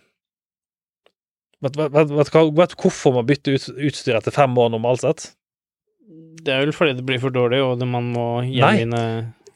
Vet 1.60 1.76
du 1.76 2.80
hvorfor 2.80 3.18
man 3.18 3.28
bytter 3.28 3.58
ut, 3.58 3.68
utstyr 3.90 4.18
etter 4.18 4.34
fem 4.34 4.56
år 4.58 4.72
normalt 4.72 5.04
sett? 5.04 5.34
Det 6.40 6.54
er 6.56 6.64
vel 6.64 6.74
fordi 6.74 6.96
det 6.98 7.06
blir 7.06 7.20
for 7.22 7.36
dårlig, 7.36 7.60
og 7.62 7.84
man 7.86 8.14
må 8.16 8.30
gjenvinne 8.48 9.02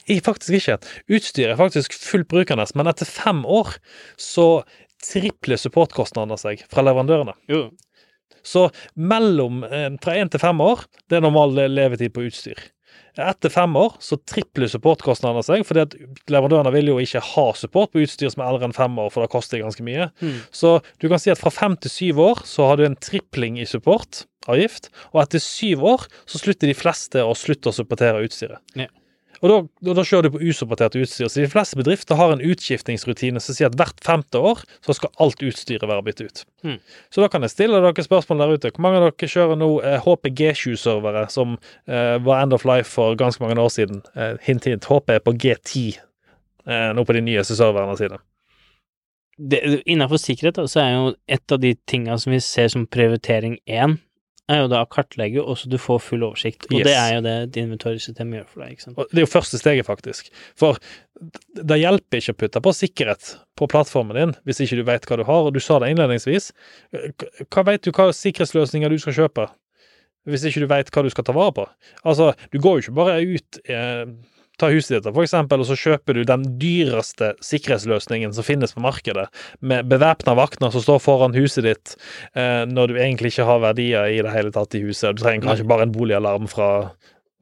Nei, 0.03 0.17
faktisk 0.19 0.57
ikke. 0.57 0.75
Utstyret 1.15 1.53
er 1.53 1.59
faktisk 1.59 1.93
fullt 1.95 2.27
brukende, 2.27 2.65
men 2.75 2.89
etter 2.91 3.07
fem 3.07 3.45
år 3.47 3.77
så 4.19 4.65
tripler 5.03 5.59
supportkostnadene 5.59 6.37
seg 6.39 6.63
fra 6.71 6.85
leverandørene. 6.85 7.35
Jo, 7.51 7.67
Så 8.43 8.69
mellom 8.95 9.63
eh, 9.63 9.89
fra 10.03 10.17
én 10.19 10.31
til 10.31 10.41
fem 10.41 10.61
år, 10.63 10.85
det 11.09 11.19
er 11.19 11.27
normal 11.27 11.55
levetid 11.71 12.13
på 12.15 12.25
utstyr. 12.27 12.59
Etter 13.13 13.51
fem 13.53 13.75
år 13.77 13.99
så 14.01 14.17
tripler 14.25 14.69
supportkostnadene 14.71 15.43
seg, 15.45 15.61
fordi 15.67 15.83
at 15.83 15.93
leverandørene 16.33 16.71
vil 16.73 16.89
jo 16.89 16.95
ikke 17.01 17.21
ha 17.27 17.45
support 17.57 17.91
på 17.93 18.01
utstyr 18.01 18.31
som 18.33 18.41
er 18.41 18.49
eldre 18.49 18.69
enn 18.69 18.75
fem 18.75 18.97
år, 18.97 19.11
for 19.13 19.21
det 19.21 19.29
koster 19.33 19.61
ganske 19.61 19.85
mye. 19.85 20.07
Mm. 20.23 20.39
Så 20.49 20.79
du 20.97 21.07
kan 21.11 21.21
si 21.21 21.29
at 21.33 21.41
fra 21.41 21.53
fem 21.53 21.77
til 21.77 21.93
syv 21.93 22.23
år 22.25 22.41
så 22.49 22.71
har 22.71 22.81
du 22.81 22.87
en 22.87 22.97
tripling 22.97 23.59
i 23.61 23.69
supportavgift, 23.69 24.89
og 25.13 25.21
etter 25.27 25.43
syv 25.45 25.85
år 25.93 26.07
så 26.25 26.41
slutter 26.41 26.71
de 26.71 26.77
fleste 26.77 27.21
å 27.21 27.37
slutte 27.37 27.69
å 27.69 27.77
supportere 27.77 28.25
utstyret. 28.25 28.63
Ja. 28.79 28.89
Og 29.43 29.51
da, 29.51 29.55
da, 29.83 29.93
da 29.97 30.05
kjører 30.07 30.29
du 30.29 30.37
på 30.37 30.41
usupportert 30.47 30.95
utstyr. 30.95 31.27
Så 31.27 31.41
de 31.43 31.49
fleste 31.51 31.75
bedrifter 31.75 32.15
har 32.15 32.31
en 32.31 32.43
utskiftingsrutine 32.47 33.41
som 33.43 33.57
sier 33.57 33.67
at 33.67 33.75
hvert 33.79 33.99
femte 34.05 34.39
år 34.39 34.61
så 34.85 34.95
skal 34.95 35.11
alt 35.23 35.43
utstyret 35.43 35.83
være 35.83 36.05
byttet 36.05 36.29
ut. 36.29 36.43
Mm. 36.63 36.77
Så 37.11 37.23
da 37.23 37.27
kan 37.31 37.43
jeg 37.43 37.51
stille 37.51 37.81
dere 37.83 38.05
spørsmål 38.07 38.39
der 38.39 38.53
ute. 38.55 38.71
Hvor 38.71 38.85
mange 38.85 39.01
av 39.01 39.09
dere 39.09 39.31
kjører 39.33 39.59
nå 39.59 39.69
eh, 39.83 39.99
HPG7-servere, 40.05 41.25
som 41.33 41.57
eh, 41.59 42.15
var 42.23 42.45
end 42.45 42.55
of 42.55 42.63
life 42.69 42.87
for 42.87 43.19
ganske 43.19 43.43
mange 43.43 43.59
år 43.59 43.73
siden? 43.75 43.99
Eh, 44.15 44.37
hint, 44.47 44.69
hint. 44.69 44.87
HP 44.87 45.17
er 45.17 45.25
på 45.27 45.35
G10 45.35 45.83
eh, 45.91 46.93
nå 46.95 47.03
på 47.03 47.17
de 47.17 47.25
nyeste 47.27 47.59
serverne 47.59 47.99
sine. 47.99 48.21
det, 49.37 49.59
Innenfor 49.83 50.23
sikkerhet 50.23 50.63
så 50.71 50.85
er 50.85 50.95
jo 50.95 51.13
et 51.27 51.51
av 51.51 51.59
de 51.59 51.75
tinga 51.89 52.15
som 52.15 52.31
vi 52.31 52.39
ser 52.39 52.71
som 52.71 52.87
prioritering 52.87 53.59
én, 53.67 53.99
er 54.51 54.59
jo 54.59 54.67
da 54.67 54.81
å 54.83 54.89
kartlegge, 54.91 55.39
og 55.39 55.55
så 55.57 55.69
du 55.71 55.77
får 55.79 56.01
full 56.03 56.23
oversikt. 56.27 56.65
Og 56.67 56.79
Yes. 56.81 56.85
det 56.89 56.95
er 56.99 57.13
jo 57.15 57.21
det 57.23 57.35
din 57.55 57.69
inventorsystemet 57.69 58.41
gjør 58.41 58.47
for 58.51 58.63
deg, 58.63 58.73
ikke 58.75 58.83
sant. 58.83 58.97
Og 58.99 59.07
det 59.13 59.21
er 59.21 59.25
jo 59.25 59.31
første 59.31 59.59
steget, 59.61 59.85
faktisk. 59.87 60.29
For 60.59 60.77
det 61.55 61.77
hjelper 61.79 62.19
ikke 62.19 62.35
å 62.35 62.39
putte 62.43 62.61
på 62.65 62.73
sikkerhet 62.75 63.29
på 63.55 63.67
plattformen 63.71 64.17
din 64.17 64.33
hvis 64.43 64.59
ikke 64.65 64.81
du 64.81 64.83
vet 64.83 65.05
hva 65.07 65.17
du 65.21 65.23
har, 65.29 65.47
og 65.47 65.53
du 65.55 65.61
sa 65.63 65.79
det 65.79 65.93
innledningsvis. 65.93 66.51
Hva 67.53 67.63
vet 67.69 67.83
du 67.87 67.91
hva 67.95 68.09
sikkerhetsløsninger 68.11 68.89
du 68.91 68.97
skal 68.99 69.15
kjøpe? 69.21 69.47
Hvis 70.27 70.43
ikke 70.47 70.63
du 70.63 70.67
vet 70.71 70.91
hva 70.91 71.03
du 71.03 71.09
skal 71.11 71.25
ta 71.27 71.33
vare 71.35 71.51
på. 71.55 71.65
Altså, 72.07 72.33
du 72.51 72.59
går 72.63 72.77
jo 72.77 72.83
ikke 72.85 72.99
bare 72.99 73.17
ut 73.23 73.57
eh, 73.67 74.05
Ta 74.61 74.69
huset 74.69 74.99
ditt, 74.99 75.07
for 75.09 75.25
eksempel, 75.25 75.63
og 75.63 75.65
så 75.65 75.77
kjøper 75.79 76.13
du 76.13 76.25
den 76.29 76.43
dyreste 76.61 77.31
sikkerhetsløsningen 77.41 78.35
som 78.35 78.45
finnes 78.45 78.75
på 78.75 78.83
markedet, 78.85 79.25
med 79.65 79.89
bevæpna 79.89 80.35
vakter 80.37 80.69
som 80.73 80.83
står 80.83 81.01
foran 81.01 81.33
huset 81.33 81.65
ditt, 81.65 81.95
eh, 82.37 82.61
når 82.69 82.91
du 82.91 82.99
egentlig 82.99 83.33
ikke 83.33 83.47
har 83.49 83.63
verdier 83.63 84.13
i 84.13 84.21
det 84.21 84.35
hele 84.35 84.53
tatt 84.53 84.77
i 84.77 84.83
huset. 84.85 85.17
Du 85.17 85.23
trenger 85.23 85.47
kanskje 85.47 85.67
bare 85.69 85.87
en 85.87 85.95
boligalarm 85.95 86.45
fra, 86.51 86.69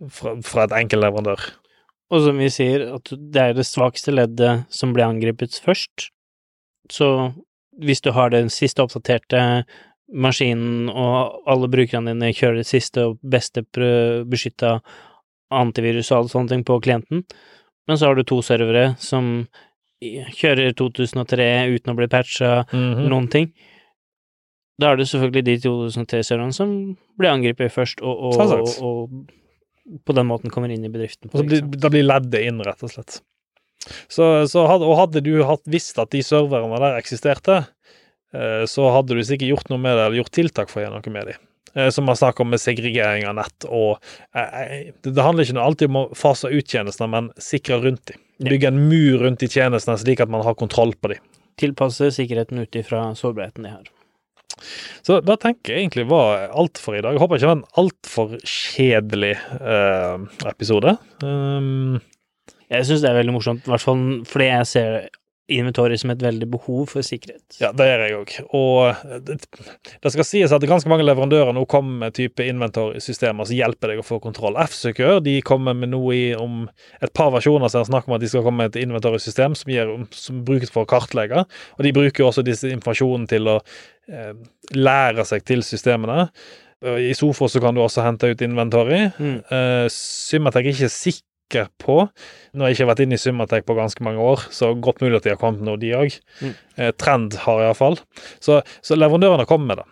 fra, 0.08 0.38
fra 0.48 0.70
et 0.70 0.78
enkelt 0.80 1.04
leverandør. 1.04 1.52
Og 2.12 2.26
som 2.26 2.40
vi 2.40 2.50
sier, 2.52 2.88
at 2.96 3.12
det 3.12 3.44
er 3.44 3.54
det 3.56 3.68
svakeste 3.68 4.16
leddet 4.16 4.66
som 4.72 4.96
blir 4.96 5.08
angrepet 5.08 5.60
først. 5.64 6.10
Så 6.92 7.08
hvis 7.80 8.04
du 8.04 8.12
har 8.16 8.32
den 8.32 8.52
siste 8.52 8.84
oppdaterte 8.84 9.64
maskinen, 10.12 10.90
og 10.90 11.44
alle 11.48 11.70
brukerne 11.72 12.12
dine 12.12 12.34
kjører 12.36 12.62
det 12.62 12.68
siste 12.68 13.06
og 13.08 13.22
beste 13.24 13.64
beskytta 14.28 14.80
antivirus 15.52 16.12
og 16.12 16.18
alle 16.22 16.32
sånne 16.34 16.50
ting 16.56 16.64
på 16.68 16.80
klienten, 16.84 17.26
men 17.88 17.98
så 18.00 18.08
har 18.10 18.16
du 18.16 18.24
to 18.28 18.40
servere 18.46 18.96
som 19.02 19.48
kjører 20.02 20.74
2003 20.78 21.48
uten 21.76 21.94
å 21.94 21.98
bli 21.98 22.08
patcha, 22.10 22.64
Mhm. 22.74 23.08
noen 23.12 23.28
ting. 23.30 23.52
Da 24.82 24.92
er 24.92 24.98
det 24.98 25.06
selvfølgelig 25.12 25.44
de 25.46 25.58
2003-serverne 25.68 26.54
som 26.56 26.98
blir 27.20 27.30
angrepet 27.30 27.70
først, 27.72 28.02
og, 28.02 28.32
og, 28.32 28.34
og, 28.82 28.82
og 28.82 30.02
på 30.08 30.16
den 30.18 30.26
måten 30.30 30.50
kommer 30.50 30.72
inn 30.74 30.86
i 30.86 30.90
bedriften. 30.90 31.30
Så 31.30 31.44
blir, 31.46 31.62
da 31.78 31.90
blir 31.94 32.04
leddet 32.08 32.48
inn, 32.48 32.62
rett 32.66 32.82
og 32.82 32.90
slett. 32.90 33.20
Så, 34.10 34.26
så 34.50 34.66
hadde, 34.70 34.86
og 34.90 34.98
hadde 34.98 35.22
du 35.26 35.44
hatt 35.46 35.62
visst 35.70 36.00
at 36.02 36.10
de 36.14 36.22
serverne 36.26 36.80
der 36.82 36.98
eksisterte, 36.98 37.60
eh, 38.34 38.64
så 38.70 38.90
hadde 38.94 39.18
du 39.18 39.22
sikkert 39.26 39.50
gjort 39.54 39.70
noe 39.74 39.82
med 39.82 39.98
det, 39.98 40.06
eller 40.08 40.22
gjort 40.24 40.32
tiltak 40.38 40.70
for 40.70 40.82
å 40.82 40.86
gjøre 40.88 40.98
noe 41.02 41.14
med 41.14 41.30
dem. 41.34 41.48
Eh, 41.74 41.90
Som 41.90 42.06
man 42.10 42.16
snakker 42.20 42.44
om 42.44 42.58
segregering 42.60 43.28
av 43.30 43.38
nett 43.40 43.68
og 43.70 43.98
eh, 44.36 44.62
eh, 44.62 44.92
Det 45.04 45.24
handler 45.24 45.48
ikke 45.48 45.64
alltid 45.64 45.92
om 45.92 46.02
å 46.02 46.08
fase 46.18 46.52
ut 46.52 46.68
tjenestene, 46.68 47.10
men 47.12 47.32
sikre 47.42 47.80
rundt 47.84 48.06
dem. 48.12 48.20
Bygge 48.42 48.72
en 48.72 48.84
mur 48.90 49.22
rundt 49.22 49.40
de 49.44 49.50
tjenestene 49.52 50.00
slik 50.02 50.24
at 50.24 50.32
man 50.32 50.44
har 50.46 50.58
kontroll 50.60 50.96
på 50.98 51.14
dem. 51.14 51.24
Tilpasse 51.62 52.10
sikkerheten 52.16 52.60
ut 52.64 52.76
ifra 52.80 53.12
sårbarheten 53.16 53.68
de 53.68 53.74
har. 53.76 53.90
Så 55.06 55.20
da 55.26 55.36
tenker 55.40 55.74
jeg 55.74 55.86
egentlig 55.86 56.08
var 56.10 56.50
alt 56.50 56.80
for 56.82 56.98
i 56.98 57.02
dag. 57.02 57.16
Jeg 57.16 57.22
håper 57.22 57.38
ikke 57.38 57.46
det 57.46 57.52
var 57.52 57.60
en 57.60 57.82
altfor 57.82 58.34
kjedelig 58.46 59.34
eh, 59.62 60.26
episode. 60.52 60.96
Um, 61.24 62.02
Jeg 62.72 62.88
syns 62.88 63.02
det 63.04 63.10
er 63.10 63.18
veldig 63.20 63.34
morsomt, 63.36 63.66
i 63.68 63.72
hvert 63.74 63.84
fall 63.84 64.04
fordi 64.28 64.48
jeg 64.48 64.68
ser 64.70 64.94
inventoriet 65.52 66.02
som 66.02 66.12
et 66.14 66.22
veldig 66.24 66.48
behov 66.52 66.92
for 66.94 67.06
sikkerhet. 67.06 67.44
Ja, 67.60 67.72
det 67.76 67.88
gjør 67.88 68.04
jeg 68.04 68.18
òg. 68.18 68.34
Og 68.58 69.22
det, 69.28 69.38
det 70.04 70.14
skal 70.14 70.28
sies 70.28 70.54
at 70.56 70.66
ganske 70.70 70.90
mange 70.92 71.06
leverandører 71.08 71.56
nå 71.56 71.66
kommer 71.72 72.06
med 72.06 72.16
type 72.18 72.46
inventorsystemer 72.46 73.48
som 73.50 73.58
hjelper 73.58 73.94
deg 73.94 74.04
å 74.04 74.08
få 74.08 74.22
kontroll. 74.24 74.60
F-Secure 74.64 75.20
de 75.26 75.38
kommer 75.46 75.78
med 75.78 75.94
noe 75.94 76.16
i 76.16 76.24
om 76.38 76.66
et 77.02 77.14
par 77.18 77.34
versjoner 77.36 77.72
som 77.72 77.88
snakk 77.88 78.10
om 78.10 78.18
at 78.18 78.24
de 78.24 78.32
skal 78.32 78.46
komme 78.46 78.64
med 78.64 78.74
et 78.74 78.84
inventorysystem 78.86 79.58
som, 79.58 79.74
gir, 79.74 79.92
som 80.16 80.44
brukes 80.48 80.74
for 80.74 80.86
å 80.86 80.92
kartlegge. 80.92 81.46
Og 81.78 81.88
de 81.88 81.96
bruker 81.96 82.28
også 82.28 82.46
disse 82.48 82.72
informasjonen 82.72 83.28
til 83.32 83.50
å 83.52 83.60
eh, 84.12 84.36
lære 84.78 85.28
seg 85.28 85.48
til 85.48 85.66
systemene. 85.68 86.30
I 86.82 87.12
Sofos 87.14 87.54
så 87.54 87.60
kan 87.62 87.76
du 87.78 87.84
også 87.84 88.02
hente 88.02 88.32
ut 88.32 88.40
inventory. 88.42 89.04
Mm. 89.22 89.36
Uh, 89.52 89.86
Symatec 89.94 90.66
er 90.66 90.74
ikke 90.74 90.90
sikker 90.90 91.28
på 91.82 91.98
Nå 92.08 92.64
har 92.64 92.72
jeg 92.72 92.80
ikke 92.80 92.90
vært 92.90 93.02
inne 93.06 93.18
i 93.18 93.22
Summatek 93.22 93.66
på 93.68 93.76
ganske 93.78 94.04
mange 94.04 94.24
år, 94.24 94.44
så 94.52 94.74
godt 94.76 95.00
mulig 95.04 95.20
at 95.20 95.28
de 95.28 95.34
har 95.34 95.40
kommet 95.40 95.64
nå, 95.64 95.78
de 95.80 95.94
òg. 95.96 96.18
Mm. 96.42 96.54
Eh, 96.76 96.92
trend 97.00 97.38
har 97.46 97.62
iallfall. 97.64 97.96
Så, 98.44 98.60
så 98.84 98.98
leverandørene 98.98 99.48
kommer 99.48 99.72
med 99.72 99.82
det. 99.82 99.88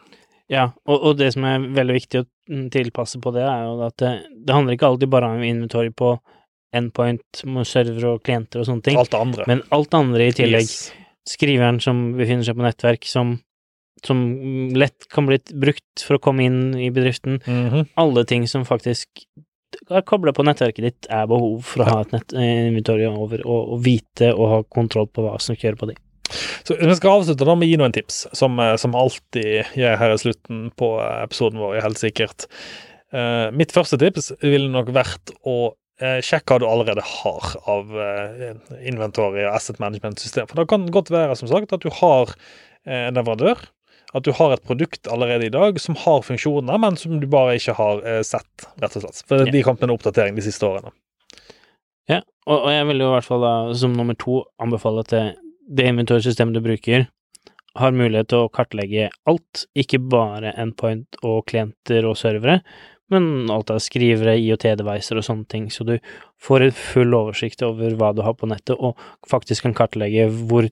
Ja, 0.52 0.66
og, 0.90 0.98
og 0.98 1.20
det 1.20 1.30
som 1.36 1.46
er 1.48 1.68
veldig 1.78 1.96
viktig 1.96 2.24
å 2.24 2.28
mm, 2.50 2.66
tilpasse 2.74 3.22
på 3.22 3.32
det, 3.36 3.46
er 3.46 3.68
jo 3.68 3.78
at 3.86 3.96
det, 4.02 4.14
det 4.48 4.56
handler 4.56 4.76
ikke 4.76 4.90
alltid 4.90 5.12
bare 5.14 5.30
om 5.36 5.46
inventory 5.46 5.94
på 5.94 6.16
endpoint, 6.76 7.44
med 7.50 7.68
server 7.70 8.08
og 8.12 8.24
klienter 8.26 8.62
og 8.62 8.68
sånne 8.68 8.86
ting, 8.86 8.98
Alt 9.00 9.16
andre. 9.18 9.46
men 9.50 9.62
alt 9.74 9.94
andre 9.98 10.30
i 10.30 10.34
tillegg. 10.36 10.68
Yes. 10.68 10.90
Skriveren 11.30 11.80
som 11.84 12.10
befinner 12.18 12.46
seg 12.46 12.58
på 12.58 12.66
nettverk, 12.66 13.08
som, 13.10 13.36
som 14.06 14.20
lett 14.78 15.08
kan 15.14 15.30
bli 15.30 15.40
brukt 15.54 16.06
for 16.06 16.18
å 16.18 16.24
komme 16.24 16.46
inn 16.50 16.62
i 16.78 16.90
bedriften. 16.94 17.40
Mhm. 17.46 17.88
Alle 18.02 18.26
ting 18.30 18.50
som 18.50 18.66
faktisk 18.68 19.26
kobla 20.10 20.34
på 20.36 20.46
nettverket 20.48 20.86
ditt, 20.86 21.10
er 21.14 21.30
behov 21.30 21.64
for 21.68 21.84
å 21.84 21.90
ha 21.90 21.98
et 22.04 22.14
nett, 22.16 22.36
inventorium 22.36 22.70
inventory 22.70 23.10
over, 23.10 23.44
og, 23.46 23.74
og 23.76 23.82
vite 23.86 24.32
og 24.36 24.54
ha 24.54 24.62
kontroll 24.76 25.10
på 25.12 25.26
hva 25.26 25.38
som 25.44 25.58
kjører 25.58 25.80
på 25.80 25.90
de. 25.92 25.98
Så 26.68 26.76
Vi 26.78 26.96
skal 26.98 27.18
avslutte 27.18 27.48
da 27.48 27.56
med 27.58 27.66
å 27.66 27.72
gi 27.72 27.80
noen 27.82 27.96
tips, 27.96 28.22
som, 28.38 28.60
eh, 28.62 28.76
som 28.78 28.98
alltid 28.98 29.74
gjør 29.80 29.98
her 30.02 30.14
i 30.14 30.22
slutten 30.22 30.70
på 30.78 30.94
eh, 31.02 31.24
episoden 31.26 31.62
vår, 31.62 31.80
helt 31.86 32.02
sikkert. 32.02 32.46
Uh, 33.10 33.50
mitt 33.58 33.72
første 33.74 33.98
tips 33.98 34.28
ville 34.44 34.70
nok 34.70 34.92
vært 34.94 35.32
å 35.50 35.72
uh, 35.74 36.20
sjekke 36.22 36.54
hva 36.54 36.62
du 36.62 36.68
allerede 36.70 37.02
har 37.02 37.56
av 37.74 37.90
uh, 37.90 38.52
inventory 38.86 39.48
og 39.48 39.56
asset 39.56 39.80
management-system. 39.82 40.46
For 40.50 40.62
det 40.62 40.68
kan 40.70 40.86
godt 40.94 41.10
være 41.14 41.38
som 41.40 41.50
sagt 41.50 41.74
at 41.74 41.82
du 41.82 41.90
har 42.02 42.36
eh, 42.86 43.08
en 43.08 43.18
leverandør, 43.18 43.64
at 44.14 44.24
du 44.26 44.32
har 44.34 44.56
et 44.56 44.64
produkt 44.66 45.08
allerede 45.12 45.46
i 45.46 45.54
dag 45.54 45.78
som 45.82 45.96
har 46.02 46.24
funksjoner, 46.26 46.80
men 46.82 46.96
som 46.98 47.20
du 47.22 47.28
bare 47.30 47.58
ikke 47.60 47.76
har 47.78 48.00
eh, 48.08 48.22
sett, 48.26 48.66
rett 48.82 48.96
og 48.98 49.04
slett. 49.06 49.22
For 49.30 49.44
Ja. 49.46 49.52
de 49.54 49.62
kom 49.64 49.78
med 49.80 49.90
en 49.90 49.96
oppdatering 49.98 50.36
de 50.40 50.42
siste 50.46 50.66
årene. 50.66 50.90
Ja, 52.10 52.24
og, 52.50 52.64
og 52.66 52.72
jeg 52.74 52.88
vil 52.90 53.04
jo 53.04 53.10
i 53.12 53.14
hvert 53.14 53.28
fall 53.28 53.44
da, 53.46 53.54
som 53.78 53.94
nummer 53.94 54.18
to, 54.18 54.40
anbefale 54.62 55.04
at 55.06 55.12
det, 55.14 55.24
det 55.70 55.86
inventorsystemet 55.92 56.58
du 56.58 56.64
bruker, 56.66 57.06
har 57.78 57.94
mulighet 57.94 58.32
til 58.32 58.48
å 58.48 58.50
kartlegge 58.52 59.12
alt, 59.30 59.68
ikke 59.78 60.00
bare 60.10 60.56
endpoint 60.58 61.20
og 61.22 61.44
klienter 61.52 62.08
og 62.10 62.18
servere, 62.18 62.64
men 63.14 63.46
alt 63.54 63.70
av 63.74 63.78
skrivere, 63.82 64.36
IOT-devicer 64.42 65.18
og 65.22 65.26
sånne 65.26 65.46
ting, 65.50 65.70
så 65.74 65.86
du 65.86 65.96
får 66.46 66.66
en 66.68 66.74
full 66.78 67.14
oversikt 67.18 67.62
over 67.66 67.94
hva 67.98 68.10
du 68.18 68.24
har 68.26 68.36
på 68.38 68.50
nettet, 68.50 68.74
og 68.78 68.98
faktisk 69.30 69.66
kan 69.68 69.78
kartlegge 69.78 70.28
hvor 70.50 70.68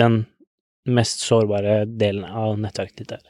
den 0.00 0.22
mest 0.88 1.22
sårbare 1.26 1.82
delen 1.86 2.24
av 2.24 2.58
nettverket 2.60 3.02
ditt 3.02 3.16
er. 3.18 3.26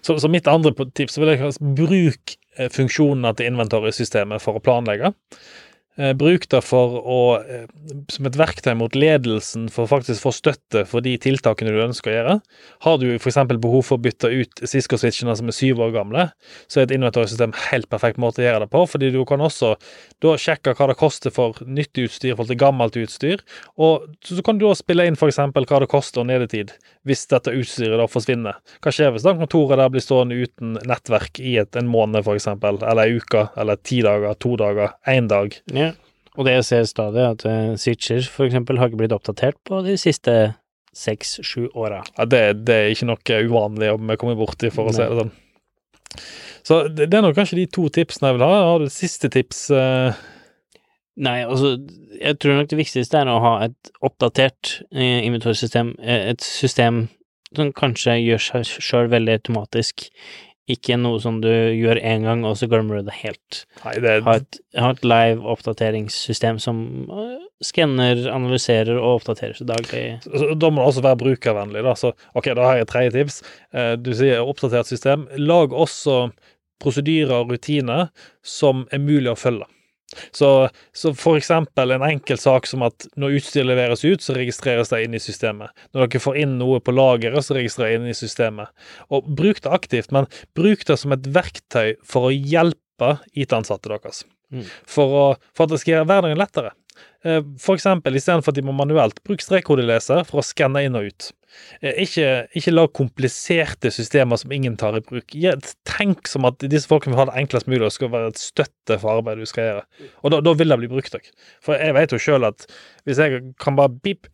Så, 0.00 0.18
så 0.18 0.28
mitt 0.28 0.48
andre 0.50 0.74
tips 0.90 1.18
vil 1.20 1.32
jeg 1.32 1.40
bruke 1.42 1.74
bruk 1.78 2.36
eh, 2.58 2.70
funksjonene 2.72 3.34
til 3.38 3.52
inventory-systemet 3.52 4.42
for 4.42 4.58
å 4.58 4.64
planlegge. 4.64 5.12
Eh, 6.00 6.14
bruk 6.16 6.46
det 6.48 6.62
for 6.64 6.94
å, 7.04 7.22
eh, 7.44 7.66
som 8.08 8.24
et 8.24 8.36
verktøy 8.40 8.72
mot 8.80 8.94
ledelsen 8.96 9.66
for 9.68 9.84
å 9.84 9.90
faktisk 9.90 10.24
få 10.24 10.30
støtte 10.32 10.86
for 10.88 11.04
de 11.04 11.18
tiltakene 11.20 11.68
du 11.68 11.82
ønsker 11.84 12.08
å 12.08 12.14
gjøre. 12.14 12.36
Har 12.86 12.96
du 12.96 13.10
f.eks. 13.18 13.36
behov 13.60 13.84
for 13.84 13.98
å 13.98 14.00
bytte 14.00 14.30
ut 14.32 14.62
Cisco-switchene 14.64 15.36
som 15.36 15.50
er 15.52 15.56
syv 15.56 15.82
år 15.84 15.92
gamle, 15.92 16.24
så 16.64 16.80
er 16.80 16.86
et 16.86 16.94
inventory-system 16.96 17.52
helt 17.68 17.90
perfekt 17.92 18.16
måte 18.16 18.40
å 18.40 18.46
gjøre 18.46 18.64
det 18.64 18.70
på, 18.72 18.86
fordi 18.88 19.10
du 19.12 19.20
kan 19.28 19.44
også 19.44 19.74
da 20.24 20.32
sjekke 20.40 20.72
hva 20.78 20.88
det 20.88 20.96
koster 20.96 21.34
for 21.34 21.60
nytt 21.60 21.92
utstyr 22.00 22.32
i 22.32 22.36
forhold 22.38 22.54
til 22.54 22.62
gammelt 22.64 22.96
utstyr, 22.96 23.44
og 23.76 24.08
så 24.24 24.40
kan 24.40 24.56
du 24.56 24.64
da 24.64 24.72
spille 24.78 25.04
inn 25.04 25.20
f.eks. 25.20 25.42
hva 25.44 25.82
det 25.84 25.90
koster 25.92 26.24
nedetid 26.24 26.72
hvis 27.04 27.26
dette 27.28 27.52
utstyret 27.52 28.00
da 28.00 28.08
forsvinner. 28.08 28.62
Hva 28.80 28.94
skjer 28.94 29.12
hvis 29.12 29.26
da 29.26 29.36
kontoret 29.36 29.76
der 29.76 29.92
blir 29.92 30.04
stående 30.04 30.40
uten 30.40 30.78
nettverk 30.88 31.42
i 31.42 31.58
et, 31.60 31.76
en 31.76 31.90
måned 31.90 32.24
f.eks., 32.24 32.48
eller 32.56 33.04
en 33.04 33.20
uke, 33.20 33.46
eller 33.60 33.80
ti 33.84 34.00
dager, 34.06 34.38
to 34.40 34.56
dager, 34.56 34.96
én 35.10 35.28
dag? 35.28 35.52
Ja. 35.74 35.81
Og 36.38 36.48
det 36.48 36.56
jeg 36.56 36.64
ser 36.68 36.88
stadig, 36.88 37.24
at 37.34 37.44
uh, 37.44 37.74
switcher 37.80 38.24
for 38.32 38.48
eksempel 38.48 38.80
har 38.80 38.88
ikke 38.88 39.02
blitt 39.02 39.14
oppdatert 39.14 39.58
på 39.68 39.82
de 39.84 39.98
siste 40.00 40.36
seks-sju 40.96 41.68
åra. 41.76 42.02
Ja, 42.18 42.26
det, 42.28 42.42
det, 42.68 42.76
er 42.76 42.92
ikke 42.92 43.08
noe 43.08 43.38
uvanlig 43.48 43.92
om 43.92 44.12
vi 44.12 44.18
kommer 44.20 44.36
borti, 44.40 44.72
for 44.72 44.88
å 44.88 44.94
si 44.96 45.04
det 45.04 45.22
sånn. 45.22 45.32
Så 46.62 46.82
det, 46.88 47.08
det 47.10 47.18
er 47.18 47.24
nok 47.24 47.36
kanskje 47.36 47.58
de 47.62 47.70
to 47.74 47.88
tipsene 47.92 48.30
jeg 48.30 48.38
vil 48.38 48.46
ha. 48.46 48.60
Har 48.68 48.82
du 48.82 48.88
et 48.88 48.94
siste 48.94 49.32
tips? 49.32 49.64
Uh... 49.72 50.12
Nei, 51.20 51.42
altså, 51.44 51.74
jeg 52.16 52.38
tror 52.40 52.56
nok 52.56 52.70
det 52.70 52.78
viktigste 52.78 53.20
er 53.20 53.28
å 53.28 53.40
ha 53.44 53.56
et 53.66 53.90
oppdatert 54.04 54.78
eh, 54.94 55.20
inventorsystem, 55.26 55.92
et 56.00 56.40
system 56.40 57.06
som 57.52 57.72
kanskje 57.76 58.16
gjør 58.22 58.40
seg 58.40 58.70
sjøl 58.80 59.10
veldig 59.12 59.34
automatisk 59.36 60.06
ikke 60.74 60.98
noe 61.00 61.20
som 61.22 61.40
du 61.42 61.50
gjør 61.50 62.00
én 62.00 62.26
gang, 62.26 62.44
og 62.48 62.56
så 62.58 62.68
glemmer 62.70 63.00
du 63.00 63.08
det 63.08 63.16
helt. 63.20 63.62
Nei, 63.84 63.94
det 64.02 64.14
ha, 64.26 64.36
et, 64.40 64.60
ha 64.78 64.92
et 64.94 65.04
live 65.06 65.48
oppdateringssystem 65.54 66.60
som 66.62 66.82
uh, 67.10 67.36
skanner, 67.64 68.24
analyserer 68.32 68.96
og 68.98 69.20
oppdaterer 69.20 69.58
seg 69.58 69.70
daglig. 69.70 70.04
Da 70.56 70.70
må 70.70 70.82
du 70.82 70.86
også 70.88 71.04
være 71.04 71.20
brukervennlig. 71.24 71.84
Da. 71.86 71.94
Så, 71.98 72.14
ok, 72.38 72.52
da 72.58 72.66
har 72.68 72.80
jeg 72.80 72.88
et 72.88 72.92
tredje 72.94 73.14
tips. 73.18 73.42
Uh, 73.74 73.94
du 74.00 74.12
sier 74.16 74.42
oppdatert 74.42 74.90
system. 74.90 75.28
Lag 75.40 75.74
også 75.74 76.24
prosedyrer 76.82 77.36
og 77.38 77.52
rutiner 77.54 78.10
som 78.42 78.86
er 78.90 79.02
mulig 79.02 79.30
å 79.32 79.38
følge. 79.38 79.68
Så, 80.34 80.50
så 80.96 81.12
for 81.18 81.38
eksempel 81.40 81.94
en 81.94 82.04
enkel 82.06 82.40
sak 82.40 82.68
som 82.70 82.84
at 82.86 83.06
når 83.18 83.38
utstyr 83.38 83.66
leveres 83.68 84.04
ut, 84.04 84.24
så 84.24 84.36
registreres 84.36 84.92
det 84.92 85.02
inn 85.06 85.16
i 85.16 85.22
systemet. 85.22 85.72
Når 85.92 86.06
dere 86.06 86.24
får 86.24 86.38
inn 86.44 86.58
noe 86.60 86.82
på 86.84 86.94
lageret, 86.94 87.44
så 87.46 87.56
registrerer 87.58 87.96
det 87.96 88.02
inn 88.02 88.12
i 88.12 88.18
systemet. 88.18 88.72
Og 89.12 89.28
bruk 89.28 89.62
det 89.64 89.72
aktivt, 89.72 90.12
men 90.14 90.28
bruk 90.58 90.86
det 90.88 90.98
som 91.00 91.14
et 91.16 91.26
verktøy 91.34 91.96
for 92.06 92.28
å 92.28 92.34
hjelpe 92.34 93.16
IT-ansatte 93.32 93.92
deres. 93.92 94.24
Mm. 94.52 94.66
For, 94.68 95.16
å, 95.16 95.26
for 95.56 95.64
at 95.66 95.72
det 95.72 95.80
skal 95.80 95.96
gjøre 95.96 96.08
hverdagen 96.10 96.40
lettere. 96.40 96.74
Eh, 97.24 97.42
for 97.62 97.78
eksempel, 97.78 98.16
istedenfor 98.18 98.50
at 98.50 98.58
de 98.58 98.64
må 98.66 98.74
manuelt, 98.74 99.20
bruk 99.26 99.42
strekkodeleser 99.44 100.24
for 100.26 100.42
å 100.42 100.46
skanne 100.46 100.82
inn 100.82 100.98
og 100.98 101.06
ut. 101.12 101.28
Eh, 101.80 102.00
ikke, 102.02 102.28
ikke 102.58 102.74
lag 102.74 102.90
kompliserte 102.98 103.92
systemer 103.94 104.40
som 104.40 104.54
ingen 104.54 104.76
tar 104.80 104.98
i 104.98 105.02
bruk. 105.06 105.36
Tenk 105.88 106.30
som 106.30 106.48
at 106.48 106.64
disse 106.66 106.90
folkene 106.90 107.14
vil 107.14 107.22
ha 107.22 107.28
det 107.30 107.44
enklest 107.44 107.70
mulig 107.70 107.86
og 107.86 107.94
skal 107.94 108.10
være 108.14 108.32
et 108.32 108.42
støtte 108.42 108.98
for 108.98 109.14
arbeidet 109.14 109.46
du 109.46 109.50
skal 109.50 109.68
gjøre. 109.68 109.84
Og 110.22 110.34
da, 110.34 110.40
da 110.42 110.54
vil 110.58 110.74
det 110.74 110.80
bli 110.82 110.90
brukt 110.90 111.18
òg. 111.18 111.28
For 111.62 111.78
jeg 111.78 111.94
vet 111.98 112.14
jo 112.14 112.22
sjøl 112.22 112.48
at 112.50 112.66
hvis 113.06 113.22
jeg 113.22 113.44
kan 113.62 113.78
bare 113.78 113.94
bip, 114.02 114.26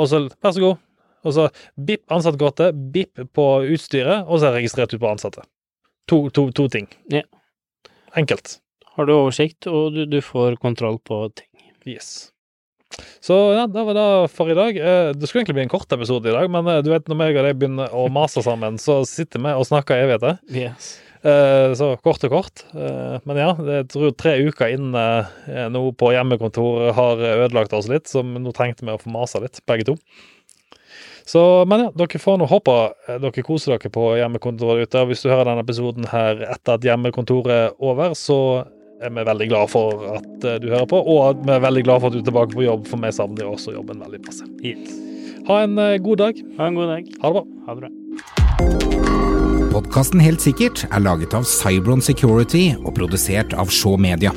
og 0.00 0.10
så 0.10 0.24
vær 0.42 0.56
så 0.56 0.64
god, 0.64 0.82
og 1.22 1.36
så 1.36 1.46
bip 1.78 2.02
ansattkortet, 2.10 2.74
bip 2.94 3.22
på 3.36 3.46
utstyret, 3.70 4.26
og 4.26 4.40
så 4.40 4.48
er 4.48 4.56
jeg 4.56 4.64
registrert 4.64 4.96
ut 4.96 5.02
på 5.04 5.12
ansatte. 5.12 5.46
To, 6.10 6.24
to, 6.34 6.48
to 6.50 6.66
ting. 6.72 6.90
Ja. 7.12 7.22
Enkelt. 8.18 8.58
Har 8.96 9.06
du 9.06 9.14
oversikt, 9.14 9.68
og 9.70 9.94
du, 9.94 10.02
du 10.10 10.18
får 10.24 10.58
kontroll 10.60 10.98
på 11.06 11.22
ting. 11.38 11.48
Yes. 11.88 12.32
Så 13.20 13.34
ja, 13.54 13.66
det 13.66 13.84
var 13.86 13.96
det 13.96 14.08
for 14.34 14.50
i 14.50 14.56
dag. 14.56 14.76
Eh, 14.76 15.12
det 15.14 15.28
skulle 15.28 15.42
egentlig 15.42 15.60
bli 15.60 15.66
en 15.66 15.72
kort 15.72 15.92
episode 15.92 16.28
i 16.28 16.34
dag, 16.34 16.50
men 16.50 16.68
eh, 16.68 16.82
du 16.84 16.90
vet 16.92 17.08
når 17.08 17.18
meg 17.18 17.38
og 17.38 17.46
deg 17.46 17.60
begynner 17.60 17.94
å 17.94 18.08
mase 18.12 18.42
sammen, 18.44 18.78
så 18.82 19.02
sitter 19.08 19.42
vi 19.42 19.54
og 19.56 19.66
snakker 19.68 20.02
evigheter. 20.02 20.40
Yes. 20.52 20.96
Eh, 21.22 21.70
så 21.78 21.92
kort 22.02 22.24
og 22.26 22.34
kort. 22.34 22.64
Men 22.74 23.38
ja, 23.38 23.52
jeg 23.78 23.88
tror 23.94 24.12
tre 24.18 24.34
uker 24.42 24.74
inne 24.74 25.06
nå 25.70 25.84
på 25.94 26.10
hjemmekontor 26.16 26.90
har 26.98 27.22
ødelagt 27.46 27.74
oss 27.78 27.88
litt, 27.90 28.10
så 28.10 28.24
nå 28.26 28.54
trengte 28.56 28.86
vi 28.86 28.94
å 28.94 29.00
få 29.00 29.12
mase 29.14 29.40
litt, 29.44 29.62
begge 29.70 29.92
to. 29.92 29.96
Så, 31.22 31.38
men 31.70 31.84
ja, 31.84 31.90
dere 31.94 32.18
får 32.18 32.40
nå 32.40 32.48
håpe 32.50 32.74
dere 33.22 33.44
koser 33.46 33.76
dere 33.76 33.92
på 33.94 34.08
hjemmekontoret 34.18 34.90
ute. 34.90 35.04
Hvis 35.06 35.22
du 35.22 35.30
hører 35.30 35.52
denne 35.52 35.62
episoden 35.62 36.08
her 36.10 36.42
etter 36.50 36.74
at 36.74 36.86
hjemmekontoret 36.86 37.54
er 37.54 37.76
over, 37.78 38.16
så 38.18 38.40
er 39.02 39.10
vi 39.14 39.24
veldig 39.26 39.48
glad 39.50 39.70
for 39.72 40.04
at 40.16 40.46
eh, 40.46 40.58
du 40.62 40.68
hører 40.70 40.88
på, 40.90 40.98
og 40.98 41.42
vi 41.42 41.54
er 41.54 41.64
veldig 41.64 41.86
glad 41.86 42.02
for 42.02 42.10
at 42.10 42.16
du 42.16 42.20
er 42.22 42.28
tilbake 42.28 42.56
på 42.56 42.66
jobb, 42.66 42.86
for 42.90 43.02
vi 43.02 43.14
savner 43.14 43.48
også 43.50 43.74
jobben 43.76 44.02
veldig 44.02 44.22
masse. 44.26 44.46
Yes. 44.62 44.94
Ha 45.48 45.62
en 45.66 45.78
eh, 45.80 45.98
god 46.02 46.22
dag. 46.22 46.44
Ha 46.58 46.70
en 46.70 46.78
god 46.78 46.94
dag. 46.94 47.10
Ha 47.22 47.32
det 47.32 47.34
bra. 47.38 47.44
Ha 47.66 47.76
det 47.76 47.82
bra. 47.82 47.92
Podkasten 49.72 50.20
Helt 50.20 50.44
sikkert 50.44 50.84
er 50.90 51.00
laget 51.00 51.34
av 51.34 51.46
Cybron 51.48 52.02
Security 52.04 52.72
og 52.82 52.92
produsert 52.98 53.54
av 53.56 53.72
Shaw 53.72 53.96
Media. 54.00 54.34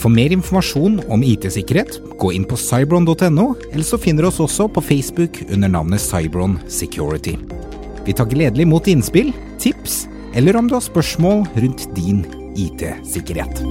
For 0.00 0.10
mer 0.10 0.32
informasjon 0.34 0.96
om 1.12 1.22
IT-sikkerhet, 1.22 2.00
gå 2.18 2.32
inn 2.34 2.46
på 2.48 2.56
cybron.no, 2.58 3.46
eller 3.70 3.86
så 3.86 4.00
finner 4.00 4.24
du 4.24 4.32
oss 4.32 4.40
også 4.42 4.66
på 4.72 4.82
Facebook 4.82 5.42
under 5.50 5.70
navnet 5.70 6.02
Cybron 6.02 6.56
Security. 6.66 7.36
Vi 8.02 8.16
tar 8.16 8.32
gledelig 8.32 8.66
mot 8.66 8.88
innspill, 8.90 9.30
tips, 9.62 10.06
eller 10.34 10.56
om 10.58 10.66
du 10.66 10.74
har 10.74 10.82
spørsmål 10.82 11.44
rundt 11.54 11.86
din 11.94 12.24
IT-sikkerhet. 12.54 13.62